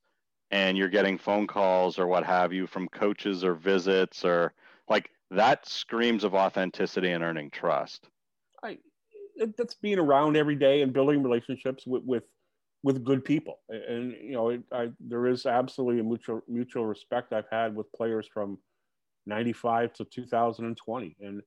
and 0.51 0.78
you're 0.78 0.89
getting 0.89 1.18
phone 1.18 1.47
calls 1.47 1.99
or 1.99 2.08
what 2.08 2.24
have 2.26 2.53
you 2.53 2.68
from 2.68 2.88
coaches 2.89 3.43
or 3.43 3.56
visits 3.56 4.24
or 4.24 4.53
like 4.89 5.10
that 5.32 5.68
screams 5.68 6.24
of 6.24 6.36
authenticity 6.36 7.12
and 7.12 7.24
earning 7.24 7.49
trust. 7.49 8.08
I 8.64 8.78
that's 9.58 9.76
being 9.76 9.99
around 9.99 10.38
every 10.38 10.56
day 10.56 10.82
and 10.82 10.93
building 10.93 11.24
relationships 11.24 11.86
with 11.86 12.03
with 12.03 12.24
with 12.86 13.04
good 13.04 13.26
people. 13.26 13.62
And, 13.68 14.12
you 14.12 14.34
know, 14.34 14.50
it, 14.50 14.62
I, 14.72 14.92
there 15.00 15.26
is 15.26 15.48
absolutely 15.48 16.02
a 16.02 16.04
mutual 16.04 16.42
mutual 16.48 16.86
respect 16.86 17.34
I've 17.34 17.50
had 17.52 17.76
with 17.76 17.92
players 17.94 18.30
from 18.32 18.60
95 19.26 19.92
to 19.94 20.06
2020. 20.06 21.18
And 21.20 21.42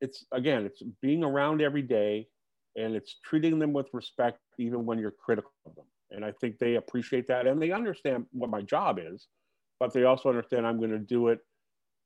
it's 0.00 0.26
again, 0.32 0.66
it's 0.66 0.82
being 1.00 1.22
around 1.22 1.62
every 1.62 1.82
day 1.82 2.26
and 2.74 2.96
it's 2.96 3.20
treating 3.24 3.60
them 3.60 3.72
with 3.72 3.86
respect 3.92 4.40
even 4.58 4.84
when 4.84 4.98
you're 4.98 5.12
critical 5.12 5.52
of 5.66 5.76
them. 5.76 5.84
And 6.10 6.24
I 6.24 6.32
think 6.32 6.58
they 6.58 6.74
appreciate 6.74 7.28
that 7.28 7.46
and 7.46 7.62
they 7.62 7.70
understand 7.70 8.26
what 8.32 8.50
my 8.50 8.60
job 8.60 8.98
is, 9.00 9.28
but 9.78 9.92
they 9.92 10.02
also 10.02 10.28
understand 10.28 10.66
I'm 10.66 10.78
going 10.78 10.90
to 10.90 10.98
do 10.98 11.28
it 11.28 11.38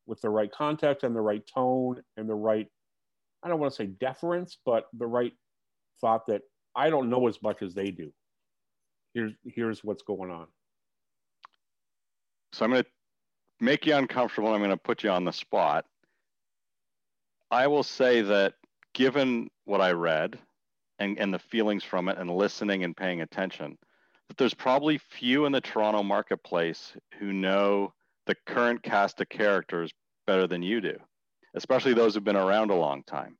with 0.06 0.20
the 0.20 0.28
right 0.28 0.52
context 0.52 1.02
and 1.02 1.16
the 1.16 1.22
right 1.22 1.42
tone 1.46 2.02
and 2.18 2.28
the 2.28 2.34
right, 2.34 2.66
I 3.42 3.48
don't 3.48 3.58
want 3.58 3.72
to 3.72 3.76
say 3.76 3.86
deference, 3.86 4.58
but 4.66 4.84
the 4.92 5.06
right 5.06 5.32
thought 6.02 6.26
that 6.26 6.42
I 6.76 6.90
don't 6.90 7.08
know 7.08 7.26
as 7.26 7.40
much 7.42 7.62
as 7.62 7.72
they 7.72 7.90
do. 7.90 8.12
Here's 9.14 9.32
here's 9.44 9.82
what's 9.82 10.02
going 10.02 10.30
on. 10.30 10.46
So 12.52 12.64
I'm 12.64 12.72
going 12.72 12.82
to 12.82 12.88
make 13.60 13.86
you 13.86 13.94
uncomfortable. 13.94 14.52
I'm 14.52 14.60
going 14.60 14.70
to 14.70 14.76
put 14.76 15.04
you 15.04 15.10
on 15.10 15.24
the 15.24 15.32
spot. 15.32 15.84
I 17.50 17.66
will 17.66 17.82
say 17.82 18.22
that 18.22 18.54
given 18.94 19.50
what 19.64 19.80
I 19.80 19.92
read 19.92 20.38
and, 20.98 21.18
and 21.18 21.32
the 21.32 21.38
feelings 21.38 21.84
from 21.84 22.08
it 22.08 22.18
and 22.18 22.30
listening 22.30 22.84
and 22.84 22.96
paying 22.96 23.20
attention, 23.20 23.78
that 24.28 24.36
there's 24.36 24.54
probably 24.54 24.98
few 24.98 25.46
in 25.46 25.52
the 25.52 25.60
Toronto 25.60 26.02
marketplace 26.02 26.92
who 27.18 27.32
know 27.32 27.92
the 28.26 28.36
current 28.46 28.82
cast 28.82 29.20
of 29.20 29.28
characters 29.28 29.92
better 30.26 30.46
than 30.46 30.62
you 30.62 30.80
do, 30.80 30.96
especially 31.54 31.94
those 31.94 32.14
who've 32.14 32.24
been 32.24 32.36
around 32.36 32.70
a 32.70 32.76
long 32.76 33.02
time. 33.04 33.36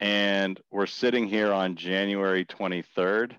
And 0.00 0.60
we're 0.70 0.86
sitting 0.86 1.26
here 1.26 1.52
on 1.52 1.74
January 1.74 2.44
23rd, 2.44 3.32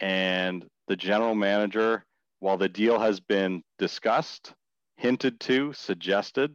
and 0.00 0.64
the 0.88 0.96
general 0.96 1.34
manager, 1.34 2.04
while 2.40 2.56
the 2.56 2.68
deal 2.68 2.98
has 2.98 3.20
been 3.20 3.62
discussed, 3.78 4.52
hinted 4.96 5.40
to, 5.40 5.72
suggested, 5.72 6.54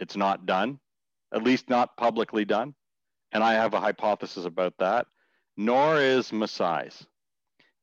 it's 0.00 0.16
not 0.16 0.46
done, 0.46 0.78
at 1.34 1.42
least 1.42 1.68
not 1.68 1.96
publicly 1.96 2.44
done. 2.44 2.74
And 3.32 3.44
I 3.44 3.54
have 3.54 3.74
a 3.74 3.80
hypothesis 3.80 4.44
about 4.44 4.74
that, 4.78 5.06
nor 5.56 6.00
is 6.00 6.30
Masai's. 6.30 7.06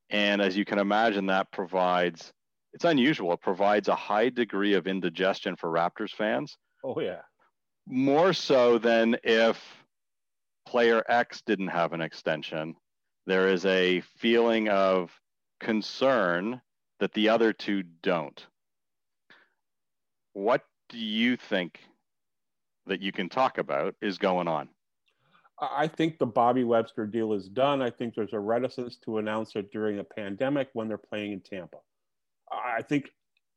And 0.09 0.41
as 0.41 0.55
you 0.57 0.65
can 0.65 0.79
imagine, 0.79 1.27
that 1.27 1.51
provides, 1.51 2.31
it's 2.73 2.85
unusual. 2.85 3.33
It 3.33 3.41
provides 3.41 3.87
a 3.87 3.95
high 3.95 4.29
degree 4.29 4.73
of 4.73 4.87
indigestion 4.87 5.55
for 5.55 5.69
Raptors 5.69 6.11
fans. 6.11 6.57
Oh, 6.83 6.99
yeah. 6.99 7.21
More 7.87 8.33
so 8.33 8.77
than 8.77 9.17
if 9.23 9.63
player 10.67 11.03
X 11.07 11.41
didn't 11.45 11.67
have 11.67 11.93
an 11.93 12.01
extension. 12.01 12.75
There 13.27 13.47
is 13.47 13.65
a 13.65 14.01
feeling 14.01 14.69
of 14.69 15.11
concern 15.59 16.61
that 16.99 17.13
the 17.13 17.29
other 17.29 17.53
two 17.53 17.83
don't. 18.03 18.45
What 20.33 20.63
do 20.89 20.97
you 20.97 21.35
think 21.35 21.79
that 22.85 23.01
you 23.01 23.11
can 23.11 23.29
talk 23.29 23.57
about 23.57 23.95
is 24.01 24.17
going 24.17 24.47
on? 24.47 24.69
I 25.59 25.87
think 25.87 26.19
the 26.19 26.25
Bobby 26.25 26.63
Webster 26.65 27.07
deal 27.07 27.33
is 27.33 27.47
done. 27.47 27.81
I 27.81 27.89
think 27.89 28.13
there's 28.13 28.33
a 28.33 28.39
reticence 28.39 28.97
to 29.05 29.17
announce 29.17 29.55
it 29.55 29.71
during 29.71 29.99
a 29.99 30.03
pandemic 30.03 30.69
when 30.73 30.87
they're 30.87 30.97
playing 30.97 31.31
in 31.31 31.39
Tampa. 31.39 31.77
I 32.51 32.81
think 32.81 33.09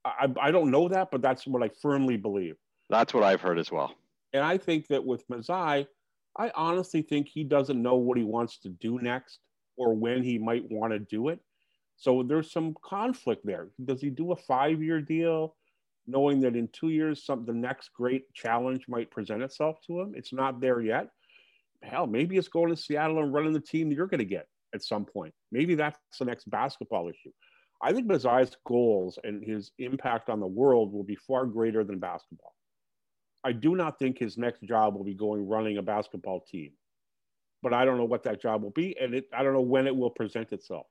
I, 0.04 0.32
I 0.40 0.50
don't 0.50 0.70
know 0.70 0.88
that, 0.88 1.10
but 1.10 1.20
that's 1.20 1.46
what 1.46 1.62
I 1.62 1.70
firmly 1.82 2.16
believe. 2.16 2.56
That's 2.88 3.12
what 3.12 3.24
I've 3.24 3.40
heard 3.40 3.58
as 3.58 3.70
well. 3.70 3.94
And 4.32 4.44
I 4.44 4.56
think 4.56 4.86
that 4.88 5.04
with 5.04 5.28
Masai, 5.28 5.86
I 6.38 6.52
honestly 6.54 7.02
think 7.02 7.28
he 7.28 7.42
doesn't 7.44 7.82
know 7.82 7.96
what 7.96 8.16
he 8.16 8.24
wants 8.24 8.58
to 8.60 8.68
do 8.68 8.98
next 9.00 9.40
or 9.78 9.94
when 9.94 10.22
he 10.22 10.38
might 10.38 10.70
want 10.70 10.92
to 10.92 10.98
do 10.98 11.28
it. 11.28 11.40
So 11.96 12.22
there's 12.22 12.52
some 12.52 12.76
conflict 12.84 13.46
there. 13.46 13.68
Does 13.82 14.00
he 14.00 14.10
do 14.10 14.32
a 14.32 14.36
five 14.36 14.82
year 14.82 15.00
deal? 15.00 15.54
knowing 16.08 16.40
that 16.40 16.56
in 16.56 16.68
two 16.68 16.88
years, 16.88 17.24
some 17.24 17.44
the 17.44 17.52
next 17.52 17.90
great 17.92 18.32
challenge 18.32 18.86
might 18.88 19.10
present 19.10 19.42
itself 19.42 19.76
to 19.86 20.00
him. 20.00 20.14
It's 20.16 20.32
not 20.32 20.60
there 20.60 20.80
yet. 20.80 21.10
Hell, 21.82 22.06
maybe 22.06 22.36
it's 22.36 22.48
going 22.48 22.70
to 22.70 22.76
Seattle 22.76 23.22
and 23.22 23.32
running 23.32 23.52
the 23.52 23.60
team 23.60 23.92
you're 23.92 24.08
going 24.08 24.18
to 24.18 24.24
get 24.24 24.48
at 24.74 24.82
some 24.82 25.04
point. 25.04 25.34
Maybe 25.52 25.74
that's 25.74 25.98
the 26.18 26.24
next 26.24 26.50
basketball 26.50 27.08
issue. 27.08 27.30
I 27.80 27.92
think 27.92 28.08
Masai's 28.08 28.56
goals 28.66 29.18
and 29.22 29.44
his 29.44 29.70
impact 29.78 30.30
on 30.30 30.40
the 30.40 30.46
world 30.46 30.92
will 30.92 31.04
be 31.04 31.14
far 31.14 31.46
greater 31.46 31.84
than 31.84 32.00
basketball. 32.00 32.54
I 33.44 33.52
do 33.52 33.76
not 33.76 34.00
think 34.00 34.18
his 34.18 34.36
next 34.36 34.62
job 34.62 34.96
will 34.96 35.04
be 35.04 35.14
going 35.14 35.46
running 35.46 35.76
a 35.76 35.82
basketball 35.82 36.40
team, 36.40 36.72
but 37.62 37.72
I 37.72 37.84
don't 37.84 37.98
know 37.98 38.04
what 38.04 38.22
that 38.24 38.40
job 38.40 38.62
will 38.62 38.70
be, 38.70 38.96
and 39.00 39.14
it, 39.14 39.26
I 39.32 39.42
don't 39.42 39.52
know 39.52 39.60
when 39.60 39.86
it 39.86 39.96
will 39.96 40.10
present 40.10 40.52
itself. 40.52 40.86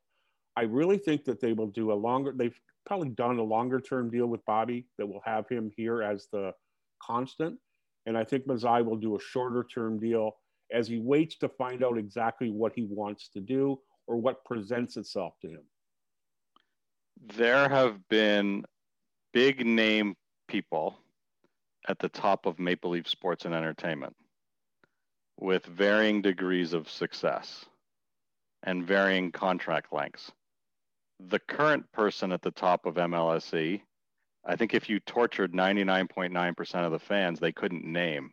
I 0.55 0.63
really 0.63 0.97
think 0.97 1.24
that 1.26 1.39
they 1.39 1.53
will 1.53 1.68
do 1.68 1.91
a 1.91 1.93
longer. 1.93 2.34
They've 2.36 2.59
probably 2.86 3.09
done 3.09 3.38
a 3.38 3.43
longer 3.43 3.80
term 3.80 4.09
deal 4.09 4.28
with 4.28 4.43
Bobby 4.45 4.88
that 4.97 5.05
will 5.05 5.22
have 5.26 5.47
him 5.47 5.72
here 5.76 6.01
as 6.01 6.28
the 6.32 6.53
constant. 7.01 7.59
And 8.05 8.18
I 8.18 8.24
think 8.24 8.47
Masai 8.47 8.82
will 8.82 8.95
do 8.95 9.15
a 9.15 9.20
shorter 9.20 9.63
term 9.63 9.99
deal 9.99 10.38
as 10.72 10.88
he 10.88 10.99
waits 10.99 11.38
to 11.38 11.49
find 11.49 11.84
out 11.84 11.97
exactly 11.97 12.49
what 12.49 12.74
he 12.76 12.88
wants 12.89 13.30
to 13.30 13.39
do 13.39 13.80
or 14.07 14.18
what 14.18 14.43
presents 14.45 14.97
itself 14.97 15.34
to 15.41 15.49
him. 15.49 15.63
There 17.36 17.68
have 17.68 17.99
been 18.09 18.63
big 19.34 19.65
name 19.65 20.15
people 20.47 20.97
at 21.88 21.99
the 21.99 22.09
top 22.09 22.45
of 22.45 22.57
Maple 22.57 22.91
Leaf 22.91 23.07
Sports 23.07 23.45
and 23.45 23.53
Entertainment 23.53 24.15
with 25.38 25.65
varying 25.65 26.21
degrees 26.21 26.73
of 26.73 26.89
success 26.89 27.65
and 28.63 28.85
varying 28.85 29.31
contract 29.31 29.93
lengths 29.93 30.31
the 31.19 31.39
current 31.39 31.91
person 31.91 32.31
at 32.31 32.41
the 32.41 32.51
top 32.51 32.85
of 32.85 32.95
MLSE, 32.95 33.81
I 34.45 34.55
think 34.55 34.73
if 34.73 34.89
you 34.89 34.99
tortured 34.99 35.53
99.9% 35.53 36.85
of 36.85 36.91
the 36.91 36.99
fans, 36.99 37.39
they 37.39 37.51
couldn't 37.51 37.85
name. 37.85 38.31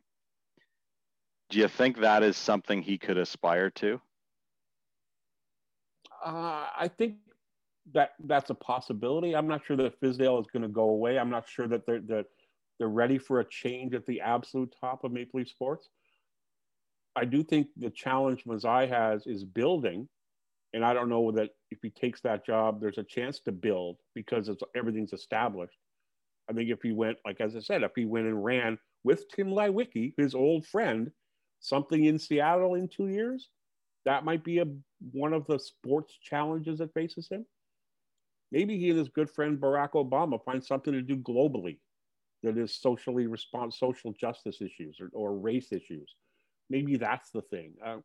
Do 1.51 1.59
you 1.59 1.69
think 1.69 2.01
that 2.01 2.23
is 2.23 2.37
something 2.37 2.83
he 2.83 2.99
could 2.99 3.19
aspire 3.19 3.71
to? 3.71 4.01
Uh, 6.25 6.67
I 6.79 6.91
think 6.97 7.17
that 7.93 8.13
that's 8.25 8.51
a 8.51 8.55
possibility. 8.55 9.37
I'm 9.37 9.47
not 9.47 9.65
sure 9.67 9.77
that 9.77 10.01
Friisdahl 10.01 10.41
is 10.41 10.47
going 10.47 10.63
to 10.63 10.69
go 10.69 10.85
away. 10.91 11.19
I'm 11.19 11.31
not 11.31 11.49
sure 11.49 11.69
that 11.69 11.85
they're 11.85 12.01
that 12.03 12.27
they're 12.79 12.89
ready 12.89 13.19
for 13.19 13.41
a 13.41 13.45
change 13.45 13.95
at 13.95 14.07
the 14.07 14.23
absolute 14.23 14.75
top 14.81 15.05
of 15.05 15.13
Maple 15.13 15.41
Leaf 15.41 15.51
Sports. 15.51 15.91
I 17.17 17.25
do 17.25 17.43
think 17.43 17.69
the 17.77 17.91
challenge 17.91 18.45
Masai 18.47 18.89
has 18.89 19.27
is 19.27 19.45
building 19.45 20.09
and 20.75 20.85
I 20.85 20.93
don't 20.93 21.09
know 21.09 21.31
that 21.31 21.51
if 21.71 21.79
he 21.83 21.91
takes 21.91 22.21
that 22.23 22.45
job, 22.45 22.81
there's 22.81 22.99
a 22.99 23.05
chance 23.05 23.39
to 23.41 23.53
build 23.53 23.97
because 24.13 24.49
it's 24.49 24.63
everything's 24.75 25.13
established. 25.13 25.79
I 26.51 26.53
think 26.53 26.69
if 26.69 26.83
he 26.83 26.93
went, 26.93 27.19
like 27.25 27.41
as 27.41 27.55
I 27.55 27.61
said, 27.61 27.85
if 27.85 27.93
he 27.95 28.05
went 28.05 28.27
and 28.27 28.45
ran 28.45 28.77
with 29.05 29.29
Tim 29.29 29.51
Leiweke, 29.51 30.15
his 30.17 30.35
old 30.35 30.67
friend, 30.67 31.13
something 31.61 32.05
in 32.05 32.19
Seattle 32.19 32.75
in 32.75 32.89
two 32.89 33.07
years, 33.07 33.51
that 34.05 34.25
might 34.25 34.43
be 34.43 34.59
a 34.59 34.67
one 35.13 35.33
of 35.33 35.47
the 35.47 35.61
sports 35.61 36.19
challenges 36.21 36.81
that 36.81 36.93
faces 36.93 37.29
him. 37.31 37.47
Maybe 38.51 38.77
he 38.77 38.91
and 38.91 38.99
his 38.99 39.09
good 39.09 39.31
friend 39.31 39.59
Barack 39.59 39.93
Obama 39.93 40.45
find 40.45 40.63
something 40.63 40.93
to 40.93 41.03
do 41.03 41.17
globally 41.17 41.79
that 42.43 42.59
is 42.59 42.75
socially 42.75 43.29
response, 43.29 43.79
social 43.79 44.13
justice 44.13 44.61
issues 44.61 44.99
or, 45.01 45.09
or 45.13 45.39
race 45.39 45.71
issues. 45.71 46.15
Maybe 46.71 46.97
that's 46.97 47.31
the 47.31 47.43
thing. 47.43 47.75
Uh, 47.85 47.99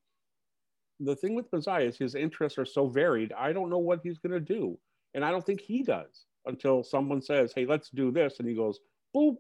the 0.99 1.15
thing 1.15 1.33
with 1.33 1.51
Masai 1.51 1.85
is 1.85 1.97
his 1.97 2.15
interests 2.15 2.57
are 2.57 2.65
so 2.65 2.87
varied. 2.87 3.33
I 3.33 3.53
don't 3.53 3.69
know 3.69 3.77
what 3.77 4.01
he's 4.03 4.17
going 4.17 4.33
to 4.33 4.39
do. 4.39 4.77
And 5.13 5.23
I 5.23 5.31
don't 5.31 5.45
think 5.45 5.61
he 5.61 5.81
does 5.81 6.25
until 6.45 6.83
someone 6.83 7.21
says, 7.21 7.53
hey, 7.55 7.65
let's 7.65 7.89
do 7.89 8.11
this. 8.11 8.39
And 8.39 8.47
he 8.47 8.55
goes, 8.55 8.79
boop, 9.15 9.37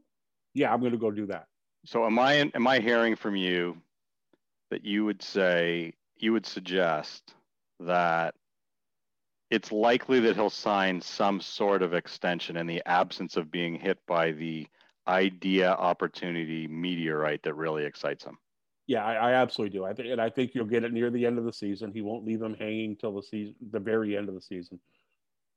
yeah, 0.53 0.73
I'm 0.73 0.79
going 0.79 0.93
to 0.93 0.97
go 0.97 1.11
do 1.11 1.25
that. 1.27 1.47
So 1.85 2.05
am 2.05 2.17
I, 2.17 2.33
am 2.53 2.67
I 2.67 2.79
hearing 2.79 3.15
from 3.15 3.35
you 3.35 3.77
that 4.71 4.85
you 4.85 5.05
would 5.05 5.21
say, 5.21 5.93
you 6.17 6.33
would 6.33 6.45
suggest 6.45 7.33
that 7.79 8.35
it's 9.49 9.71
likely 9.71 10.19
that 10.21 10.35
he'll 10.35 10.49
sign 10.49 11.01
some 11.01 11.41
sort 11.41 11.81
of 11.81 11.93
extension 11.93 12.57
in 12.57 12.67
the 12.67 12.81
absence 12.85 13.37
of 13.37 13.51
being 13.51 13.75
hit 13.75 13.97
by 14.05 14.31
the 14.31 14.67
idea 15.07 15.71
opportunity 15.71 16.67
meteorite 16.67 17.43
that 17.43 17.55
really 17.55 17.85
excites 17.85 18.23
him? 18.23 18.37
Yeah, 18.89 19.05
I, 19.05 19.13
I, 19.13 19.33
absolutely 19.33 19.77
do. 19.77 19.85
I 19.85 19.93
think, 19.93 20.09
and 20.09 20.19
I 20.19 20.31
think 20.31 20.55
you'll 20.55 20.65
get 20.65 20.83
it 20.83 20.91
near 20.91 21.11
the 21.11 21.23
end 21.23 21.37
of 21.37 21.45
the 21.45 21.53
season. 21.53 21.91
He 21.93 22.01
won't 22.01 22.25
leave 22.25 22.39
them 22.39 22.55
hanging 22.55 22.95
till 22.95 23.13
the 23.13 23.21
season, 23.21 23.53
the 23.69 23.79
very 23.79 24.17
end 24.17 24.29
of 24.29 24.33
the 24.33 24.41
season. 24.41 24.79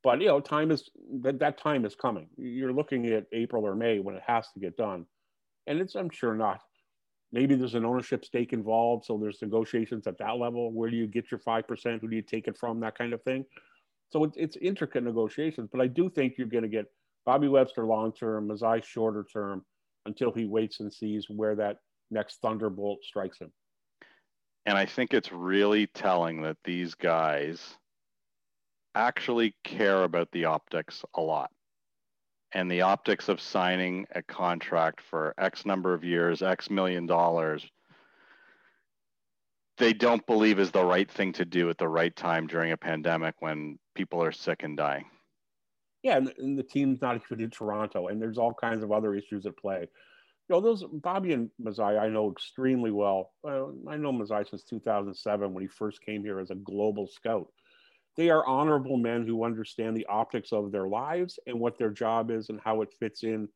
But 0.03 0.21
you 0.21 0.27
know, 0.27 0.39
time 0.39 0.71
is 0.71 0.91
that 1.23 1.39
that 1.39 1.57
time 1.57 1.87
is 1.87 1.95
coming. 1.95 2.29
You're 2.37 2.75
looking 2.75 3.07
at 3.07 3.25
April 3.33 3.67
or 3.67 3.75
May 3.75 4.01
when 4.01 4.17
it 4.17 4.23
has 4.27 4.49
to 4.53 4.61
get 4.61 4.77
done, 4.77 5.07
and 5.67 5.81
it's 5.81 5.95
I'm 5.95 6.11
sure 6.11 6.35
not. 6.35 6.61
Maybe 7.33 7.55
there's 7.55 7.75
an 7.75 7.87
ownership 7.87 8.23
stake 8.23 8.53
involved, 8.53 9.07
so 9.07 9.17
there's 9.17 9.41
negotiations 9.41 10.07
at 10.07 10.19
that 10.19 10.37
level. 10.37 10.71
Where 10.71 10.91
do 10.91 10.97
you 10.99 11.07
get 11.07 11.31
your 11.31 11.41
five 11.41 11.67
percent? 11.67 12.03
Who 12.03 12.09
do 12.11 12.17
you 12.17 12.21
take 12.21 12.49
it 12.49 12.59
from? 12.59 12.81
That 12.81 12.99
kind 12.99 13.15
of 13.15 13.23
thing. 13.23 13.47
So 14.11 14.25
it's, 14.25 14.37
it's 14.37 14.59
intricate 14.59 15.05
negotiations, 15.05 15.71
but 15.73 15.81
I 15.81 15.87
do 15.87 16.11
think 16.11 16.35
you're 16.37 16.49
going 16.49 16.65
to 16.65 16.69
get 16.69 16.85
Bobby 17.25 17.49
Webster 17.49 17.87
long 17.87 18.13
term, 18.13 18.49
Masai 18.49 18.83
shorter 18.85 19.25
term, 19.33 19.65
until 20.05 20.33
he 20.33 20.45
waits 20.45 20.81
and 20.81 20.93
sees 20.93 21.31
where 21.31 21.55
that 21.55 21.79
next 22.13 22.41
thunderbolt 22.43 23.03
strikes 23.03 23.39
him. 23.41 23.53
And 24.67 24.79
I 24.79 24.87
think 24.87 25.13
it's 25.15 25.33
really 25.33 25.89
telling 25.89 26.43
that 26.43 26.59
these 26.65 26.95
guys 26.95 27.77
actually 28.95 29.57
care 29.65 30.05
about 30.05 30.31
the 30.33 30.45
optics 30.45 31.05
a 31.15 31.21
lot. 31.21 31.51
and 32.55 32.71
the 32.71 32.83
optics 32.83 33.29
of 33.29 33.41
signing 33.41 34.07
a 34.15 34.23
contract 34.23 35.01
for 35.01 35.35
X 35.39 35.65
number 35.65 35.95
of 35.95 36.05
years, 36.05 36.43
X 36.43 36.71
million 36.71 37.07
dollars, 37.07 37.67
they 39.79 39.93
don't 39.93 40.25
believe 40.27 40.59
is 40.59 40.71
the 40.71 40.85
right 40.85 41.11
thing 41.11 41.33
to 41.33 41.45
do 41.45 41.71
at 41.71 41.79
the 41.79 41.89
right 41.89 42.15
time 42.15 42.47
during 42.47 42.73
a 42.73 42.77
pandemic 42.77 43.35
when 43.41 43.79
people 43.95 44.23
are 44.23 44.33
sick 44.33 44.63
and 44.63 44.77
dying. 44.77 45.07
Yeah, 46.03 46.19
and, 46.37 46.59
the 46.59 46.63
team's 46.63 47.01
not 47.01 47.17
even 47.17 47.45
in 47.45 47.51
Toronto, 47.51 48.09
and 48.09 48.21
there's 48.21 48.39
all 48.39 48.53
kinds 48.53 48.83
of 48.83 48.93
other 48.93 49.15
issues 49.15 49.47
at 49.47 49.57
play. 49.57 49.89
You 50.49 50.57
know, 50.57 50.61
those 50.61 50.85
Bobby 50.85 51.33
and 51.33 51.51
Masai 51.59 51.97
I 51.97 52.09
know 52.09 52.31
extremely 52.31 52.91
well. 52.91 53.33
well 53.43 53.75
I 53.89 53.97
know 53.97 54.13
Masai 54.13 54.45
since 54.45 54.65
2007 54.65 55.55
when 55.55 55.63
he 55.63 55.69
first 55.69 56.03
came 56.05 56.25
here 56.25 56.41
as 56.41 56.51
a 56.51 56.57
global 56.57 57.07
scout. 57.07 57.49
They 58.17 58.29
are 58.29 58.47
honorable 58.47 58.99
men 58.99 59.27
who 59.27 59.45
understand 59.45 59.97
the 59.97 60.07
optics 60.07 60.53
of 60.53 60.71
their 60.71 60.87
lives 60.87 61.39
and 61.47 61.59
what 61.59 61.79
their 61.79 61.91
job 61.91 62.31
is 62.31 62.51
and 62.51 62.61
how 62.63 62.83
it 62.83 62.93
fits 63.01 63.23
in 63.23 63.49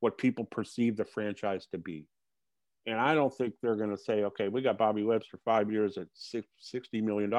what 0.00 0.18
people 0.18 0.44
perceive 0.44 0.96
the 0.96 1.04
franchise 1.04 1.66
to 1.72 1.78
be. 1.78 2.06
And 2.86 2.98
I 2.98 3.14
don't 3.14 3.32
think 3.32 3.54
they're 3.62 3.76
going 3.76 3.96
to 3.96 4.02
say, 4.02 4.24
okay, 4.24 4.48
we 4.48 4.60
got 4.60 4.76
Bobby 4.76 5.04
Webster 5.04 5.38
five 5.44 5.70
years 5.70 5.96
at 5.96 6.08
$60 6.18 7.02
million 7.02 7.32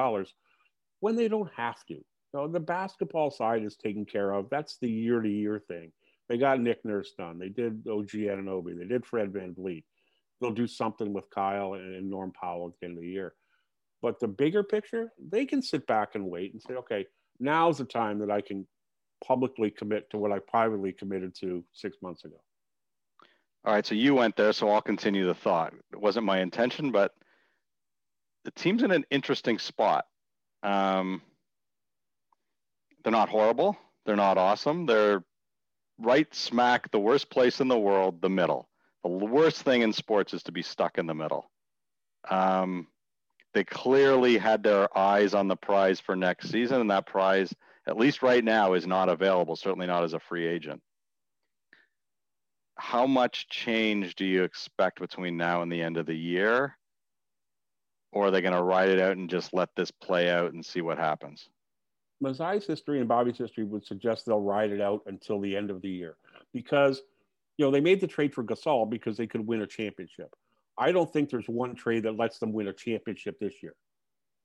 when 1.00 1.14
they 1.14 1.28
don't 1.28 1.50
have 1.54 1.84
to. 1.88 2.02
So 2.32 2.48
the 2.48 2.60
basketball 2.60 3.30
side 3.30 3.62
is 3.62 3.76
taken 3.76 4.06
care 4.06 4.32
of. 4.32 4.48
That's 4.50 4.78
the 4.78 4.90
year 4.90 5.20
to 5.20 5.28
year 5.28 5.60
thing. 5.68 5.92
They 6.34 6.38
got 6.38 6.60
Nick 6.60 6.84
Nurse 6.84 7.12
done. 7.16 7.38
They 7.38 7.48
did 7.48 7.86
OG 7.88 8.08
Anunoby. 8.08 8.76
They 8.76 8.86
did 8.86 9.06
Fred 9.06 9.32
Van 9.32 9.54
VanVleet. 9.54 9.84
They'll 10.40 10.50
do 10.50 10.66
something 10.66 11.12
with 11.12 11.30
Kyle 11.30 11.74
and 11.74 12.10
Norm 12.10 12.32
Powell 12.32 12.66
at 12.66 12.80
the 12.80 12.86
end 12.88 12.98
of 12.98 13.02
the 13.02 13.08
year. 13.08 13.34
But 14.02 14.18
the 14.18 14.26
bigger 14.26 14.64
picture, 14.64 15.12
they 15.30 15.46
can 15.46 15.62
sit 15.62 15.86
back 15.86 16.16
and 16.16 16.26
wait 16.26 16.52
and 16.52 16.60
say, 16.60 16.74
okay, 16.74 17.06
now's 17.38 17.78
the 17.78 17.84
time 17.84 18.18
that 18.18 18.32
I 18.32 18.40
can 18.40 18.66
publicly 19.24 19.70
commit 19.70 20.10
to 20.10 20.18
what 20.18 20.32
I 20.32 20.40
privately 20.40 20.90
committed 20.90 21.36
to 21.36 21.64
six 21.72 21.98
months 22.02 22.24
ago. 22.24 22.42
All 23.64 23.72
right, 23.72 23.86
so 23.86 23.94
you 23.94 24.16
went 24.16 24.34
there, 24.34 24.52
so 24.52 24.70
I'll 24.70 24.82
continue 24.82 25.26
the 25.26 25.34
thought. 25.34 25.72
It 25.92 26.00
wasn't 26.00 26.26
my 26.26 26.40
intention, 26.40 26.90
but 26.90 27.12
the 28.44 28.50
team's 28.50 28.82
in 28.82 28.90
an 28.90 29.04
interesting 29.12 29.60
spot. 29.60 30.04
Um, 30.64 31.22
they're 33.04 33.12
not 33.12 33.28
horrible. 33.28 33.76
They're 34.04 34.16
not 34.16 34.36
awesome. 34.36 34.84
They're 34.84 35.22
right 35.98 36.32
smack 36.34 36.90
the 36.90 36.98
worst 36.98 37.30
place 37.30 37.60
in 37.60 37.68
the 37.68 37.78
world, 37.78 38.20
the 38.20 38.28
middle. 38.28 38.68
The 39.02 39.10
worst 39.10 39.62
thing 39.62 39.82
in 39.82 39.92
sports 39.92 40.32
is 40.32 40.42
to 40.44 40.52
be 40.52 40.62
stuck 40.62 40.98
in 40.98 41.06
the 41.06 41.14
middle. 41.14 41.50
Um, 42.28 42.88
they 43.52 43.64
clearly 43.64 44.36
had 44.38 44.62
their 44.62 44.96
eyes 44.96 45.34
on 45.34 45.46
the 45.46 45.56
prize 45.56 46.00
for 46.00 46.16
next 46.16 46.50
season, 46.50 46.80
and 46.80 46.90
that 46.90 47.06
prize, 47.06 47.54
at 47.86 47.96
least 47.96 48.22
right 48.22 48.42
now, 48.42 48.74
is 48.74 48.86
not 48.86 49.08
available. 49.08 49.56
Certainly 49.56 49.86
not 49.86 50.04
as 50.04 50.14
a 50.14 50.20
free 50.20 50.46
agent. 50.46 50.80
How 52.76 53.06
much 53.06 53.48
change 53.48 54.16
do 54.16 54.24
you 54.24 54.42
expect 54.42 55.00
between 55.00 55.36
now 55.36 55.62
and 55.62 55.70
the 55.70 55.82
end 55.82 55.96
of 55.96 56.06
the 56.06 56.16
year? 56.16 56.76
Or 58.10 58.26
are 58.26 58.30
they 58.30 58.40
going 58.40 58.54
to 58.54 58.62
ride 58.62 58.88
it 58.88 59.00
out 59.00 59.16
and 59.16 59.30
just 59.30 59.54
let 59.54 59.68
this 59.76 59.90
play 59.90 60.30
out 60.30 60.52
and 60.52 60.64
see 60.64 60.80
what 60.80 60.98
happens? 60.98 61.48
Masai's 62.24 62.66
history 62.66 62.98
and 62.98 63.08
Bobby's 63.08 63.38
history 63.38 63.64
would 63.64 63.84
suggest 63.84 64.26
they'll 64.26 64.40
ride 64.40 64.70
it 64.70 64.80
out 64.80 65.02
until 65.06 65.40
the 65.40 65.56
end 65.56 65.70
of 65.70 65.82
the 65.82 65.88
year 65.88 66.16
because, 66.52 67.02
you 67.56 67.64
know, 67.64 67.70
they 67.70 67.80
made 67.80 68.00
the 68.00 68.06
trade 68.06 68.34
for 68.34 68.42
Gasol 68.42 68.88
because 68.88 69.16
they 69.16 69.26
could 69.26 69.46
win 69.46 69.62
a 69.62 69.66
championship. 69.66 70.34
I 70.78 70.90
don't 70.90 71.12
think 71.12 71.30
there's 71.30 71.48
one 71.48 71.74
trade 71.74 72.02
that 72.04 72.16
lets 72.16 72.38
them 72.38 72.52
win 72.52 72.68
a 72.68 72.72
championship 72.72 73.38
this 73.38 73.62
year. 73.62 73.74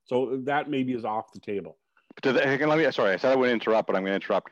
So 0.06 0.42
that 0.44 0.70
maybe 0.70 0.94
is 0.94 1.06
off 1.06 1.32
the 1.32 1.40
table. 1.40 1.78
Do 2.22 2.34
they, 2.34 2.66
let 2.66 2.78
me, 2.78 2.92
sorry, 2.92 3.14
I 3.14 3.18
said 3.18 3.32
I 3.32 3.36
wouldn't 3.36 3.62
interrupt, 3.62 3.88
but 3.88 3.96
I'm 3.96 4.04
going 4.04 4.12
to 4.12 4.16
interrupt. 4.16 4.52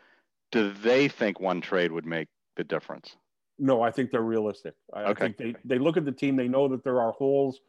Do 0.51 0.71
they 0.71 1.07
think 1.07 1.39
one 1.39 1.61
trade 1.61 1.91
would 1.91 2.05
make 2.05 2.27
the 2.55 2.63
difference? 2.63 3.15
No, 3.59 3.81
I 3.81 3.91
think 3.91 4.11
they're 4.11 4.21
realistic. 4.21 4.75
I, 4.93 5.03
okay. 5.05 5.09
I 5.09 5.13
think 5.13 5.37
they, 5.37 5.55
they 5.65 5.79
look 5.79 5.97
at 5.97 6.05
the 6.05 6.11
team, 6.11 6.35
they 6.35 6.47
know 6.47 6.67
that 6.67 6.83
there 6.83 7.01
are 7.01 7.11
holes. 7.11 7.59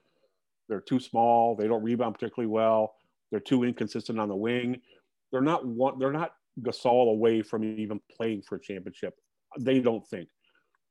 They're 0.68 0.80
too 0.80 1.00
small. 1.00 1.56
They 1.56 1.66
don't 1.66 1.82
rebound 1.82 2.14
particularly 2.14 2.50
well. 2.50 2.94
They're 3.30 3.40
too 3.40 3.64
inconsistent 3.64 4.20
on 4.20 4.28
the 4.28 4.36
wing. 4.36 4.82
They're 5.31 5.41
not 5.41 5.66
one, 5.66 5.99
they're 5.99 6.12
not 6.12 6.33
Gasol 6.61 7.11
away 7.11 7.43
from 7.43 7.64
even 7.64 8.01
playing 8.11 8.43
for 8.43 8.57
a 8.57 8.61
championship. 8.61 9.14
They 9.59 9.81
don't 9.81 10.07
think. 10.07 10.29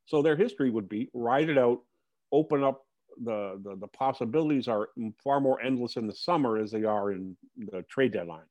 So 0.05 0.21
their 0.21 0.35
history 0.35 0.69
would 0.69 0.87
be 0.87 1.09
ride 1.13 1.49
it 1.49 1.57
out, 1.57 1.79
open 2.31 2.63
up 2.63 2.83
the, 3.23 3.59
the, 3.63 3.75
the 3.75 3.87
possibilities 3.87 4.67
are 4.67 4.89
far 5.23 5.39
more 5.39 5.61
endless 5.61 5.97
in 5.97 6.07
the 6.07 6.13
summer 6.13 6.57
as 6.57 6.71
they 6.71 6.83
are 6.83 7.11
in 7.11 7.35
the 7.57 7.83
trade 7.89 8.13
deadline. 8.13 8.45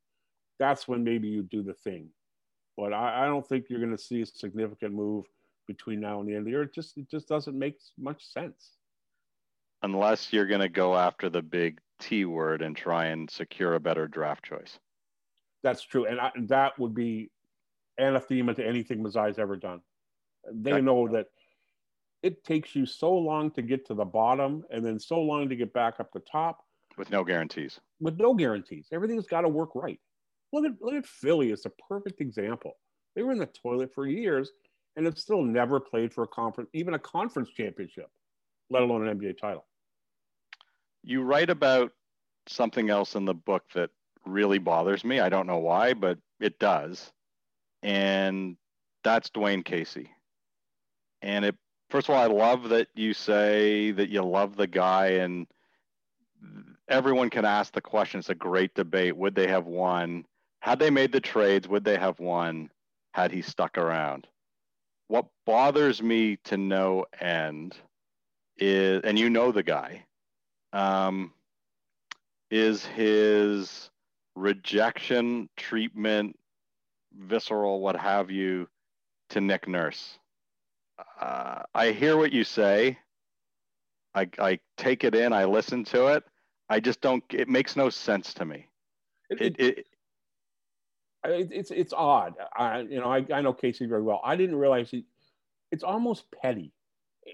That's 0.59 0.89
when 0.89 1.05
maybe 1.05 1.28
you 1.28 1.43
do 1.43 1.62
the 1.62 1.74
thing. 1.74 2.09
But 2.76 2.93
I, 2.93 3.24
I 3.24 3.26
don't 3.26 3.47
think 3.47 3.66
you're 3.68 3.80
going 3.80 3.97
to 3.97 4.03
see 4.03 4.22
a 4.22 4.26
significant 4.26 4.93
move 4.93 5.24
between 5.66 6.01
now 6.01 6.20
and 6.20 6.28
the 6.28 6.32
end 6.32 6.41
of 6.41 6.45
the 6.45 6.51
year. 6.51 6.62
It 6.62 6.74
just 6.74 6.97
it 6.97 7.11
just 7.11 7.28
doesn't 7.28 7.59
make 7.59 7.78
much 7.99 8.26
sense. 8.26 8.72
Unless 9.82 10.32
you're 10.32 10.47
going 10.47 10.61
to 10.61 10.68
go 10.68 10.97
after 10.97 11.28
the 11.28 11.43
big 11.43 11.80
T 12.01 12.24
word 12.24 12.62
and 12.62 12.76
try 12.76 13.07
and 13.07 13.30
secure 13.30 13.74
a 13.74 13.80
better 13.80 14.09
draft 14.09 14.45
choice. 14.45 14.78
That's 15.66 15.82
true, 15.82 16.06
and 16.06 16.20
I, 16.20 16.30
that 16.42 16.78
would 16.78 16.94
be 16.94 17.28
anathema 17.98 18.54
to 18.54 18.64
anything 18.64 19.02
Masai's 19.02 19.36
ever 19.36 19.56
done. 19.56 19.80
They 20.52 20.80
know 20.80 21.08
that 21.08 21.26
it 22.22 22.44
takes 22.44 22.76
you 22.76 22.86
so 22.86 23.12
long 23.12 23.50
to 23.50 23.62
get 23.62 23.84
to 23.86 23.94
the 23.94 24.04
bottom 24.04 24.62
and 24.70 24.86
then 24.86 25.00
so 25.00 25.20
long 25.20 25.48
to 25.48 25.56
get 25.56 25.72
back 25.72 25.94
up 25.98 26.12
the 26.12 26.20
top. 26.20 26.60
With 26.96 27.10
no 27.10 27.24
guarantees. 27.24 27.80
With 27.98 28.16
no 28.16 28.32
guarantees. 28.32 28.86
Everything's 28.92 29.26
got 29.26 29.40
to 29.40 29.48
work 29.48 29.70
right. 29.74 29.98
Look 30.52 30.66
at 30.66 30.80
look 30.80 30.94
at 30.94 31.04
philly. 31.04 31.50
It's 31.50 31.66
a 31.66 31.72
perfect 31.88 32.20
example. 32.20 32.74
They 33.16 33.24
were 33.24 33.32
in 33.32 33.38
the 33.40 33.46
toilet 33.46 33.90
for 33.92 34.06
years 34.06 34.52
and 34.94 35.04
have 35.04 35.18
still 35.18 35.42
never 35.42 35.80
played 35.80 36.14
for 36.14 36.22
a 36.22 36.28
conference 36.28 36.70
even 36.74 36.94
a 36.94 36.98
conference 37.00 37.48
championship 37.50 38.08
let 38.70 38.82
alone 38.82 39.08
an 39.08 39.18
nba 39.18 39.36
title. 39.36 39.66
You 41.02 41.22
write 41.22 41.50
about 41.50 41.90
something 42.46 42.88
else 42.88 43.16
in 43.16 43.24
the 43.24 43.34
book 43.34 43.64
that 43.74 43.90
really 44.26 44.58
bothers 44.58 45.04
me 45.04 45.20
i 45.20 45.28
don't 45.28 45.46
know 45.46 45.58
why 45.58 45.94
but 45.94 46.18
it 46.40 46.58
does 46.58 47.12
and 47.82 48.56
that's 49.04 49.30
Dwane 49.30 49.64
casey 49.64 50.10
and 51.22 51.44
it 51.44 51.56
first 51.90 52.08
of 52.08 52.14
all, 52.14 52.22
I 52.22 52.26
love 52.26 52.68
that 52.70 52.88
you 52.94 53.14
say 53.14 53.90
that 53.92 54.08
you 54.08 54.22
love 54.22 54.56
the 54.56 54.66
guy, 54.66 55.08
and 55.08 55.46
everyone 56.88 57.30
can 57.30 57.44
ask 57.44 57.72
the 57.72 57.80
question. 57.80 58.18
It's 58.18 58.28
a 58.30 58.34
great 58.34 58.74
debate. 58.74 59.16
Would 59.16 59.34
they 59.34 59.48
have 59.48 59.66
won? 59.66 60.24
Had 60.60 60.78
they 60.78 60.90
made 60.90 61.12
the 61.12 61.20
trades, 61.20 61.68
would 61.68 61.84
they 61.84 61.98
have 61.98 62.18
won 62.18 62.70
had 63.14 63.30
he 63.30 63.42
stuck 63.42 63.78
around? 63.78 64.26
What 65.08 65.26
bothers 65.44 66.02
me 66.02 66.38
to 66.44 66.56
no 66.56 67.06
end 67.20 67.76
is, 68.58 69.02
and 69.04 69.18
you 69.18 69.30
know 69.30 69.52
the 69.52 69.62
guy, 69.62 70.04
um, 70.72 71.32
is 72.50 72.84
his 72.84 73.90
rejection, 74.37 75.49
treatment, 75.57 76.39
visceral, 77.12 77.80
what 77.80 77.97
have 77.97 78.30
you, 78.30 78.68
to 79.30 79.41
Nick 79.41 79.66
Nurse 79.66 80.18
uh, 81.20 81.62
I 81.74 81.93
hear 81.93 82.16
what 82.16 82.32
you 82.32 82.45
say. 82.45 82.99
I, 84.14 84.28
I 84.39 84.59
take 84.76 85.05
it 85.05 85.14
in. 85.14 85.32
I 85.32 85.45
listen 85.45 85.84
to 85.87 86.09
it. 86.09 86.24
I 86.68 86.80
just 86.80 87.01
don't. 87.01 87.22
It 87.32 87.49
makes 87.49 87.76
no 87.76 87.91
sense 87.91 88.34
to 88.34 88.45
me. 88.45 88.68
It, 89.30 89.41
it, 89.41 89.61
it, 89.61 89.78
it 91.24 91.53
it's 91.53 91.70
it's 91.70 91.93
odd. 91.93 92.34
I 92.57 92.80
you 92.80 93.01
know 93.01 93.11
I, 93.12 93.24
I 93.32 93.41
know 93.41 93.53
Casey 93.53 93.87
very 93.87 94.03
well. 94.03 94.20
I 94.24 94.37
didn't 94.37 94.57
realize 94.57 94.91
he. 94.91 95.05
It's 95.70 95.84
almost 95.84 96.26
petty. 96.30 96.72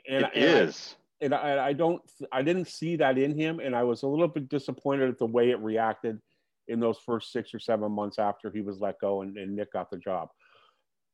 And, 0.09 0.25
it 0.25 0.31
and 0.35 0.69
is. 0.69 0.97
I, 1.21 1.25
and 1.25 1.35
I, 1.35 1.67
I 1.69 1.73
don't. 1.73 2.03
I 2.33 2.43
didn't 2.43 2.69
see 2.69 2.97
that 2.97 3.17
in 3.17 3.39
him, 3.39 3.61
and 3.61 3.77
I 3.77 3.85
was 3.85 4.03
a 4.03 4.09
little 4.09 4.29
bit 4.29 4.49
disappointed 4.49 5.09
at 5.09 5.19
the 5.19 5.27
way 5.27 5.51
it 5.51 5.61
reacted 5.61 6.21
in 6.69 6.81
those 6.81 6.99
first 7.05 7.33
six 7.33 7.53
or 7.55 7.59
seven 7.59 7.93
months 7.93 8.19
after 8.19 8.51
he 8.51 8.61
was 8.61 8.81
let 8.81 8.99
go 9.01 9.23
and, 9.23 9.37
and 9.37 9.55
Nick 9.55 9.73
got 9.73 9.91
the 9.91 9.97
job. 9.97 10.29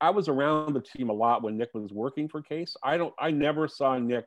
I 0.01 0.11
was 0.11 0.29
around 0.29 0.75
the 0.75 0.81
team 0.81 1.11
a 1.11 1.13
lot 1.13 1.43
when 1.43 1.57
Nick 1.57 1.71
was 1.75 1.93
working 1.93 2.29
for 2.29 2.41
Case. 2.43 2.77
I 2.83 2.97
don't 2.97 3.15
I 3.19 3.31
never 3.31 3.67
saw 3.67 3.99
Nick 3.99 4.27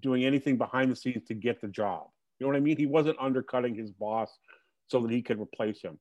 doing 0.00 0.24
anything 0.24 0.56
behind 0.56 0.90
the 0.90 0.96
scenes 0.96 1.24
to 1.26 1.34
get 1.34 1.60
the 1.60 1.68
job. 1.68 2.06
You 2.38 2.46
know 2.46 2.52
what 2.52 2.56
I 2.56 2.60
mean? 2.60 2.76
He 2.76 2.86
wasn't 2.86 3.16
undercutting 3.20 3.74
his 3.74 3.90
boss 3.90 4.30
so 4.88 5.00
that 5.00 5.10
he 5.10 5.22
could 5.22 5.40
replace 5.40 5.80
him. 5.80 5.98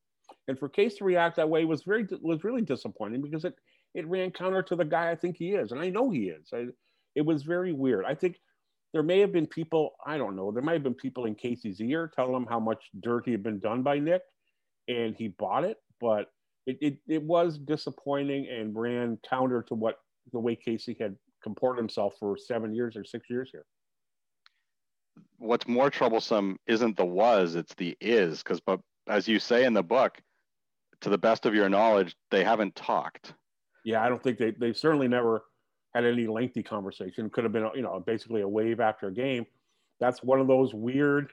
And 0.47 0.57
for 0.57 0.69
Case 0.69 0.95
to 0.95 1.03
react 1.03 1.37
that 1.37 1.49
way 1.49 1.65
was 1.65 1.83
very 1.83 2.07
was 2.21 2.43
really 2.43 2.61
disappointing 2.61 3.21
because 3.21 3.45
it 3.45 3.55
it 3.95 4.07
ran 4.07 4.31
counter 4.31 4.61
to 4.63 4.75
the 4.75 4.85
guy 4.85 5.11
I 5.11 5.15
think 5.15 5.37
he 5.37 5.51
is, 5.51 5.71
and 5.71 5.79
I 5.79 5.89
know 5.89 6.09
he 6.09 6.29
is. 6.29 6.49
I, 6.53 6.67
it 7.15 7.25
was 7.25 7.43
very 7.43 7.73
weird. 7.73 8.05
I 8.05 8.15
think 8.15 8.39
there 8.93 9.03
may 9.03 9.19
have 9.19 9.31
been 9.31 9.47
people 9.47 9.95
I 10.05 10.17
don't 10.17 10.35
know. 10.35 10.51
There 10.51 10.63
might 10.63 10.73
have 10.73 10.83
been 10.83 10.93
people 10.93 11.25
in 11.25 11.35
Casey's 11.35 11.81
ear 11.81 12.11
telling 12.15 12.35
him 12.35 12.47
how 12.47 12.59
much 12.59 12.83
dirt 13.01 13.25
he 13.25 13.31
had 13.31 13.43
been 13.43 13.59
done 13.59 13.81
by 13.81 13.99
Nick, 13.99 14.21
and 14.87 15.15
he 15.15 15.29
bought 15.29 15.63
it. 15.63 15.77
But 15.99 16.31
it, 16.65 16.77
it, 16.79 16.97
it 17.07 17.23
was 17.23 17.57
disappointing 17.57 18.47
and 18.47 18.75
ran 18.75 19.17
counter 19.27 19.63
to 19.63 19.73
what 19.73 19.97
the 20.31 20.39
way 20.39 20.55
Casey 20.55 20.95
had 20.99 21.15
comported 21.41 21.79
himself 21.79 22.13
for 22.19 22.37
seven 22.37 22.73
years 22.73 22.95
or 22.95 23.03
six 23.03 23.29
years 23.29 23.49
here. 23.51 23.65
What's 25.37 25.67
more 25.67 25.89
troublesome 25.89 26.57
isn't 26.67 26.95
the 26.95 27.05
was, 27.05 27.55
it's 27.55 27.73
the 27.75 27.97
is, 27.99 28.41
because 28.41 28.61
but 28.61 28.79
as 29.07 29.27
you 29.27 29.39
say 29.39 29.65
in 29.65 29.73
the 29.73 29.83
book, 29.83 30.21
to 31.01 31.09
the 31.09 31.17
best 31.17 31.45
of 31.45 31.53
your 31.53 31.67
knowledge, 31.67 32.15
they 32.31 32.43
haven't 32.43 32.75
talked. 32.75 33.33
Yeah, 33.83 34.01
I 34.03 34.07
don't 34.07 34.23
think 34.23 34.37
they 34.37 34.51
they 34.51 34.71
certainly 34.71 35.09
never 35.09 35.43
had 35.93 36.05
any 36.05 36.27
lengthy 36.27 36.63
conversation. 36.63 37.29
Could 37.29 37.43
have 37.43 37.53
been 37.53 37.69
you 37.75 37.81
know 37.81 38.01
basically 38.05 38.41
a 38.41 38.47
wave 38.47 38.79
after 38.79 39.07
a 39.07 39.13
game. 39.13 39.45
That's 39.99 40.23
one 40.23 40.39
of 40.39 40.47
those 40.47 40.73
weird 40.73 41.31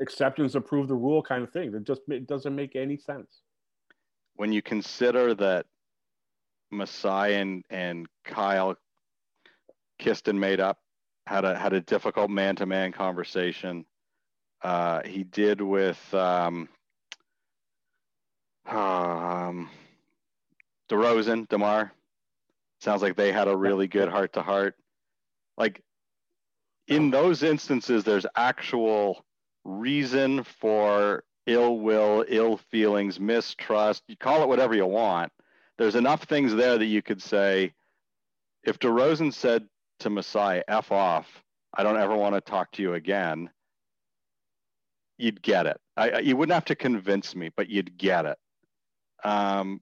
exceptions 0.00 0.52
to 0.52 0.60
prove 0.60 0.88
the 0.88 0.94
rule 0.94 1.22
kind 1.22 1.44
of 1.44 1.52
thing. 1.52 1.74
It 1.74 1.84
just 1.84 2.02
it 2.08 2.26
doesn't 2.26 2.54
make 2.54 2.74
any 2.74 2.96
sense. 2.96 3.42
When 4.36 4.52
you 4.52 4.62
consider 4.62 5.34
that 5.34 5.66
Masai 6.70 7.34
and, 7.34 7.64
and 7.68 8.06
Kyle 8.24 8.76
kissed 9.98 10.28
and 10.28 10.40
made 10.40 10.60
up, 10.60 10.78
had 11.26 11.44
a 11.44 11.56
had 11.56 11.72
a 11.72 11.80
difficult 11.80 12.30
man 12.30 12.56
to 12.56 12.66
man 12.66 12.92
conversation. 12.92 13.84
Uh, 14.62 15.02
he 15.04 15.24
did 15.24 15.60
with 15.60 16.14
um, 16.14 16.68
um, 18.66 19.70
DeRozan, 20.90 21.48
Demar. 21.48 21.92
Sounds 22.80 23.02
like 23.02 23.16
they 23.16 23.32
had 23.32 23.48
a 23.48 23.56
really 23.56 23.86
good 23.86 24.08
heart 24.08 24.32
to 24.34 24.42
heart. 24.42 24.74
Like 25.56 25.82
in 26.88 27.10
those 27.10 27.42
instances, 27.42 28.04
there's 28.04 28.26
actual 28.36 29.24
reason 29.64 30.42
for 30.42 31.24
ill 31.46 31.78
will, 31.78 32.24
ill 32.28 32.56
feelings, 32.56 33.20
mistrust. 33.20 34.02
You 34.08 34.16
call 34.16 34.42
it 34.42 34.48
whatever 34.48 34.74
you 34.74 34.86
want. 34.86 35.32
There's 35.78 35.94
enough 35.94 36.24
things 36.24 36.54
there 36.54 36.78
that 36.78 36.86
you 36.86 37.02
could 37.02 37.22
say, 37.22 37.72
if 38.64 38.78
DeRozan 38.78 39.32
said 39.32 39.66
to 40.00 40.10
Masai, 40.10 40.62
F 40.68 40.92
off, 40.92 41.26
I 41.74 41.82
don't 41.82 41.96
ever 41.96 42.16
want 42.16 42.34
to 42.34 42.40
talk 42.40 42.72
to 42.72 42.82
you 42.82 42.94
again, 42.94 43.50
you'd 45.18 45.42
get 45.42 45.66
it. 45.66 45.80
I, 45.96 46.18
you 46.20 46.36
wouldn't 46.36 46.54
have 46.54 46.66
to 46.66 46.74
convince 46.74 47.34
me, 47.34 47.50
but 47.56 47.68
you'd 47.68 47.96
get 47.96 48.26
it. 48.26 48.38
Um, 49.24 49.80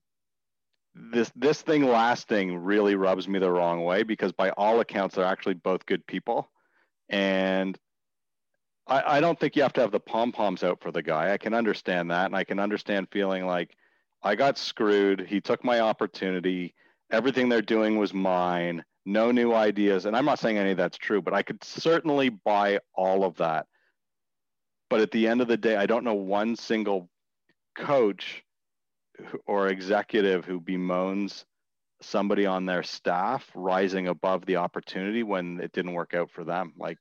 this 0.94 1.30
this 1.36 1.62
thing 1.62 1.84
lasting 1.84 2.56
really 2.56 2.94
rubs 2.94 3.28
me 3.28 3.38
the 3.38 3.50
wrong 3.50 3.84
way 3.84 4.02
because 4.02 4.32
by 4.32 4.50
all 4.50 4.80
accounts 4.80 5.14
they're 5.14 5.24
actually 5.24 5.54
both 5.54 5.86
good 5.86 6.06
people 6.06 6.50
and 7.08 7.78
I, 8.88 9.18
I 9.18 9.20
don't 9.20 9.38
think 9.38 9.54
you 9.54 9.62
have 9.62 9.72
to 9.74 9.80
have 9.80 9.92
the 9.92 10.00
pom 10.00 10.32
poms 10.32 10.64
out 10.64 10.80
for 10.82 10.90
the 10.90 11.02
guy. 11.02 11.32
I 11.32 11.38
can 11.38 11.54
understand 11.54 12.10
that, 12.10 12.26
and 12.26 12.36
I 12.36 12.44
can 12.44 12.58
understand 12.58 13.08
feeling 13.10 13.46
like 13.46 13.76
I 14.22 14.34
got 14.34 14.58
screwed. 14.58 15.26
He 15.28 15.40
took 15.40 15.62
my 15.62 15.80
opportunity. 15.80 16.74
Everything 17.10 17.48
they're 17.48 17.62
doing 17.62 17.98
was 17.98 18.12
mine. 18.12 18.84
No 19.06 19.30
new 19.30 19.54
ideas, 19.54 20.04
and 20.04 20.16
I'm 20.16 20.24
not 20.24 20.38
saying 20.38 20.58
any 20.58 20.72
of 20.72 20.76
that's 20.76 20.98
true, 20.98 21.22
but 21.22 21.32
I 21.32 21.42
could 21.42 21.62
certainly 21.64 22.28
buy 22.28 22.80
all 22.94 23.24
of 23.24 23.36
that. 23.36 23.66
But 24.90 25.00
at 25.00 25.10
the 25.10 25.26
end 25.26 25.40
of 25.40 25.48
the 25.48 25.56
day, 25.56 25.76
I 25.76 25.86
don't 25.86 26.04
know 26.04 26.14
one 26.14 26.56
single 26.56 27.08
coach 27.76 28.42
or 29.46 29.68
executive 29.68 30.44
who 30.44 30.60
bemoans 30.60 31.44
somebody 32.00 32.46
on 32.46 32.64
their 32.64 32.82
staff 32.82 33.50
rising 33.54 34.08
above 34.08 34.46
the 34.46 34.56
opportunity 34.56 35.22
when 35.22 35.60
it 35.60 35.72
didn't 35.72 35.94
work 35.94 36.14
out 36.14 36.30
for 36.30 36.44
them. 36.44 36.72
Like 36.76 36.98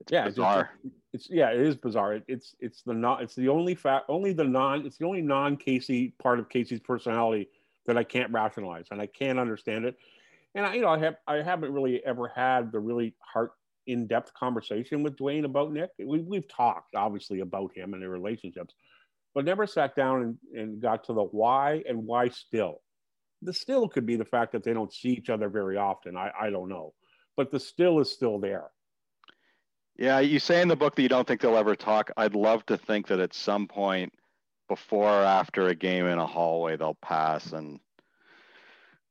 it's 0.00 0.12
yeah, 0.12 0.24
bizarre. 0.24 0.70
It's, 0.84 0.94
it's, 1.12 1.30
yeah, 1.30 1.50
it 1.50 1.60
is 1.60 1.76
bizarre. 1.76 2.14
It, 2.14 2.24
it's 2.28 2.54
it's 2.60 2.82
the 2.82 2.94
not 2.94 3.22
it's 3.22 3.34
the 3.34 3.48
only 3.48 3.74
fact 3.74 4.06
only 4.08 4.32
the 4.32 4.44
non 4.44 4.84
it's 4.86 4.98
the 4.98 5.06
only 5.06 5.22
non 5.22 5.56
Casey 5.56 6.14
part 6.18 6.38
of 6.38 6.48
Casey's 6.48 6.80
personality 6.80 7.48
that 7.86 7.96
I 7.96 8.04
can't 8.04 8.32
rationalize 8.32 8.86
and 8.90 9.00
I 9.00 9.06
can't 9.06 9.38
understand 9.38 9.84
it. 9.84 9.96
And 10.54 10.66
I 10.66 10.74
you 10.74 10.82
know 10.82 10.88
I 10.88 10.98
have 10.98 11.16
I 11.26 11.36
haven't 11.36 11.72
really 11.72 12.04
ever 12.04 12.28
had 12.28 12.72
the 12.72 12.80
really 12.80 13.14
heart 13.20 13.52
in 13.86 14.06
depth 14.06 14.32
conversation 14.34 15.02
with 15.02 15.16
Dwane 15.16 15.44
about 15.44 15.72
Nick. 15.72 15.90
We, 15.98 16.20
we've 16.20 16.48
talked 16.48 16.94
obviously 16.94 17.40
about 17.40 17.76
him 17.76 17.94
and 17.94 18.02
their 18.02 18.10
relationships, 18.10 18.74
but 19.34 19.44
never 19.44 19.66
sat 19.66 19.96
down 19.96 20.22
and, 20.22 20.60
and 20.60 20.80
got 20.80 21.04
to 21.04 21.12
the 21.12 21.22
why 21.22 21.82
and 21.88 22.04
why 22.04 22.28
still. 22.28 22.80
The 23.42 23.52
still 23.52 23.88
could 23.88 24.06
be 24.06 24.16
the 24.16 24.24
fact 24.24 24.52
that 24.52 24.62
they 24.62 24.72
don't 24.72 24.92
see 24.92 25.10
each 25.10 25.30
other 25.30 25.48
very 25.48 25.76
often. 25.76 26.16
I, 26.16 26.30
I 26.40 26.50
don't 26.50 26.68
know. 26.68 26.94
But 27.36 27.50
the 27.50 27.58
still 27.58 27.98
is 27.98 28.10
still 28.10 28.38
there. 28.38 28.70
Yeah, 29.96 30.20
you 30.20 30.38
say 30.38 30.62
in 30.62 30.68
the 30.68 30.76
book 30.76 30.94
that 30.94 31.02
you 31.02 31.08
don't 31.08 31.26
think 31.26 31.40
they'll 31.40 31.56
ever 31.56 31.74
talk. 31.74 32.10
I'd 32.16 32.34
love 32.34 32.64
to 32.66 32.76
think 32.76 33.08
that 33.08 33.20
at 33.20 33.34
some 33.34 33.66
point 33.66 34.12
before 34.68 35.10
or 35.10 35.24
after 35.24 35.68
a 35.68 35.74
game 35.74 36.06
in 36.06 36.18
a 36.18 36.26
hallway 36.26 36.76
they'll 36.76 36.94
pass 36.94 37.52
and 37.52 37.78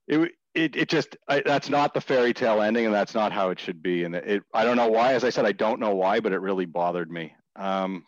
it 0.08 0.32
it, 0.56 0.76
it 0.76 0.90
just 0.90 1.16
I, 1.28 1.44
that's 1.46 1.70
not 1.70 1.94
the 1.94 2.02
fairy 2.02 2.34
tale 2.34 2.64
ending 2.64 2.86
and 2.86 2.94
that's 2.94 3.14
not 3.14 3.32
how 3.32 3.52
it 3.52 3.60
should 3.60 3.84
be 3.84 4.04
and 4.04 4.16
it, 4.16 4.28
it, 4.28 4.44
I 4.56 4.64
don't 4.66 4.76
know 4.76 4.90
why 4.90 5.14
as 5.14 5.24
I 5.24 5.30
said 5.30 5.46
I 5.46 5.52
don't 5.52 5.80
know 5.80 5.94
why 5.94 6.20
but 6.20 6.34
it 6.34 6.42
really 6.42 6.66
bothered 6.66 7.12
me. 7.12 7.36
Um, 7.56 8.06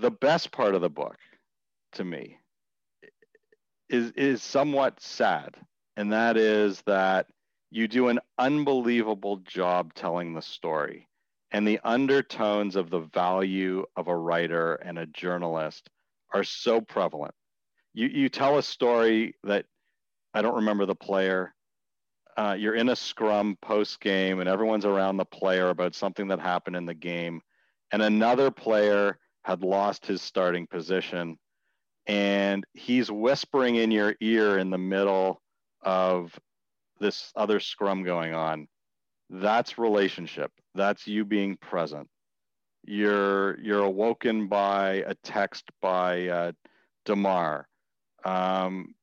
the 0.00 0.10
best 0.10 0.52
part 0.52 0.74
of 0.74 0.80
the 0.80 0.90
book 0.90 1.16
to 1.92 2.04
me 2.04 2.38
is 3.88 4.10
is 4.12 4.42
somewhat 4.42 5.00
sad 5.00 5.56
and 5.96 6.12
that 6.12 6.36
is 6.36 6.82
that 6.82 7.26
you 7.70 7.88
do 7.88 8.08
an 8.08 8.20
unbelievable 8.38 9.38
job 9.38 9.94
telling 9.94 10.32
the 10.32 10.42
story. 10.42 11.08
And 11.50 11.66
the 11.66 11.80
undertones 11.84 12.76
of 12.76 12.90
the 12.90 13.00
value 13.00 13.84
of 13.96 14.08
a 14.08 14.16
writer 14.16 14.74
and 14.74 14.98
a 14.98 15.06
journalist 15.06 15.88
are 16.32 16.44
so 16.44 16.80
prevalent. 16.80 17.34
You, 17.92 18.08
you 18.08 18.28
tell 18.28 18.58
a 18.58 18.62
story 18.62 19.34
that 19.44 19.66
I 20.32 20.42
don't 20.42 20.56
remember 20.56 20.86
the 20.86 20.96
player. 20.96 21.54
Uh, 22.36 22.56
you're 22.58 22.74
in 22.74 22.88
a 22.88 22.96
scrum 22.96 23.56
post 23.62 24.00
game, 24.00 24.40
and 24.40 24.48
everyone's 24.48 24.84
around 24.84 25.16
the 25.16 25.24
player 25.24 25.68
about 25.68 25.94
something 25.94 26.28
that 26.28 26.40
happened 26.40 26.74
in 26.74 26.86
the 26.86 26.94
game. 26.94 27.40
And 27.92 28.02
another 28.02 28.50
player 28.50 29.18
had 29.44 29.62
lost 29.62 30.06
his 30.06 30.22
starting 30.22 30.66
position, 30.66 31.38
and 32.06 32.64
he's 32.72 33.10
whispering 33.10 33.76
in 33.76 33.90
your 33.90 34.14
ear 34.20 34.58
in 34.58 34.70
the 34.70 34.78
middle 34.78 35.40
of 35.82 36.38
this 37.00 37.32
other 37.36 37.60
scrum 37.60 38.04
going 38.04 38.34
on. 38.34 38.66
That's 39.30 39.78
relationship. 39.78 40.52
That's 40.74 41.06
you 41.06 41.24
being 41.24 41.56
present. 41.56 42.08
You're 42.86 43.58
you're 43.60 43.84
awoken 43.84 44.48
by 44.48 45.04
a 45.06 45.14
text 45.22 45.64
by 45.80 46.28
uh, 46.28 46.52
demar 47.04 47.66
um, 48.24 48.94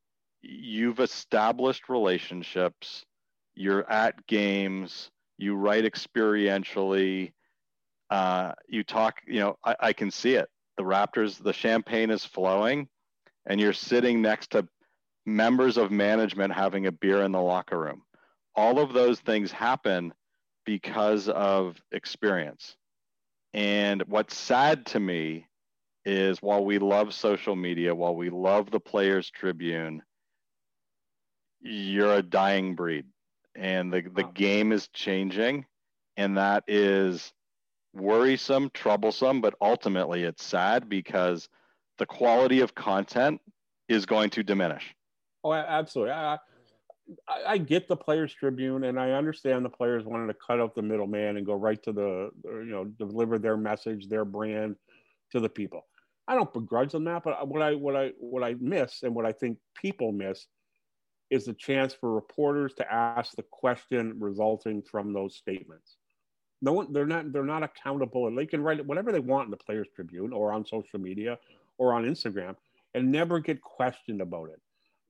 you've 0.42 1.00
established 1.00 1.90
relationships. 1.90 3.06
You're 3.56 3.90
at 3.90 4.26
games. 4.28 5.12
You 5.38 5.56
write 5.56 5.84
experientially 5.84 7.34
uh, 8.12 8.52
you 8.68 8.84
talk 8.84 9.16
you 9.26 9.40
know 9.40 9.58
I, 9.66 9.76
I 9.80 9.94
can 9.94 10.12
see 10.12 10.36
it 10.36 10.48
the 10.78 10.84
raptors 10.84 11.42
the 11.42 11.54
champagne 11.54 12.12
is 12.12 12.24
flowing 12.24 12.88
and 13.46 13.60
you're 13.60 13.74
sitting 13.74 14.22
next 14.22 14.52
to 14.52 14.68
members 15.26 15.78
of 15.78 15.92
management 15.92 16.54
having 16.54 16.88
a 16.88 16.92
beer 16.92 17.24
in 17.24 17.32
the 17.32 17.42
locker 17.42 17.80
room. 17.80 18.04
All 18.56 18.80
of 18.80 18.94
those 18.94 19.20
things 19.20 19.52
happen 19.52 20.14
because 20.66 21.30
of 21.30 21.82
experience. 21.92 22.76
And 23.54 24.04
what's 24.08 24.36
sad 24.36 24.86
to 24.88 25.00
me 25.00 25.48
is 26.06 26.42
while 26.42 26.64
we 26.64 26.80
love 26.80 27.14
social 27.14 27.56
media, 27.56 27.94
while 27.94 28.16
we 28.16 28.30
love 28.30 28.72
the 28.72 28.80
Players 28.80 29.30
Tribune, 29.30 30.02
you're 31.60 32.16
a 32.16 32.24
dying 32.24 32.76
breed. 32.76 33.06
And 33.56 33.92
the, 33.92 34.02
the 34.02 34.24
game 34.24 34.72
is 34.72 34.88
changing. 34.90 35.66
And 36.18 36.38
that 36.38 36.64
is 36.68 37.34
worrisome, 37.94 38.70
troublesome, 38.74 39.42
but 39.42 39.56
ultimately 39.62 40.24
it's 40.24 40.44
sad 40.44 40.90
because 40.90 41.50
the 41.98 42.06
quality 42.06 42.62
of 42.62 42.74
content 42.76 43.42
is 43.90 44.06
going 44.06 44.30
to 44.32 44.44
diminish. 44.44 44.96
Oh, 45.44 45.54
absolutely. 45.54 46.14
I, 46.14 46.38
I, 47.28 47.44
I, 47.48 47.58
get 47.58 47.88
the 47.88 47.96
Players 47.96 48.34
Tribune, 48.34 48.86
and 48.86 49.00
I 49.00 49.12
understand 49.12 49.66
the 49.66 49.70
players 49.70 50.06
wanting 50.06 50.28
to 50.28 50.36
cut 50.36 50.60
out 50.60 50.76
the 50.76 50.82
middleman 50.82 51.38
and 51.38 51.46
go 51.46 51.54
right 51.54 51.82
to 51.84 51.92
the, 51.92 52.30
you 52.46 52.66
know, 52.66 52.86
deliver 52.86 53.38
their 53.38 53.58
message, 53.58 54.08
their 54.08 54.24
brand 54.24 54.76
to 55.32 55.40
the 55.40 55.50
people. 55.50 55.82
I 56.28 56.36
don't 56.36 56.54
begrudge 56.54 56.92
them 56.92 57.06
that, 57.06 57.24
but 57.24 57.48
what 57.48 57.62
I 57.62 57.74
what 57.74 57.96
I 57.96 58.12
what 58.20 58.44
I 58.44 58.56
miss 58.60 59.04
and 59.04 59.14
what 59.14 59.26
I 59.26 59.32
think 59.32 59.58
people 59.76 60.12
miss 60.12 60.46
is 61.30 61.46
the 61.46 61.54
chance 61.54 61.94
for 61.94 62.14
reporters 62.14 62.74
to 62.76 62.94
ask 62.94 63.36
the 63.36 63.46
question 63.52 64.16
resulting 64.20 64.82
from 64.82 65.14
those 65.14 65.36
statements. 65.36 65.98
No 66.62 66.74
one, 66.74 66.94
they're 66.94 67.08
not 67.08 67.32
they're 67.32 67.44
not 67.44 67.64
accountable, 67.64 68.28
and 68.28 68.38
they 68.38 68.46
can 68.46 68.62
write 68.62 68.86
whatever 68.86 69.12
they 69.12 69.20
want 69.20 69.46
in 69.46 69.52
the 69.52 69.58
Players 69.58 69.88
Tribune 69.96 70.34
or 70.34 70.52
on 70.54 70.66
social 70.66 71.00
media 71.00 71.40
or 71.78 71.94
on 71.94 72.06
Instagram, 72.06 72.56
and 72.94 73.12
never 73.12 73.40
get 73.40 73.62
questioned 73.62 74.22
about 74.22 74.50
it 74.50 74.62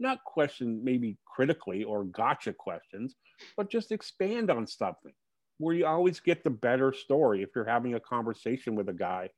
not 0.01 0.23
question 0.23 0.83
maybe 0.83 1.17
critically 1.25 1.83
or 1.83 2.03
gotcha 2.05 2.51
questions, 2.51 3.15
but 3.55 3.69
just 3.69 3.91
expand 3.91 4.49
on 4.49 4.67
something 4.67 5.13
where 5.59 5.75
you 5.75 5.85
always 5.85 6.19
get 6.19 6.43
the 6.43 6.49
better 6.49 6.91
story 6.91 7.43
if 7.43 7.49
you're 7.55 7.63
having 7.63 7.93
a 7.93 7.99
conversation 7.99 8.75
with 8.75 8.89
a 8.89 8.93
guy 8.93 9.29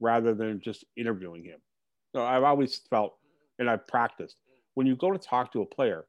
rather 0.00 0.34
than 0.34 0.58
just 0.60 0.84
interviewing 0.96 1.44
him. 1.44 1.60
So 2.16 2.24
I've 2.24 2.42
always 2.42 2.80
felt, 2.88 3.18
and 3.58 3.68
I've 3.68 3.86
practiced, 3.86 4.36
when 4.74 4.86
you 4.86 4.96
go 4.96 5.12
to 5.12 5.18
talk 5.18 5.52
to 5.52 5.60
a 5.60 5.66
player, 5.66 6.06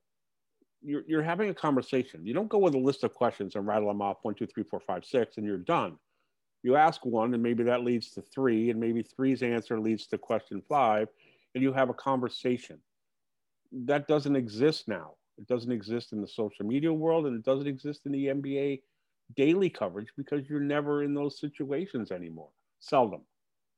you're, 0.84 1.04
you're 1.08 1.24
having 1.24 1.50
a 1.50 1.54
conversation. 1.54 2.26
You 2.26 2.34
don't 2.34 2.50
go 2.50 2.58
with 2.58 2.74
a 2.74 2.80
list 2.80 3.04
of 3.04 3.14
questions 3.14 3.56
and 3.56 3.68
rattle 3.68 3.88
them 3.88 4.02
off 4.02 4.18
one, 4.24 4.36
two, 4.36 4.48
three, 4.48 4.64
four, 4.64 4.80
five, 4.80 5.06
six, 5.06 5.38
and 5.38 5.46
you're 5.46 5.58
done. 5.58 5.98
You 6.64 6.76
ask 6.76 7.06
one, 7.06 7.34
and 7.34 7.42
maybe 7.42 7.64
that 7.64 7.84
leads 7.84 8.12
to 8.12 8.22
three, 8.22 8.70
and 8.70 8.80
maybe 8.80 9.02
three's 9.02 9.42
answer 9.42 9.80
leads 9.80 10.08
to 10.08 10.18
question 10.18 10.62
five, 10.68 11.08
and 11.56 11.64
you 11.64 11.74
have 11.74 11.90
a 11.90 11.94
conversation 11.94 12.80
that 13.72 14.08
doesn't 14.08 14.36
exist 14.36 14.88
now. 14.88 15.14
It 15.38 15.48
doesn't 15.48 15.72
exist 15.72 16.12
in 16.12 16.22
the 16.22 16.28
social 16.28 16.66
media 16.66 16.94
world, 16.94 17.26
and 17.26 17.36
it 17.36 17.44
doesn't 17.44 17.68
exist 17.68 18.02
in 18.06 18.12
the 18.12 18.28
NBA 18.28 18.82
daily 19.36 19.70
coverage 19.70 20.10
because 20.18 20.48
you're 20.50 20.60
never 20.60 21.04
in 21.04 21.14
those 21.14 21.40
situations 21.40 22.12
anymore. 22.12 22.50
Seldom, 22.80 23.22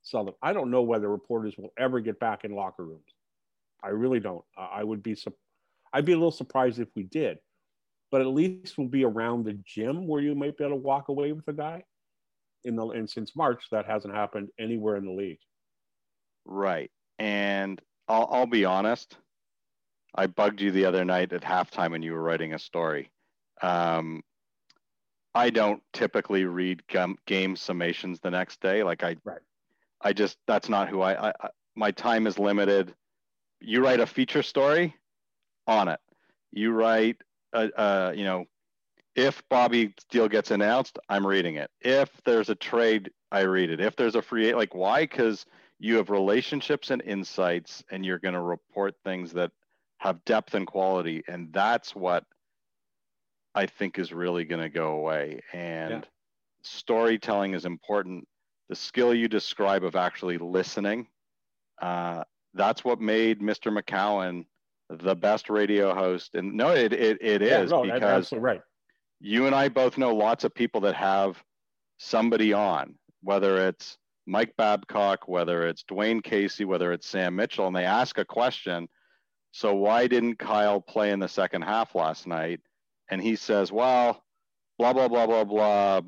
seldom. 0.02 0.34
I 0.42 0.52
don't 0.52 0.72
know 0.72 0.82
whether 0.82 1.10
reporters 1.10 1.56
will 1.58 1.74
ever 1.78 2.00
get 2.00 2.20
back 2.20 2.44
in 2.44 2.52
locker 2.52 2.84
rooms. 2.84 3.14
I 3.84 3.90
really 3.90 4.20
don't. 4.20 4.44
I 4.58 4.84
would 4.84 5.04
be, 5.04 5.16
I'd 5.94 6.06
be 6.06 6.14
a 6.14 6.18
little 6.18 6.32
surprised 6.32 6.80
if 6.80 6.90
we 6.96 7.04
did, 7.04 7.38
but 8.12 8.22
at 8.22 8.28
least 8.28 8.78
we'll 8.78 8.88
be 8.88 9.06
around 9.06 9.46
the 9.46 9.60
gym 9.66 10.08
where 10.08 10.22
you 10.22 10.34
might 10.34 10.58
be 10.58 10.64
able 10.64 10.78
to 10.78 10.82
walk 10.82 11.10
away 11.10 11.32
with 11.32 11.48
a 11.48 11.54
guy. 11.54 11.84
In 12.66 12.76
the 12.76 12.88
and 12.88 13.10
since 13.10 13.36
March, 13.36 13.66
that 13.72 13.86
hasn't 13.86 14.16
happened 14.16 14.50
anywhere 14.58 14.96
in 14.96 15.06
the 15.06 15.12
league. 15.12 15.40
Right, 16.46 16.90
and 17.20 17.82
I'll, 18.08 18.28
I'll 18.32 18.46
be 18.46 18.66
honest. 18.66 19.18
I 20.16 20.28
bugged 20.28 20.62
you 20.62 20.72
the 20.72 20.86
other 20.86 21.04
night 21.04 21.34
at 21.34 21.42
halftime 21.42 21.92
when 21.92 22.04
you 22.04 22.14
were 22.14 22.22
writing 22.22 22.54
a 22.54 22.60
story. 22.60 23.12
Um, 23.62 24.24
I 25.36 25.50
don't 25.50 25.82
typically 25.92 26.46
read 26.46 26.84
game 26.88 27.56
summations 27.56 28.22
the 28.22 28.30
next 28.30 28.62
day. 28.62 28.84
Like 28.84 29.04
I, 29.04 29.16
right. 29.24 29.42
I 30.02 30.14
just 30.14 30.38
that's 30.48 30.70
not 30.70 30.90
who 30.90 31.02
I, 31.02 31.30
I. 31.30 31.34
My 31.76 31.92
time 31.92 32.28
is 32.28 32.38
limited. 32.38 32.94
You 33.60 33.84
write 33.84 34.00
a 34.00 34.06
feature 34.06 34.44
story, 34.44 34.96
on 35.68 35.88
it. 35.88 36.00
You 36.52 36.72
write, 36.72 37.18
a, 37.54 37.70
a, 37.76 38.14
you 38.16 38.24
know, 38.24 38.46
if 39.16 39.44
Bobby 39.50 39.94
deal 40.10 40.28
gets 40.28 40.52
announced, 40.52 40.98
I'm 41.10 41.26
reading 41.26 41.56
it. 41.56 41.70
If 41.82 42.10
there's 42.26 42.50
a 42.50 42.56
trade, 42.56 43.12
I 43.32 43.42
read 43.42 43.70
it. 43.70 43.80
If 43.80 43.96
there's 43.96 44.16
a 44.16 44.22
free, 44.22 44.54
like 44.54 44.74
why? 44.74 45.02
Because 45.02 45.46
you 45.80 45.98
have 45.98 46.10
relationships 46.10 46.92
and 46.92 47.02
insights, 47.02 47.84
and 47.92 48.06
you're 48.06 48.20
going 48.20 48.34
to 48.34 48.42
report 48.42 48.96
things 49.04 49.34
that 49.34 49.52
have 49.98 50.24
depth 50.26 50.54
and 50.54 50.66
quality, 50.66 51.24
and 51.28 51.52
that's 51.54 51.96
what 51.96 52.26
I 53.56 53.66
think 53.68 54.00
is 54.00 54.12
really 54.12 54.46
going 54.46 54.62
to 54.62 54.70
go 54.70 54.94
away. 54.94 55.42
And 55.54 55.92
yeah. 55.92 56.02
storytelling 56.64 57.54
is 57.54 57.66
important. 57.66 58.28
The 58.70 58.76
skill 58.76 59.14
you 59.14 59.28
describe 59.28 59.84
of 59.84 59.96
actually 59.96 60.38
listening, 60.38 61.08
uh, 61.82 62.24
that's 62.54 62.84
what 62.84 63.00
made 63.00 63.42
Mr. 63.42 63.78
McCown 63.78 64.46
the 64.98 65.16
best 65.16 65.50
radio 65.50 65.94
host. 65.94 66.36
And 66.36 66.54
no, 66.54 66.70
it 66.70 66.94
it, 66.94 67.18
it 67.22 67.42
yeah, 67.42 67.62
is 67.62 67.72
no, 67.72 67.84
because 67.84 68.32
right. 68.34 68.62
You 69.20 69.46
and 69.46 69.56
I 69.56 69.70
both 69.70 69.98
know 69.98 70.14
lots 70.14 70.44
of 70.44 70.54
people 70.54 70.82
that 70.82 70.96
have 70.96 71.42
somebody 71.98 72.52
on, 72.52 72.96
whether 73.22 73.68
it's 73.68 73.98
Mike 74.26 74.54
Babcock, 74.58 75.28
whether 75.28 75.68
it's 75.68 75.84
Dwane 75.84 76.24
Casey, 76.24 76.66
whether 76.66 76.92
it's 76.92 77.08
Sam 77.08 77.36
Mitchell, 77.36 77.68
and 77.68 77.76
they 77.76 77.86
ask 77.86 78.18
a 78.18 78.26
question. 78.26 78.90
So 79.52 79.76
why 79.76 80.08
didn't 80.08 80.40
Kyle 80.40 80.82
play 80.82 81.12
in 81.12 81.20
the 81.20 81.28
second 81.28 81.62
half 81.62 81.96
last 81.96 82.28
night? 82.28 82.60
and 83.10 83.22
he 83.22 83.36
says, 83.36 83.72
well, 83.72 84.24
blah, 84.80 84.94
blah, 84.94 85.08
blah, 85.08 85.28
blah, 85.28 85.44
blah, 85.44 86.02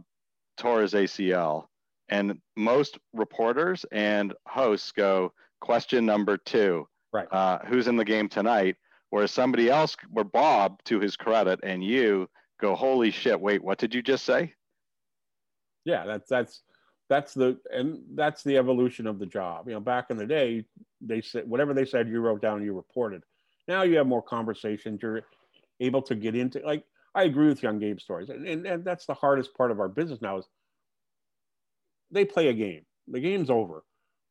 tore 0.58 0.82
his 0.82 0.94
ACL. 0.94 1.66
And 2.10 2.40
most 2.56 2.98
reporters 3.14 3.86
and 3.92 4.34
hosts 4.48 4.92
go, 4.92 5.34
question 5.62 6.06
number 6.06 6.38
two, 6.38 6.88
right? 7.16 7.28
Uh, 7.32 7.60
who's 7.66 7.88
in 7.88 7.96
the 7.96 8.06
game 8.06 8.30
tonight? 8.30 8.76
Whereas 9.10 9.32
somebody 9.32 9.70
else, 9.70 9.96
where 10.10 10.26
Bob, 10.26 10.84
to 10.86 11.00
his 11.00 11.16
credit, 11.16 11.60
and 11.64 11.84
you 11.84 12.28
go, 12.60 12.76
holy 12.76 13.12
shit, 13.12 13.40
wait, 13.40 13.64
what 13.64 13.78
did 13.78 13.94
you 13.96 14.02
just 14.02 14.26
say? 14.26 14.54
Yeah, 15.86 16.06
that's 16.06 16.28
that's 16.28 16.62
that's 17.10 17.34
the 17.34 17.58
and 17.72 18.02
that's 18.16 18.44
the 18.44 18.58
evolution 18.58 19.08
of 19.08 19.20
the 19.20 19.26
job. 19.26 19.68
You 19.68 19.76
know, 19.76 19.80
back 19.80 20.08
in 20.10 20.18
the 20.18 20.26
day, 20.26 20.66
they 21.02 21.22
said 21.22 21.48
whatever 21.48 21.74
they 21.74 21.86
said, 21.86 22.10
you 22.10 22.20
wrote 22.20 22.42
down, 22.42 22.64
you 22.64 22.74
reported. 22.74 23.24
Now 23.68 23.84
you 23.84 23.98
have 23.98 24.08
more 24.08 24.22
conversations. 24.22 25.00
You're 25.02 25.22
able 25.80 26.02
to 26.04 26.16
get 26.16 26.36
into 26.36 26.60
like 26.66 26.84
I 27.14 27.24
agree 27.24 27.48
with 27.48 27.64
you 27.64 27.70
on 27.70 27.80
game 27.80 28.00
stories, 28.00 28.30
and, 28.30 28.46
and, 28.48 28.66
and 28.66 28.84
that's 28.84 29.06
the 29.06 29.14
hardest 29.14 29.56
part 29.56 29.72
of 29.72 29.80
our 29.80 29.88
business 29.88 30.22
now 30.22 30.40
is 30.40 30.46
they 32.12 32.26
play 32.26 32.48
a 32.50 32.54
game. 32.54 32.86
The 33.08 33.20
game's 33.20 33.50
over. 33.50 33.84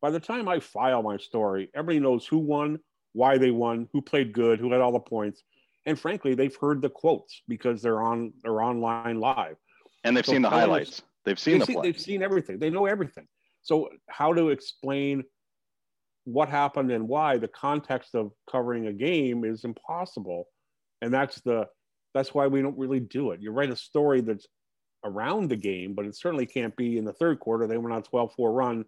By 0.05 0.11
the 0.11 0.19
time 0.19 0.47
I 0.47 0.59
file 0.59 1.01
my 1.01 1.17
story, 1.17 1.71
everybody 1.73 1.99
knows 1.99 2.27
who 2.27 2.37
won, 2.37 2.77
why 3.13 3.39
they 3.39 3.49
won, 3.49 3.89
who 3.91 4.03
played 4.03 4.33
good, 4.33 4.59
who 4.59 4.71
had 4.71 4.79
all 4.79 4.91
the 4.91 4.99
points, 4.99 5.41
and 5.87 5.99
frankly, 5.99 6.35
they've 6.35 6.55
heard 6.55 6.83
the 6.83 6.91
quotes 6.91 7.41
because 7.47 7.81
they're 7.81 8.03
on 8.03 8.31
they're 8.43 8.61
online 8.61 9.19
live, 9.19 9.55
and 10.03 10.15
they've 10.15 10.23
so 10.23 10.33
seen 10.33 10.43
the 10.43 10.49
highlights. 10.51 11.01
They've 11.23 11.39
seen 11.39 11.53
they've 11.53 11.61
the 11.61 11.73
seen, 11.73 11.81
they've 11.81 11.99
seen 11.99 12.21
everything. 12.21 12.59
They 12.59 12.69
know 12.69 12.85
everything. 12.85 13.25
So 13.63 13.89
how 14.07 14.31
to 14.31 14.49
explain 14.49 15.23
what 16.25 16.49
happened 16.49 16.91
and 16.91 17.07
why 17.07 17.37
the 17.37 17.47
context 17.47 18.13
of 18.13 18.31
covering 18.47 18.85
a 18.85 18.93
game 18.93 19.43
is 19.43 19.63
impossible 19.63 20.45
and 21.01 21.11
that's 21.11 21.41
the 21.41 21.67
that's 22.13 22.31
why 22.31 22.45
we 22.45 22.61
don't 22.61 22.77
really 22.77 22.99
do 22.99 23.31
it. 23.31 23.41
You 23.41 23.49
write 23.49 23.71
a 23.71 23.75
story 23.75 24.21
that's 24.21 24.45
around 25.03 25.49
the 25.49 25.55
game, 25.55 25.95
but 25.95 26.05
it 26.05 26.15
certainly 26.15 26.45
can't 26.45 26.75
be 26.75 26.99
in 26.99 27.05
the 27.05 27.13
third 27.13 27.39
quarter. 27.39 27.65
They 27.65 27.79
went 27.79 27.95
on 27.95 28.03
12 28.03 28.33
4 28.35 28.53
run 28.53 28.85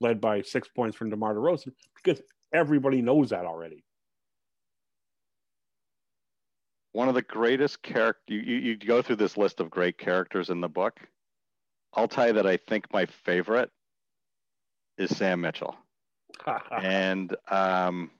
led 0.00 0.20
by 0.20 0.42
six 0.42 0.68
points 0.68 0.96
from 0.96 1.10
DeMar 1.10 1.34
DeRozan 1.34 1.72
because 2.02 2.22
everybody 2.52 3.02
knows 3.02 3.30
that 3.30 3.44
already. 3.44 3.84
One 6.92 7.08
of 7.08 7.14
the 7.14 7.22
greatest 7.22 7.82
character 7.82 8.20
you, 8.28 8.40
you, 8.40 8.56
you 8.56 8.76
go 8.76 9.00
through 9.02 9.16
this 9.16 9.36
list 9.36 9.60
of 9.60 9.70
great 9.70 9.96
characters 9.96 10.50
in 10.50 10.60
the 10.60 10.68
book. 10.68 10.98
I'll 11.94 12.08
tell 12.08 12.28
you 12.28 12.32
that 12.34 12.46
I 12.46 12.56
think 12.56 12.92
my 12.92 13.06
favorite 13.06 13.70
is 14.98 15.16
Sam 15.16 15.40
Mitchell. 15.40 15.76
and 16.82 17.34
um, 17.48 18.10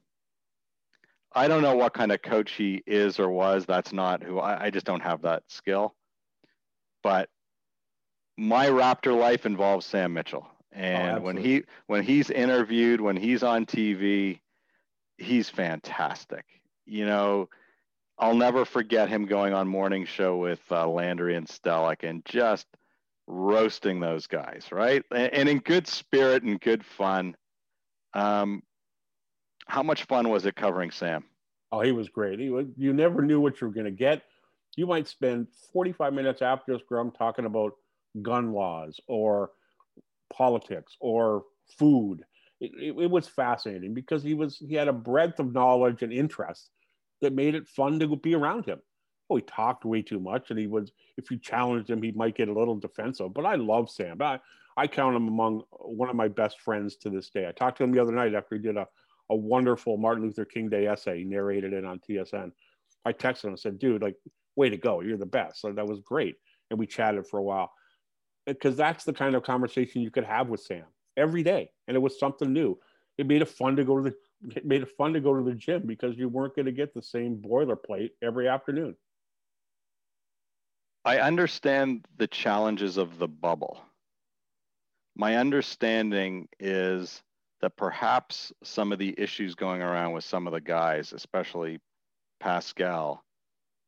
I 1.32 1.48
don't 1.48 1.62
know 1.62 1.76
what 1.76 1.94
kind 1.94 2.12
of 2.12 2.22
coach 2.22 2.52
he 2.52 2.82
is 2.86 3.18
or 3.18 3.30
was. 3.30 3.66
That's 3.66 3.92
not 3.92 4.22
who 4.22 4.38
I, 4.38 4.66
I 4.66 4.70
just 4.70 4.86
don't 4.86 5.02
have 5.02 5.22
that 5.22 5.44
skill. 5.48 5.94
But 7.02 7.28
my 8.36 8.66
Raptor 8.66 9.18
life 9.18 9.46
involves 9.46 9.86
Sam 9.86 10.12
Mitchell. 10.12 10.46
Oh, 10.74 10.78
and 10.78 11.18
oh, 11.18 11.22
when 11.22 11.36
he 11.36 11.64
when 11.86 12.02
he's 12.02 12.30
interviewed, 12.30 13.00
when 13.00 13.16
he's 13.16 13.42
on 13.42 13.66
TV, 13.66 14.40
he's 15.18 15.50
fantastic. 15.50 16.44
You 16.86 17.06
know, 17.06 17.48
I'll 18.18 18.36
never 18.36 18.64
forget 18.64 19.08
him 19.08 19.26
going 19.26 19.54
on 19.54 19.66
morning 19.66 20.04
show 20.04 20.36
with 20.36 20.60
uh, 20.70 20.86
Landry 20.86 21.36
and 21.36 21.46
Stellick 21.46 22.02
and 22.02 22.24
just 22.24 22.66
roasting 23.26 24.00
those 24.00 24.26
guys, 24.26 24.66
right? 24.70 25.02
And, 25.10 25.32
and 25.32 25.48
in 25.48 25.58
good 25.58 25.86
spirit 25.86 26.42
and 26.42 26.60
good 26.60 26.84
fun. 26.84 27.36
Um, 28.12 28.62
how 29.66 29.82
much 29.82 30.04
fun 30.04 30.28
was 30.28 30.46
it 30.46 30.56
covering 30.56 30.90
Sam? 30.90 31.24
Oh, 31.72 31.80
he 31.80 31.92
was 31.92 32.08
great. 32.08 32.40
He 32.40 32.50
was, 32.50 32.66
you 32.76 32.92
never 32.92 33.22
knew 33.22 33.40
what 33.40 33.60
you 33.60 33.68
were 33.68 33.72
going 33.72 33.84
to 33.84 33.92
get. 33.92 34.22
You 34.76 34.86
might 34.86 35.08
spend 35.08 35.46
45 35.72 36.12
minutes 36.12 36.42
after 36.42 36.78
scrum 36.78 37.12
talking 37.12 37.44
about 37.44 37.72
gun 38.22 38.52
laws 38.52 39.00
or 39.06 39.50
politics 40.32 40.96
or 41.00 41.44
food. 41.78 42.24
It, 42.60 42.72
it, 42.74 43.02
it, 43.02 43.10
was 43.10 43.26
fascinating 43.26 43.94
because 43.94 44.22
he 44.22 44.34
was 44.34 44.58
he 44.58 44.74
had 44.74 44.88
a 44.88 44.92
breadth 44.92 45.40
of 45.40 45.52
knowledge 45.52 46.02
and 46.02 46.12
interest 46.12 46.70
that 47.20 47.32
made 47.32 47.54
it 47.54 47.68
fun 47.68 47.98
to 48.00 48.16
be 48.16 48.34
around 48.34 48.66
him. 48.66 48.80
Oh, 49.30 49.36
he 49.36 49.42
talked 49.42 49.84
way 49.84 50.02
too 50.02 50.20
much, 50.20 50.50
and 50.50 50.58
he 50.58 50.66
was 50.66 50.92
if 51.16 51.30
you 51.30 51.38
challenged 51.38 51.88
him, 51.88 52.02
he 52.02 52.12
might 52.12 52.36
get 52.36 52.48
a 52.48 52.52
little 52.52 52.76
defensive. 52.76 53.32
But 53.32 53.46
I 53.46 53.54
love 53.54 53.90
Sam. 53.90 54.20
I 54.20 54.40
I 54.76 54.86
count 54.86 55.16
him 55.16 55.28
among 55.28 55.62
one 55.70 56.10
of 56.10 56.16
my 56.16 56.28
best 56.28 56.60
friends 56.60 56.96
to 56.96 57.10
this 57.10 57.30
day. 57.30 57.46
I 57.48 57.52
talked 57.52 57.78
to 57.78 57.84
him 57.84 57.92
the 57.92 58.02
other 58.02 58.12
night 58.12 58.34
after 58.34 58.56
he 58.56 58.62
did 58.62 58.76
a 58.76 58.86
a 59.30 59.36
wonderful 59.36 59.96
Martin 59.96 60.24
Luther 60.24 60.44
King 60.44 60.68
Day 60.68 60.86
essay. 60.86 61.18
He 61.18 61.24
narrated 61.24 61.72
it 61.72 61.84
on 61.84 62.00
TSN. 62.00 62.50
I 63.04 63.12
texted 63.12 63.44
him 63.44 63.50
and 63.50 63.60
said, 63.60 63.78
dude, 63.78 64.02
like, 64.02 64.16
way 64.56 64.68
to 64.68 64.76
go. 64.76 65.00
You're 65.00 65.16
the 65.16 65.24
best. 65.24 65.60
So 65.60 65.72
that 65.72 65.86
was 65.86 66.00
great. 66.00 66.34
And 66.68 66.78
we 66.78 66.86
chatted 66.86 67.26
for 67.26 67.38
a 67.38 67.42
while 67.42 67.70
because 68.58 68.76
that's 68.76 69.04
the 69.04 69.12
kind 69.12 69.34
of 69.34 69.42
conversation 69.42 70.02
you 70.02 70.10
could 70.10 70.24
have 70.24 70.48
with 70.48 70.60
Sam 70.60 70.84
every 71.16 71.42
day. 71.42 71.70
And 71.86 71.96
it 71.96 72.00
was 72.00 72.18
something 72.18 72.52
new. 72.52 72.78
It 73.18 73.26
made 73.26 73.42
it 73.42 73.48
fun 73.48 73.76
to 73.76 73.84
go 73.84 73.96
to 73.96 74.10
the 74.10 74.16
it 74.56 74.64
made 74.64 74.82
it 74.82 74.88
fun 74.96 75.12
to 75.12 75.20
go 75.20 75.36
to 75.36 75.42
the 75.42 75.54
gym 75.54 75.82
because 75.86 76.16
you 76.16 76.28
weren't 76.28 76.56
going 76.56 76.66
to 76.66 76.72
get 76.72 76.94
the 76.94 77.02
same 77.02 77.36
boilerplate 77.36 78.10
every 78.22 78.48
afternoon. 78.48 78.96
I 81.04 81.18
understand 81.18 82.06
the 82.16 82.26
challenges 82.26 82.96
of 82.96 83.18
the 83.18 83.28
bubble. 83.28 83.82
My 85.16 85.36
understanding 85.36 86.48
is 86.58 87.22
that 87.60 87.76
perhaps 87.76 88.52
some 88.62 88.92
of 88.92 88.98
the 88.98 89.14
issues 89.18 89.54
going 89.54 89.82
around 89.82 90.12
with 90.12 90.24
some 90.24 90.46
of 90.46 90.52
the 90.52 90.60
guys, 90.60 91.12
especially 91.12 91.78
Pascal, 92.38 93.22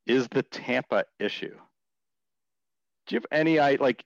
is 0.07 0.29
the 0.29 0.43
Tampa 0.43 1.05
issue. 1.19 1.57
Do 3.07 3.15
you 3.15 3.17
have 3.17 3.27
any 3.33 3.59
idea 3.59 3.83
like 3.83 4.05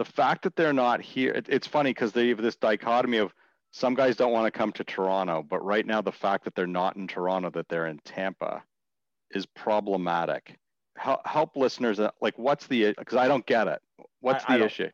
the 0.00 0.04
fact 0.06 0.44
that 0.44 0.56
they're 0.56 0.72
not 0.72 1.02
here? 1.02 1.30
It, 1.30 1.46
it's 1.50 1.66
funny 1.66 1.90
because 1.90 2.12
they 2.12 2.28
have 2.28 2.40
this 2.40 2.56
dichotomy 2.56 3.18
of 3.18 3.34
some 3.70 3.94
guys 3.94 4.16
don't 4.16 4.32
want 4.32 4.46
to 4.46 4.58
come 4.58 4.72
to 4.72 4.82
Toronto, 4.82 5.42
but 5.46 5.62
right 5.62 5.84
now 5.84 6.00
the 6.00 6.10
fact 6.10 6.44
that 6.44 6.54
they're 6.54 6.66
not 6.66 6.96
in 6.96 7.06
Toronto, 7.06 7.50
that 7.50 7.68
they're 7.68 7.86
in 7.86 7.98
Tampa, 8.06 8.62
is 9.32 9.44
problematic. 9.44 10.56
Help, 10.96 11.20
help 11.26 11.54
listeners 11.54 12.00
uh, 12.00 12.10
like 12.22 12.38
what's 12.38 12.66
the 12.66 12.94
because 12.96 13.18
I 13.18 13.28
don't 13.28 13.44
get 13.44 13.68
it. 13.68 13.82
What's 14.20 14.42
I, 14.48 14.56
the 14.56 14.64
I 14.64 14.66
issue? 14.68 14.88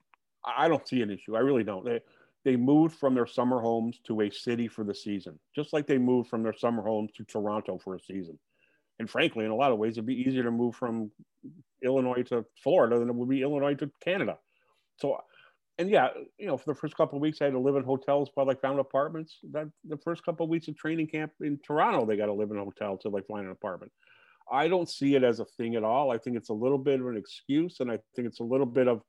I 0.45 0.67
don't 0.67 0.87
see 0.89 1.03
an 1.03 1.11
issue. 1.13 1.37
I 1.37 1.41
really 1.41 1.63
don't. 1.63 1.85
They, 1.85 2.01
they 2.45 2.57
moved 2.57 2.97
from 2.97 3.15
their 3.15 3.29
summer 3.29 3.61
homes 3.61 4.01
to 4.09 4.23
a 4.23 4.31
city 4.31 4.67
for 4.67 4.83
the 4.83 4.95
season, 4.95 5.39
just 5.55 5.73
like 5.73 5.87
they 5.87 5.99
moved 5.99 6.29
from 6.29 6.43
their 6.43 6.53
summer 6.53 6.83
homes 6.83 7.13
to 7.13 7.23
Toronto 7.23 7.79
for 7.79 7.95
a 7.95 8.01
season. 8.01 8.41
And 8.99 9.09
frankly, 9.09 9.45
in 9.45 9.53
a 9.53 9.57
lot 9.57 9.71
of 9.71 9.79
ways, 9.79 9.93
it'd 9.93 10.07
be 10.07 10.21
easier 10.21 10.43
to 10.43 10.51
move 10.51 10.75
from 10.75 11.13
Illinois 11.81 12.25
to 12.25 12.45
Florida 12.61 12.99
than 12.99 13.09
it 13.09 13.15
would 13.15 13.29
be 13.29 13.43
Illinois 13.43 13.75
to 13.75 13.89
Canada. 14.03 14.39
So, 14.99 15.19
and 15.79 15.91
yeah, 15.91 16.09
you 16.39 16.47
know, 16.47 16.57
for 16.57 16.73
the 16.73 16.79
first 16.79 16.97
couple 16.97 17.17
of 17.17 17.23
weeks, 17.23 17.41
I 17.41 17.45
had 17.45 17.53
to 17.53 17.59
live 17.59 17.77
in 17.77 17.85
hotels 17.85 18.31
while 18.35 18.51
I 18.51 18.55
found 18.55 18.79
apartments. 18.79 19.39
That 19.53 19.69
the 19.85 19.99
first 19.99 20.25
couple 20.25 20.45
of 20.45 20.51
weeks 20.51 20.69
of 20.69 20.77
training 20.77 21.09
camp 21.09 21.33
in 21.41 21.59
Toronto, 21.59 22.07
they 22.07 22.17
got 22.17 22.27
to 22.27 22.33
live 22.33 22.51
in 22.51 22.57
a 22.57 22.65
hotel 22.65 22.97
till 22.97 23.11
they 23.11 23.21
find 23.23 23.47
an 23.47 23.53
apartment. 23.53 23.93
I 24.51 24.69
don't 24.69 24.89
see 24.89 25.17
it 25.17 25.25
as 25.25 25.41
a 25.41 25.45
thing 25.45 25.75
at 25.75 25.85
all. 25.85 26.11
I 26.11 26.19
think 26.19 26.37
it's 26.37 26.51
a 26.51 26.55
little 26.55 26.79
bit 26.79 27.01
of 27.01 27.07
an 27.09 27.17
excuse, 27.17 27.81
and 27.81 27.91
I 27.91 27.99
think 28.15 28.29
it's 28.29 28.41
a 28.41 28.45
little 28.45 28.67
bit 28.67 28.89
of 28.89 29.03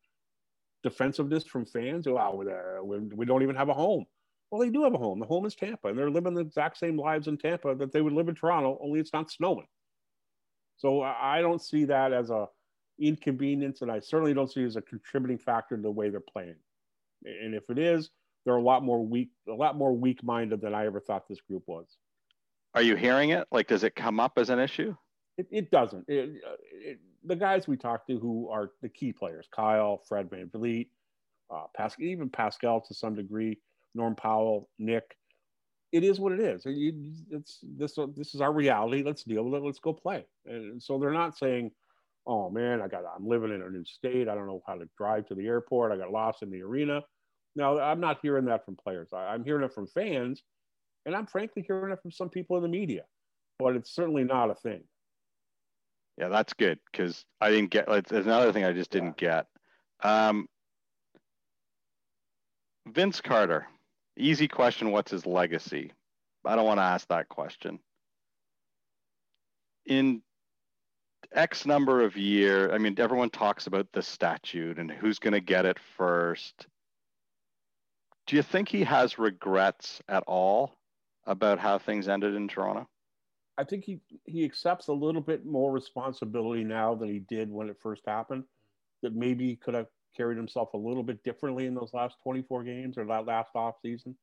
defensiveness 0.84 1.46
from 1.46 1.66
fans. 1.66 2.08
Wow, 2.08 2.42
oh, 2.44 2.80
uh, 2.82 2.84
we 2.84 3.26
don't 3.26 3.44
even 3.44 3.56
have 3.56 3.70
a 3.70 3.74
home. 3.74 4.06
Well, 4.50 4.62
they 4.62 4.70
do 4.70 4.84
have 4.84 4.94
a 4.94 4.98
home. 4.98 5.20
The 5.20 5.26
home 5.26 5.46
is 5.46 5.56
Tampa, 5.56 5.90
and 5.90 5.98
they're 5.98 6.10
living 6.10 6.34
the 6.34 6.42
exact 6.42 6.78
same 6.78 6.98
lives 6.98 7.28
in 7.28 7.38
Tampa 7.38 7.76
that 7.76 7.92
they 7.92 8.02
would 8.02 8.14
live 8.14 8.30
in 8.30 8.36
Toronto, 8.36 8.78
only 8.82 9.00
it's 9.00 9.14
not 9.14 9.30
snowing. 9.30 9.68
So 10.78 11.02
I 11.02 11.42
don't 11.42 11.62
see 11.62 11.86
that 11.86 12.14
as 12.14 12.30
a 12.30 12.48
inconvenience, 13.00 13.82
and 13.82 13.92
I 13.92 14.00
certainly 14.00 14.34
don't 14.34 14.52
see 14.52 14.64
it 14.64 14.68
as 14.68 14.76
a 14.76 14.82
contributing 14.82 15.38
factor 15.38 15.76
to 15.76 15.82
the 15.82 15.92
way 15.92 16.10
they're 16.10 16.20
playing. 16.20 16.56
And 17.26 17.54
if 17.56 17.70
it 17.70 17.78
is, 17.78 18.10
they're 18.46 18.56
a 18.56 18.62
lot 18.62 18.84
more 18.84 19.06
weak, 19.06 19.30
a 19.50 19.54
lot 19.54 19.76
more 19.76 19.94
weak-minded 19.96 20.62
than 20.62 20.74
I 20.74 20.86
ever 20.86 21.00
thought 21.00 21.28
this 21.28 21.42
group 21.42 21.64
was. 21.68 21.86
Are 22.74 22.82
you 22.82 22.96
hearing 22.96 23.32
it? 23.32 23.48
Like, 23.52 23.68
does 23.68 23.84
it 23.84 23.96
come 23.96 24.20
up 24.20 24.34
as 24.38 24.50
an 24.50 24.60
issue? 24.60 24.96
It, 25.38 25.48
it 25.52 25.72
doesn't. 25.72 26.06
It, 26.08 26.42
it, 26.72 27.00
the 27.24 27.36
guys 27.36 27.68
we 27.68 27.78
talked 27.78 28.08
to 28.08 28.20
who 28.20 28.50
are 28.50 28.72
the 28.82 28.90
key 28.90 29.12
players, 29.12 29.48
Kyle, 29.54 30.02
Fred 30.08 30.30
VanVleet, 30.30 30.88
uh, 31.54 31.66
Pascal, 31.76 32.06
even 32.06 32.30
Pascal 32.30 32.82
to 32.82 32.94
some 32.94 33.16
degree, 33.16 33.60
Norm 33.96 34.16
Powell, 34.16 34.70
Nick. 34.80 35.18
It 35.92 36.04
is 36.04 36.20
what 36.20 36.34
it 36.34 36.40
is. 36.40 36.64
It's 36.66 37.60
this. 37.64 37.98
This 38.16 38.36
is 38.36 38.42
our 38.42 38.52
reality. 38.52 39.04
Let's 39.04 39.24
deal 39.24 39.44
with 39.44 39.62
it. 39.62 39.66
Let's 39.66 39.80
go 39.80 39.94
play. 39.94 40.26
And 40.46 40.84
so 40.84 41.00
they're 41.00 41.12
not 41.12 41.38
saying, 41.38 41.72
"Oh 42.28 42.50
man, 42.50 42.82
I 42.82 42.88
got. 42.88 43.04
I'm 43.16 43.28
living 43.28 43.52
in 43.52 43.62
a 43.62 43.70
new 43.70 43.86
state. 43.86 44.28
I 44.28 44.36
don't 44.36 44.48
know 44.48 44.62
how 44.68 44.76
to 44.76 44.88
drive 44.98 45.28
to 45.28 45.36
the 45.36 45.48
airport. 45.48 45.92
I 45.92 45.98
got 45.98 46.12
lost 46.12 46.44
in 46.44 46.52
the 46.52 46.62
arena." 46.62 47.02
Now 47.56 47.80
I'm 47.80 48.00
not 48.00 48.20
hearing 48.22 48.46
that 48.46 48.66
from 48.66 48.76
players. 48.76 49.10
I, 49.14 49.28
I'm 49.28 49.44
hearing 49.44 49.64
it 49.64 49.74
from 49.74 49.88
fans, 49.88 50.44
and 51.06 51.16
I'm 51.16 51.26
frankly 51.26 51.64
hearing 51.66 51.92
it 51.92 52.02
from 52.02 52.12
some 52.12 52.30
people 52.30 52.58
in 52.58 52.64
the 52.64 52.70
media. 52.70 53.04
But 53.58 53.76
it's 53.76 53.96
certainly 53.96 54.24
not 54.24 54.52
a 54.52 54.56
thing. 54.56 54.84
Yeah, 56.18 56.30
that's 56.30 56.54
good 56.54 56.80
because 56.92 57.26
I 57.42 57.52
didn't 57.52 57.72
get. 57.72 57.88
Like, 57.88 58.08
there's 58.08 58.26
another 58.26 58.52
thing 58.52 58.64
I 58.64 58.74
just 58.74 58.92
didn't 58.92 59.22
yeah. 59.22 59.44
get. 60.02 60.10
Um, 60.10 60.48
Vince 62.88 63.22
Carter. 63.22 63.68
Easy 64.18 64.48
question. 64.48 64.92
What's 64.92 65.12
his 65.12 65.26
legacy? 65.26 65.94
I 66.46 66.56
don't 66.56 66.66
want 66.66 66.80
to 66.80 66.84
ask 66.84 67.08
that 67.10 67.30
question. 67.30 67.80
In 69.86 70.22
X 71.34 71.66
number 71.66 72.04
of 72.04 72.16
year, 72.16 72.72
I 72.74 72.78
mean, 72.78 72.96
everyone 72.98 73.30
talks 73.30 73.68
about 73.68 73.92
the 73.92 74.02
statute 74.02 74.80
and 74.80 74.90
who's 74.90 75.20
going 75.20 75.34
to 75.34 75.40
get 75.40 75.66
it 75.66 75.78
first. 75.98 76.68
Do 78.26 78.36
you 78.36 78.42
think 78.42 78.70
he 78.70 78.84
has 78.84 79.20
regrets 79.20 80.02
at 80.08 80.24
all 80.28 80.76
about 81.26 81.60
how 81.60 81.78
things 81.78 82.08
ended 82.08 82.36
in 82.36 82.48
Toronto? 82.48 82.88
I 83.58 83.64
think 83.64 83.84
he 83.84 84.00
he 84.26 84.46
accepts 84.46 84.88
a 84.88 84.94
little 84.94 85.22
bit 85.22 85.46
more 85.46 85.72
responsibility 85.72 86.64
now 86.64 86.94
than 86.94 87.10
he 87.10 87.20
did 87.20 87.50
when 87.50 87.70
it 87.70 87.78
first 87.82 88.04
happened. 88.06 88.44
That 89.02 89.16
maybe 89.16 89.48
he 89.48 89.56
could 89.56 89.74
have 89.74 89.88
carried 90.16 90.38
himself 90.38 90.74
a 90.74 90.78
little 90.78 91.04
bit 91.04 91.24
differently 91.24 91.66
in 91.66 91.76
those 91.76 91.94
last 91.94 92.18
24 92.24 92.64
games 92.64 92.98
or 92.98 93.06
that 93.06 93.26
last 93.26 93.52
off 93.56 93.76
season. 93.82 94.16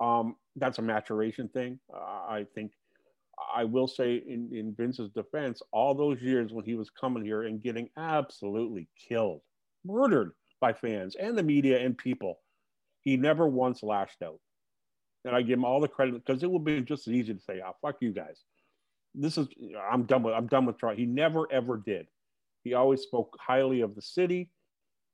Um, 0.00 0.36
that's 0.56 0.78
a 0.78 0.82
maturation 0.82 1.48
thing. 1.48 1.78
Uh, 1.92 1.98
I 1.98 2.46
think 2.54 2.72
I 3.54 3.64
will 3.64 3.88
say 3.88 4.16
in, 4.16 4.50
in 4.52 4.74
Vince's 4.74 5.10
defense, 5.10 5.62
all 5.72 5.94
those 5.94 6.20
years 6.20 6.52
when 6.52 6.64
he 6.64 6.74
was 6.74 6.90
coming 6.90 7.24
here 7.24 7.42
and 7.42 7.62
getting 7.62 7.88
absolutely 7.96 8.88
killed, 9.08 9.40
murdered 9.84 10.32
by 10.60 10.72
fans 10.72 11.16
and 11.16 11.36
the 11.36 11.42
media 11.42 11.78
and 11.80 11.96
people, 11.96 12.40
he 13.00 13.16
never 13.16 13.46
once 13.46 13.82
lashed 13.82 14.22
out 14.22 14.38
and 15.24 15.36
I 15.36 15.42
give 15.42 15.58
him 15.58 15.64
all 15.64 15.80
the 15.80 15.88
credit 15.88 16.14
because 16.24 16.42
it 16.42 16.50
would 16.50 16.64
be 16.64 16.80
just 16.80 17.06
as 17.06 17.14
easy 17.14 17.34
to 17.34 17.40
say, 17.40 17.60
"Oh, 17.64 17.76
fuck 17.80 17.96
you 18.00 18.12
guys." 18.12 18.42
This 19.14 19.38
is 19.38 19.48
I'm 19.90 20.04
done 20.04 20.22
with 20.22 20.34
I'm 20.34 20.46
done 20.46 20.66
with 20.66 20.78
trying. 20.78 20.96
He 20.96 21.06
never 21.06 21.50
ever 21.52 21.76
did. 21.76 22.06
He 22.64 22.74
always 22.74 23.02
spoke 23.02 23.36
highly 23.40 23.80
of 23.80 23.94
the 23.94 24.02
city 24.02 24.50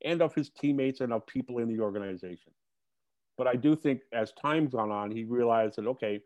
and 0.04 0.22
of 0.22 0.34
his 0.34 0.50
teammates 0.50 1.00
and 1.00 1.12
of 1.12 1.26
people 1.26 1.58
in 1.58 1.68
the 1.68 1.80
organization. 1.80 2.52
But 3.36 3.46
I 3.46 3.56
do 3.56 3.74
think 3.76 4.02
as 4.12 4.32
time's 4.32 4.72
gone 4.72 4.90
on, 4.90 5.10
he 5.10 5.24
realized 5.24 5.76
that 5.76 5.86
okay, 5.86 6.20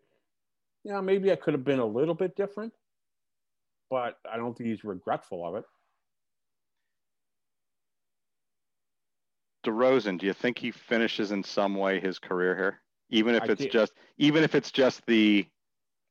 yeah, 0.85 1.01
maybe 1.01 1.33
I 1.33 1.37
could 1.37 1.55
have 1.55 1.65
been 1.65 1.79
a 1.79 1.87
little 1.87 2.15
bit 2.15 2.37
different, 2.37 2.73
but 3.91 4.17
I 4.31 4.37
don't 4.37 4.57
think 4.57 4.71
he's 4.71 4.85
regretful 4.85 5.47
of 5.47 5.57
it. 5.57 5.65
DeRozan, 9.65 10.19
do 10.19 10.27
you 10.27 10.33
think 10.33 10.59
he 10.59 10.73
finishes 10.73 11.31
in 11.31 11.45
some 11.45 11.77
way 11.77 12.01
his 12.01 12.19
career 12.19 12.57
here? 12.57 12.83
even 13.13 13.35
if 13.35 13.43
I 13.45 13.47
it's 13.53 13.67
just 13.67 13.93
even 14.19 14.43
if 14.43 14.57
it's 14.57 14.73
just 14.73 15.07
the 15.07 15.47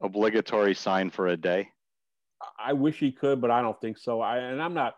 obligatory 0.02 0.74
sign 0.74 1.10
for 1.10 1.28
a 1.28 1.36
day? 1.36 1.68
I 2.64 2.74
wish 2.74 3.00
he 3.00 3.12
could, 3.12 3.42
but 3.42 3.52
I 3.52 3.62
don't 3.62 3.80
think 3.82 3.98
so. 3.98 4.22
I 4.22 4.38
and 4.38 4.62
I'm 4.62 4.74
not 4.74 4.96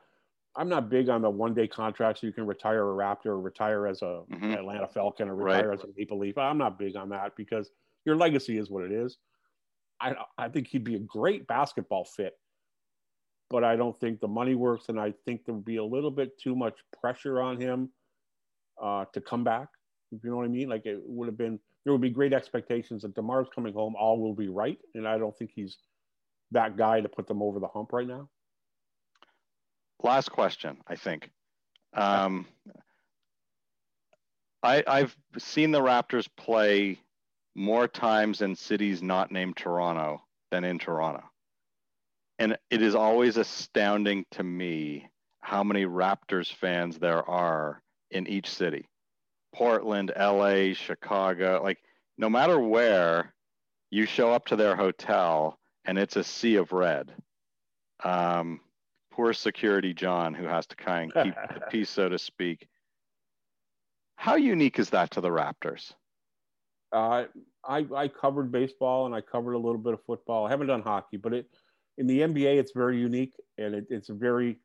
I'm 0.55 0.69
not 0.69 0.89
big 0.89 1.09
on 1.09 1.23
the 1.23 1.29
one 1.29 1.55
day 1.55 1.67
contracts 1.67 2.21
so 2.21 2.27
you 2.27 2.33
can 2.33 2.45
retire 2.45 2.91
a 2.91 2.93
Raptor 2.93 3.27
or 3.27 3.41
retire 3.41 3.87
as 3.87 4.01
a 4.03 4.23
mm-hmm. 4.31 4.51
Atlanta 4.51 4.87
Falcon 4.87 5.29
or 5.29 5.35
retire 5.35 5.69
right. 5.69 5.79
as 5.79 5.83
a 5.83 5.87
Maple 5.97 6.19
Leaf. 6.19 6.37
I'm 6.37 6.59
not 6.59 6.77
big 6.77 6.95
on 6.95 7.09
that 7.09 7.35
because 7.35 7.71
your 8.05 8.15
legacy 8.15 8.57
is 8.57 8.69
what 8.69 8.83
it 8.83 8.91
is. 8.91 9.17
I 10.03 10.15
I 10.37 10.49
think 10.49 10.67
he'd 10.67 10.83
be 10.83 10.95
a 10.95 10.99
great 10.99 11.47
basketball 11.47 12.05
fit, 12.05 12.33
but 13.49 13.63
I 13.63 13.75
don't 13.75 13.97
think 13.99 14.19
the 14.19 14.27
money 14.27 14.55
works, 14.55 14.89
and 14.89 14.99
I 14.99 15.13
think 15.25 15.45
there 15.45 15.55
would 15.55 15.65
be 15.65 15.77
a 15.77 15.83
little 15.83 16.11
bit 16.11 16.37
too 16.39 16.55
much 16.55 16.75
pressure 16.99 17.41
on 17.41 17.59
him 17.59 17.89
uh, 18.81 19.05
to 19.13 19.21
come 19.21 19.43
back. 19.43 19.69
If 20.11 20.23
you 20.23 20.29
know 20.29 20.37
what 20.37 20.45
I 20.45 20.49
mean, 20.49 20.69
like 20.69 20.85
it 20.85 20.99
would 21.05 21.27
have 21.27 21.37
been 21.37 21.59
there 21.83 21.93
would 21.93 22.01
be 22.01 22.09
great 22.09 22.33
expectations 22.33 23.01
that 23.01 23.15
Demar's 23.15 23.47
coming 23.53 23.73
home, 23.73 23.95
all 23.97 24.19
will 24.19 24.35
be 24.35 24.49
right, 24.49 24.77
and 24.95 25.07
I 25.07 25.17
don't 25.17 25.35
think 25.37 25.51
he's 25.55 25.77
that 26.51 26.77
guy 26.77 27.01
to 27.01 27.09
put 27.09 27.27
them 27.27 27.41
over 27.41 27.59
the 27.59 27.67
hump 27.67 27.93
right 27.93 28.07
now. 28.07 28.29
Last 30.03 30.29
question, 30.29 30.77
I 30.87 30.95
think. 30.95 31.29
Um, 31.93 32.45
I, 34.61 34.83
I've 34.87 35.15
seen 35.37 35.71
the 35.71 35.81
Raptors 35.81 36.27
play 36.37 36.99
more 37.55 37.87
times 37.87 38.41
in 38.41 38.55
cities 38.55 39.01
not 39.01 39.31
named 39.31 39.57
Toronto 39.57 40.21
than 40.51 40.63
in 40.63 40.79
Toronto. 40.79 41.23
And 42.39 42.57
it 42.69 42.81
is 42.81 42.95
always 42.95 43.37
astounding 43.37 44.25
to 44.31 44.43
me 44.43 45.07
how 45.41 45.63
many 45.63 45.85
Raptors 45.85 46.51
fans 46.51 46.97
there 46.97 47.27
are 47.29 47.81
in 48.11 48.27
each 48.27 48.49
city. 48.49 48.87
Portland, 49.53 50.11
LA, 50.17 50.73
Chicago, 50.73 51.61
like 51.63 51.79
no 52.17 52.29
matter 52.29 52.59
where 52.59 53.33
you 53.91 54.05
show 54.05 54.31
up 54.31 54.45
to 54.47 54.55
their 54.55 54.75
hotel 54.75 55.59
and 55.85 55.97
it's 55.97 56.15
a 56.15 56.23
sea 56.23 56.55
of 56.55 56.71
red. 56.71 57.13
Um, 58.03 58.61
poor 59.11 59.33
security 59.33 59.93
John 59.93 60.33
who 60.33 60.45
has 60.45 60.65
to 60.67 60.75
kind 60.75 61.11
of 61.13 61.25
keep 61.25 61.35
the 61.35 61.61
peace, 61.69 61.89
so 61.89 62.09
to 62.09 62.17
speak. 62.17 62.67
How 64.15 64.35
unique 64.35 64.79
is 64.79 64.89
that 64.91 65.11
to 65.11 65.21
the 65.21 65.29
Raptors? 65.29 65.93
Uh, 66.93 67.25
I, 67.67 67.85
I 67.95 68.07
covered 68.07 68.51
baseball 68.51 69.05
and 69.07 69.15
I 69.15 69.21
covered 69.21 69.53
a 69.53 69.57
little 69.57 69.79
bit 69.79 69.93
of 69.93 70.03
football. 70.05 70.45
I 70.45 70.49
haven't 70.49 70.67
done 70.67 70.81
hockey, 70.81 71.17
but 71.17 71.33
it 71.33 71.47
in 71.97 72.07
the 72.07 72.19
NBA 72.21 72.57
it's 72.59 72.71
very 72.73 72.97
unique 72.99 73.33
and 73.57 73.75
it, 73.75 73.87
it's 73.89 74.09
very 74.09 74.59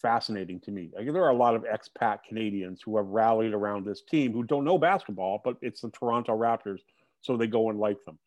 fascinating 0.00 0.60
to 0.60 0.70
me. 0.70 0.90
Like, 0.94 1.12
there 1.12 1.24
are 1.24 1.30
a 1.30 1.36
lot 1.36 1.54
of 1.54 1.64
expat 1.64 2.20
Canadians 2.28 2.80
who 2.84 2.96
have 2.96 3.06
rallied 3.06 3.52
around 3.52 3.84
this 3.84 4.02
team 4.02 4.32
who 4.32 4.44
don't 4.44 4.64
know 4.64 4.78
basketball, 4.78 5.40
but 5.44 5.56
it's 5.60 5.80
the 5.80 5.90
Toronto 5.90 6.36
Raptors, 6.36 6.80
so 7.22 7.36
they 7.36 7.46
go 7.46 7.70
and 7.70 7.78
like 7.78 8.02
them. 8.04 8.18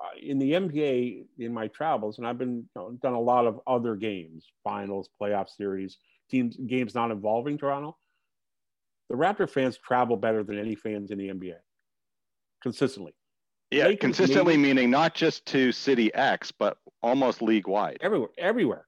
Uh, 0.00 0.16
in 0.22 0.38
the 0.38 0.52
NBA, 0.52 1.24
in 1.38 1.52
my 1.52 1.66
travels, 1.68 2.18
and 2.18 2.26
I've 2.26 2.38
been 2.38 2.56
you 2.56 2.68
know, 2.76 2.92
done 3.02 3.14
a 3.14 3.20
lot 3.20 3.46
of 3.46 3.60
other 3.66 3.96
games, 3.96 4.46
finals, 4.62 5.08
playoff 5.20 5.48
series, 5.48 5.98
teams 6.30 6.56
games 6.56 6.94
not 6.94 7.10
involving 7.10 7.58
Toronto. 7.58 7.96
The 9.10 9.16
Raptor 9.16 9.50
fans 9.50 9.76
travel 9.76 10.16
better 10.16 10.44
than 10.44 10.58
any 10.58 10.76
fans 10.76 11.10
in 11.10 11.18
the 11.18 11.30
NBA, 11.30 11.56
consistently. 12.62 13.14
Yeah, 13.70 13.84
Lakers 13.84 14.00
consistently 14.00 14.56
meaning 14.56 14.90
not 14.90 15.14
just 15.14 15.44
to 15.46 15.72
City 15.72 16.12
X, 16.14 16.50
but 16.50 16.78
almost 17.02 17.42
league 17.42 17.68
wide. 17.68 17.98
Everywhere, 18.00 18.30
everywhere. 18.38 18.86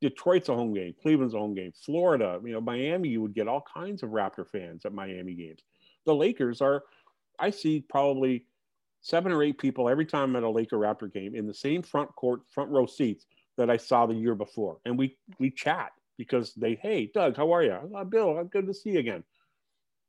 Detroit's 0.00 0.48
a 0.48 0.54
home 0.54 0.72
game, 0.72 0.94
Cleveland's 1.02 1.34
a 1.34 1.38
home 1.38 1.54
game, 1.54 1.72
Florida, 1.84 2.40
you 2.42 2.52
know, 2.52 2.60
Miami, 2.60 3.10
you 3.10 3.20
would 3.20 3.34
get 3.34 3.48
all 3.48 3.62
kinds 3.74 4.02
of 4.02 4.10
Raptor 4.10 4.48
fans 4.48 4.86
at 4.86 4.94
Miami 4.94 5.34
games. 5.34 5.60
The 6.06 6.14
Lakers 6.14 6.62
are, 6.62 6.82
I 7.38 7.50
see 7.50 7.84
probably 7.86 8.46
seven 9.02 9.30
or 9.30 9.42
eight 9.42 9.58
people 9.58 9.90
every 9.90 10.06
time 10.06 10.34
at 10.36 10.42
a 10.42 10.48
Laker 10.48 10.78
Raptor 10.78 11.12
game 11.12 11.34
in 11.34 11.46
the 11.46 11.52
same 11.52 11.82
front 11.82 12.14
court, 12.16 12.40
front 12.54 12.70
row 12.70 12.86
seats 12.86 13.26
that 13.58 13.68
I 13.68 13.76
saw 13.76 14.06
the 14.06 14.14
year 14.14 14.34
before. 14.34 14.78
And 14.86 14.96
we 14.98 15.18
we 15.38 15.50
chat 15.50 15.92
because 16.16 16.54
they, 16.54 16.76
hey, 16.76 17.10
Doug, 17.12 17.36
how 17.36 17.52
are 17.52 17.62
you? 17.62 17.76
Oh, 17.94 18.04
Bill, 18.04 18.38
I'm 18.38 18.48
good 18.48 18.66
to 18.66 18.74
see 18.74 18.90
you 18.92 19.00
again. 19.00 19.22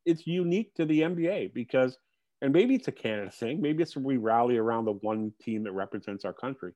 it's 0.06 0.26
unique 0.26 0.72
to 0.76 0.86
the 0.86 1.00
NBA 1.00 1.52
because, 1.52 1.98
and 2.42 2.52
maybe 2.52 2.74
it's 2.74 2.88
a 2.88 2.92
Canada 2.92 3.30
thing. 3.30 3.60
Maybe 3.60 3.82
it's 3.82 3.96
we 3.96 4.16
rally 4.16 4.56
around 4.56 4.84
the 4.84 4.92
one 4.92 5.32
team 5.42 5.64
that 5.64 5.72
represents 5.72 6.24
our 6.24 6.32
country, 6.32 6.72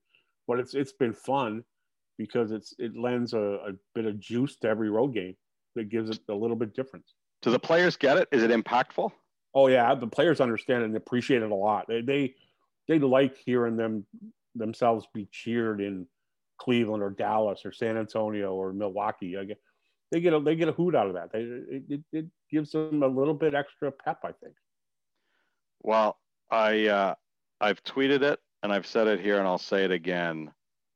but 0.47 0.59
it's 0.59 0.75
it's 0.75 0.93
been 0.93 1.13
fun 1.13 1.65
because 2.19 2.53
it's 2.53 2.75
it 2.79 2.97
lends 2.97 3.35
a, 3.35 3.39
a 3.39 3.73
bit 3.95 4.07
of 4.07 4.19
juice 4.19 4.57
to 4.57 4.69
every 4.69 4.91
road 4.91 5.15
game 5.15 5.37
that 5.77 5.89
gives 5.89 6.11
it 6.11 6.21
a 6.29 6.35
little 6.35 6.57
bit 6.57 6.75
difference. 6.75 7.15
Do 7.43 7.51
the 7.51 7.59
players 7.59 7.97
get 7.97 8.19
it? 8.19 8.29
Is 8.33 8.43
it 8.43 8.51
impactful? 8.51 9.11
Oh 9.55 9.67
yeah, 9.69 9.95
the 9.95 10.07
players 10.07 10.41
understand 10.41 10.83
it 10.83 10.87
and 10.87 10.97
appreciate 10.97 11.43
it 11.43 11.51
a 11.51 11.55
lot. 11.55 11.87
They 11.89 12.03
they, 12.03 12.35
they 12.89 12.99
like 12.99 13.37
hearing 13.37 13.77
them 13.77 14.07
themselves 14.55 15.07
be 15.13 15.29
cheered 15.31 15.81
in 15.81 16.07
Cleveland 16.59 17.03
or 17.03 17.11
Dallas 17.11 17.63
or 17.65 17.73
San 17.73 17.97
Antonio 17.97 18.55
or 18.55 18.73
Milwaukee. 18.73 19.37
I 19.37 19.45
get, 19.45 19.59
they 20.11 20.21
get 20.21 20.35
a 20.35 20.41
they 20.41 20.57
get 20.57 20.69
a 20.69 20.73
hoot 20.73 20.95
out 20.95 21.07
of 21.07 21.15
that. 21.15 21.33
They, 21.33 21.41
it, 21.41 22.01
it 22.13 22.27
gives 22.51 22.73
them 22.73 23.03
a 23.03 23.09
little 23.09 23.35
bit 23.35 23.55
extra 23.55 23.91
pep, 23.91 24.21
I 24.25 24.33
think. 24.33 24.55
Well, 25.83 26.19
I 26.51 26.87
uh, 26.87 27.15
I've 27.61 27.83
tweeted 27.83 28.23
it 28.23 28.39
and 28.63 28.73
I've 28.73 28.87
said 28.87 29.07
it 29.07 29.21
here 29.21 29.39
and 29.39 29.47
I'll 29.47 29.59
say 29.59 29.85
it 29.85 29.91
again. 29.91 30.53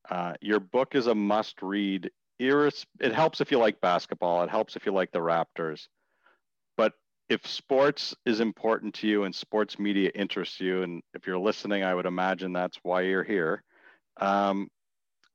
Uh, 0.09 0.35
your 0.41 0.61
book 0.61 0.95
is 0.95 1.07
a 1.07 1.15
must 1.15 1.63
read. 1.63 2.11
Iris, 2.41 2.85
it 3.01 3.13
helps 3.13 3.41
if 3.41 3.51
you 3.51 3.59
like 3.59 3.81
basketball. 3.81 4.43
It 4.43 4.51
helps 4.51 4.77
if 4.77 4.85
you 4.87 4.93
like 4.93 5.13
the 5.13 5.21
Raptors. 5.21 5.87
But 6.77 6.93
if 7.29 7.47
sports 7.47 8.15
is 8.27 8.41
important 8.41 8.95
to 8.97 9.07
you 9.07 9.25
and 9.25 9.35
sports 9.35 9.79
media 9.79 10.11
interests 10.15 10.61
you, 10.61 10.83
and 10.83 11.03
if 11.15 11.27
you're 11.27 11.39
listening, 11.39 11.83
I 11.83 11.95
would 11.95 12.07
imagine 12.07 12.53
that's 12.53 12.79
why 12.83 13.03
you're 13.03 13.25
here. 13.25 13.63
Um, 14.21 14.69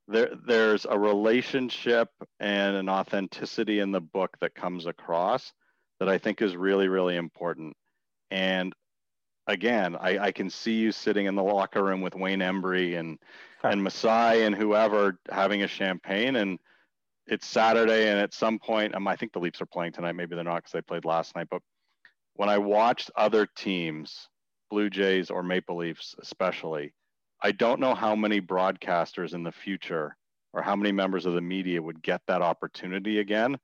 there 0.07 0.31
there's 0.45 0.85
a 0.89 0.97
relationship 0.97 2.09
and 2.39 2.75
an 2.75 2.89
authenticity 2.89 3.79
in 3.79 3.91
the 3.91 4.01
book 4.01 4.35
that 4.41 4.55
comes 4.55 4.85
across 4.85 5.53
that 5.99 6.09
I 6.09 6.17
think 6.17 6.41
is 6.41 6.55
really 6.55 6.87
really 6.87 7.15
important. 7.15 7.75
And 8.31 8.73
again, 9.49 9.95
I, 9.99 10.19
I 10.19 10.31
can 10.31 10.49
see 10.49 10.73
you 10.73 10.91
sitting 10.91 11.25
in 11.25 11.35
the 11.35 11.43
locker 11.43 11.83
room 11.83 12.01
with 12.01 12.15
Wayne 12.15 12.39
Embry 12.39 12.97
and 12.97 13.17
and 13.63 13.83
Masai 13.83 14.43
and 14.43 14.55
whoever 14.55 15.19
having 15.29 15.63
a 15.63 15.67
champagne 15.67 16.37
and 16.37 16.59
it's 17.27 17.45
Saturday 17.45 18.07
and 18.09 18.17
at 18.17 18.33
some 18.33 18.57
point 18.57 18.95
um, 18.95 19.05
I 19.07 19.17
think 19.17 19.33
the 19.33 19.39
Leafs 19.39 19.61
are 19.61 19.65
playing 19.65 19.91
tonight. 19.91 20.13
Maybe 20.13 20.35
they're 20.35 20.45
not 20.45 20.57
because 20.57 20.71
they 20.71 20.81
played 20.81 21.03
last 21.03 21.35
night. 21.35 21.47
But 21.51 21.61
when 22.35 22.47
I 22.47 22.57
watched 22.57 23.11
other 23.17 23.45
teams, 23.45 24.29
Blue 24.69 24.89
Jays 24.89 25.29
or 25.29 25.43
Maple 25.43 25.77
Leafs 25.77 26.15
especially, 26.21 26.93
I 27.41 27.51
don't 27.51 27.79
know 27.79 27.95
how 27.95 28.15
many 28.15 28.39
broadcasters 28.39 29.33
in 29.33 29.43
the 29.43 29.51
future 29.51 30.15
or 30.53 30.61
how 30.61 30.75
many 30.75 30.91
members 30.91 31.25
of 31.25 31.33
the 31.33 31.41
media 31.41 31.81
would 31.81 32.01
get 32.01 32.21
that 32.27 32.41
opportunity 32.41 33.19
again. 33.19 33.57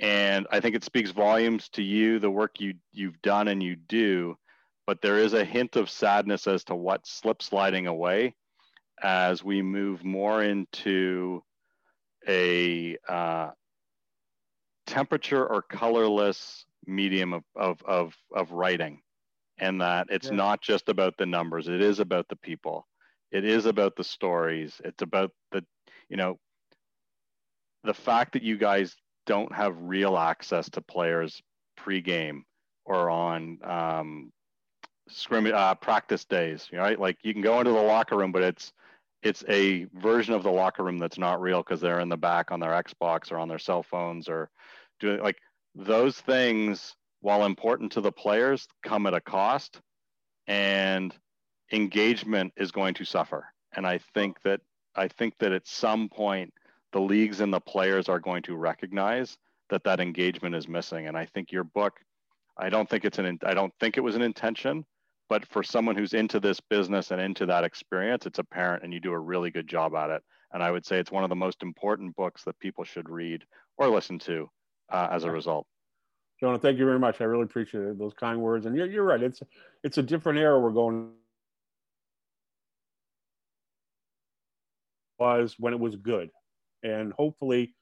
And 0.00 0.46
I 0.50 0.60
think 0.60 0.76
it 0.76 0.84
speaks 0.84 1.10
volumes 1.10 1.68
to 1.70 1.82
you, 1.82 2.18
the 2.18 2.30
work 2.30 2.60
you 2.60 2.74
you've 2.92 3.20
done 3.22 3.48
and 3.48 3.62
you 3.62 3.76
do, 3.76 4.36
but 4.86 5.00
there 5.02 5.18
is 5.18 5.32
a 5.32 5.44
hint 5.44 5.76
of 5.76 5.90
sadness 5.90 6.46
as 6.46 6.64
to 6.64 6.74
what 6.74 7.06
slip 7.06 7.42
sliding 7.42 7.86
away 7.86 8.34
as 9.02 9.44
we 9.44 9.62
move 9.62 10.04
more 10.04 10.42
into 10.42 11.42
a 12.28 12.96
uh, 13.08 13.50
temperature 14.86 15.46
or 15.46 15.62
colorless 15.62 16.64
medium 16.86 17.32
of, 17.32 17.44
of, 17.54 17.82
of, 17.84 18.14
of 18.34 18.52
writing 18.52 19.00
and 19.58 19.80
that 19.80 20.06
it's 20.10 20.28
yeah. 20.28 20.36
not 20.36 20.62
just 20.62 20.88
about 20.88 21.16
the 21.18 21.26
numbers 21.26 21.68
it 21.68 21.80
is 21.80 21.98
about 21.98 22.28
the 22.28 22.36
people 22.36 22.86
it 23.30 23.44
is 23.44 23.66
about 23.66 23.96
the 23.96 24.04
stories. 24.04 24.80
It's 24.84 25.02
about 25.02 25.32
the, 25.52 25.64
you 26.08 26.16
know, 26.16 26.38
the 27.84 27.94
fact 27.94 28.32
that 28.32 28.42
you 28.42 28.56
guys 28.56 28.96
don't 29.26 29.54
have 29.54 29.76
real 29.78 30.16
access 30.16 30.70
to 30.70 30.80
players 30.80 31.42
pre-game 31.76 32.44
or 32.84 33.10
on 33.10 33.58
um, 33.64 34.32
scrim 35.08 35.46
uh, 35.52 35.74
practice 35.74 36.24
days, 36.24 36.68
right? 36.72 36.98
Like 36.98 37.18
you 37.22 37.32
can 37.32 37.42
go 37.42 37.58
into 37.58 37.72
the 37.72 37.82
locker 37.82 38.16
room, 38.16 38.32
but 38.32 38.42
it's 38.42 38.72
it's 39.22 39.44
a 39.48 39.84
version 39.94 40.34
of 40.34 40.42
the 40.42 40.50
locker 40.50 40.84
room 40.84 40.98
that's 40.98 41.18
not 41.18 41.40
real 41.40 41.62
because 41.62 41.80
they're 41.80 42.00
in 42.00 42.08
the 42.08 42.16
back 42.16 42.52
on 42.52 42.60
their 42.60 42.70
Xbox 42.70 43.32
or 43.32 43.38
on 43.38 43.48
their 43.48 43.58
cell 43.58 43.82
phones 43.82 44.28
or 44.28 44.50
doing 45.00 45.20
like 45.20 45.38
those 45.74 46.20
things. 46.20 46.94
While 47.20 47.44
important 47.44 47.90
to 47.92 48.00
the 48.00 48.12
players, 48.12 48.68
come 48.84 49.06
at 49.06 49.14
a 49.14 49.20
cost, 49.20 49.80
and 50.46 51.14
engagement 51.72 52.52
is 52.56 52.70
going 52.70 52.94
to 52.94 53.04
suffer. 53.04 53.46
And 53.74 53.86
I 53.86 53.98
think 54.14 54.40
that 54.42 54.60
I 54.94 55.08
think 55.08 55.34
that 55.38 55.52
at 55.52 55.66
some 55.66 56.08
point 56.08 56.52
the 56.92 57.00
leagues 57.00 57.40
and 57.40 57.52
the 57.52 57.60
players 57.60 58.08
are 58.08 58.20
going 58.20 58.42
to 58.44 58.56
recognize 58.56 59.36
that 59.70 59.84
that 59.84 60.00
engagement 60.00 60.54
is 60.54 60.68
missing. 60.68 61.08
And 61.08 61.16
I 61.16 61.26
think 61.26 61.52
your 61.52 61.64
book, 61.64 62.00
I 62.56 62.68
don't 62.68 62.88
think 62.88 63.04
it's 63.04 63.18
an 63.18 63.38
I 63.44 63.54
don't 63.54 63.74
think 63.80 63.96
it 63.96 64.02
was 64.02 64.14
an 64.14 64.22
intention, 64.22 64.84
but 65.28 65.46
for 65.46 65.62
someone 65.62 65.96
who's 65.96 66.14
into 66.14 66.40
this 66.40 66.60
business 66.60 67.10
and 67.10 67.20
into 67.20 67.46
that 67.46 67.64
experience, 67.64 68.26
it's 68.26 68.38
apparent, 68.38 68.84
and 68.84 68.92
you 68.92 69.00
do 69.00 69.12
a 69.12 69.18
really 69.18 69.50
good 69.50 69.68
job 69.68 69.94
at 69.94 70.10
it. 70.10 70.22
And 70.52 70.62
I 70.62 70.70
would 70.70 70.86
say 70.86 70.98
it's 70.98 71.10
one 71.10 71.24
of 71.24 71.30
the 71.30 71.36
most 71.36 71.62
important 71.62 72.14
books 72.16 72.44
that 72.44 72.58
people 72.60 72.84
should 72.84 73.10
read 73.10 73.44
or 73.76 73.88
listen 73.88 74.18
to 74.20 74.48
uh, 74.90 75.08
as 75.10 75.24
a 75.24 75.30
result. 75.30 75.66
Jonah, 76.40 76.58
thank 76.58 76.78
you 76.78 76.84
very 76.84 76.98
much. 76.98 77.20
I 77.20 77.24
really 77.24 77.44
appreciate 77.44 77.82
it, 77.82 77.98
those 77.98 78.14
kind 78.14 78.40
words. 78.40 78.66
And 78.66 78.76
you're, 78.76 78.86
you're 78.86 79.04
right. 79.04 79.22
It's 79.22 79.40
it's 79.82 79.98
a 79.98 80.02
different 80.02 80.38
era 80.38 80.60
we're 80.60 80.70
going 80.70 81.12
was 85.18 85.54
when 85.58 85.72
it 85.72 85.80
was 85.80 85.96
good. 85.96 86.30
And 86.82 87.12
hopefully, 87.12 87.74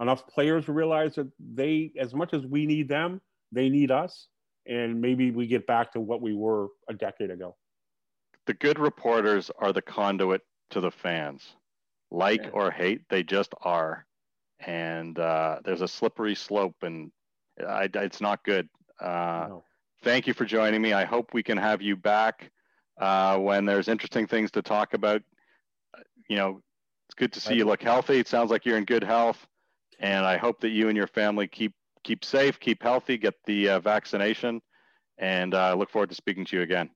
enough 0.00 0.26
players 0.28 0.68
realize 0.68 1.16
that 1.16 1.30
they, 1.38 1.92
as 1.98 2.14
much 2.14 2.32
as 2.34 2.46
we 2.46 2.66
need 2.66 2.88
them, 2.88 3.20
they 3.52 3.68
need 3.68 3.90
us. 3.90 4.28
And 4.68 5.00
maybe 5.00 5.30
we 5.30 5.46
get 5.46 5.66
back 5.66 5.92
to 5.92 6.00
what 6.00 6.20
we 6.20 6.34
were 6.34 6.68
a 6.88 6.94
decade 6.94 7.30
ago. 7.30 7.56
The 8.46 8.54
good 8.54 8.78
reporters 8.78 9.50
are 9.58 9.72
the 9.72 9.82
conduit 9.82 10.42
to 10.70 10.80
the 10.80 10.90
fans. 10.90 11.42
Like 12.10 12.44
yeah. 12.44 12.50
or 12.50 12.70
hate, 12.70 13.02
they 13.08 13.22
just 13.22 13.52
are. 13.62 14.06
And 14.60 15.18
uh, 15.18 15.60
there's 15.64 15.82
a 15.82 15.88
slippery 15.88 16.34
slope, 16.34 16.76
and 16.82 17.10
I, 17.66 17.88
it's 17.94 18.20
not 18.20 18.44
good. 18.44 18.68
Uh, 19.00 19.46
no. 19.48 19.64
Thank 20.02 20.26
you 20.26 20.34
for 20.34 20.44
joining 20.44 20.80
me. 20.80 20.92
I 20.92 21.04
hope 21.04 21.34
we 21.34 21.42
can 21.42 21.58
have 21.58 21.82
you 21.82 21.96
back 21.96 22.50
uh, 23.00 23.38
when 23.38 23.64
there's 23.64 23.88
interesting 23.88 24.26
things 24.26 24.50
to 24.52 24.62
talk 24.62 24.94
about 24.94 25.22
you 26.28 26.36
know, 26.36 26.60
it's 27.08 27.14
good 27.14 27.32
to 27.32 27.40
see 27.40 27.54
you 27.54 27.64
look 27.64 27.82
healthy. 27.82 28.18
It 28.18 28.28
sounds 28.28 28.50
like 28.50 28.64
you're 28.64 28.78
in 28.78 28.84
good 28.84 29.04
health, 29.04 29.46
and 30.00 30.26
I 30.26 30.36
hope 30.36 30.60
that 30.60 30.70
you 30.70 30.88
and 30.88 30.96
your 30.96 31.06
family 31.06 31.46
keep 31.46 31.72
keep 32.06 32.24
safe, 32.24 32.58
keep 32.60 32.82
healthy, 32.82 33.18
get 33.18 33.34
the 33.46 33.70
uh, 33.70 33.80
vaccination, 33.80 34.62
and 35.18 35.54
I 35.54 35.70
uh, 35.70 35.74
look 35.74 35.90
forward 35.90 36.10
to 36.10 36.14
speaking 36.14 36.44
to 36.46 36.56
you 36.56 36.62
again. 36.62 36.88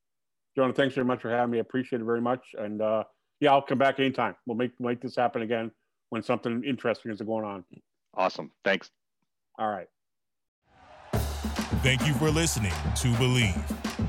Jonah, 0.57 0.73
thanks 0.73 0.95
very 0.95 1.05
much 1.05 1.21
for 1.21 1.31
having 1.31 1.51
me. 1.51 1.59
I 1.59 1.63
appreciate 1.63 2.01
it 2.01 2.05
very 2.05 2.21
much, 2.21 2.55
and 2.57 2.81
uh, 2.81 3.05
yeah, 3.41 3.51
I'll 3.51 3.63
come 3.63 3.79
back 3.79 3.99
anytime. 3.99 4.37
We'll 4.47 4.57
make 4.57 4.79
make 4.79 5.01
this 5.01 5.17
happen 5.17 5.43
again 5.43 5.71
when 6.11 6.23
something 6.23 6.63
interesting 6.65 7.11
is 7.11 7.21
going 7.21 7.45
on. 7.45 7.65
Awesome. 8.15 8.51
Thanks. 8.65 8.91
All 9.59 9.71
right. 9.71 9.87
Thank 11.83 12.07
you 12.07 12.15
for 12.15 12.31
listening 12.31 12.73
to 12.97 13.09
Bleav. 13.15 13.90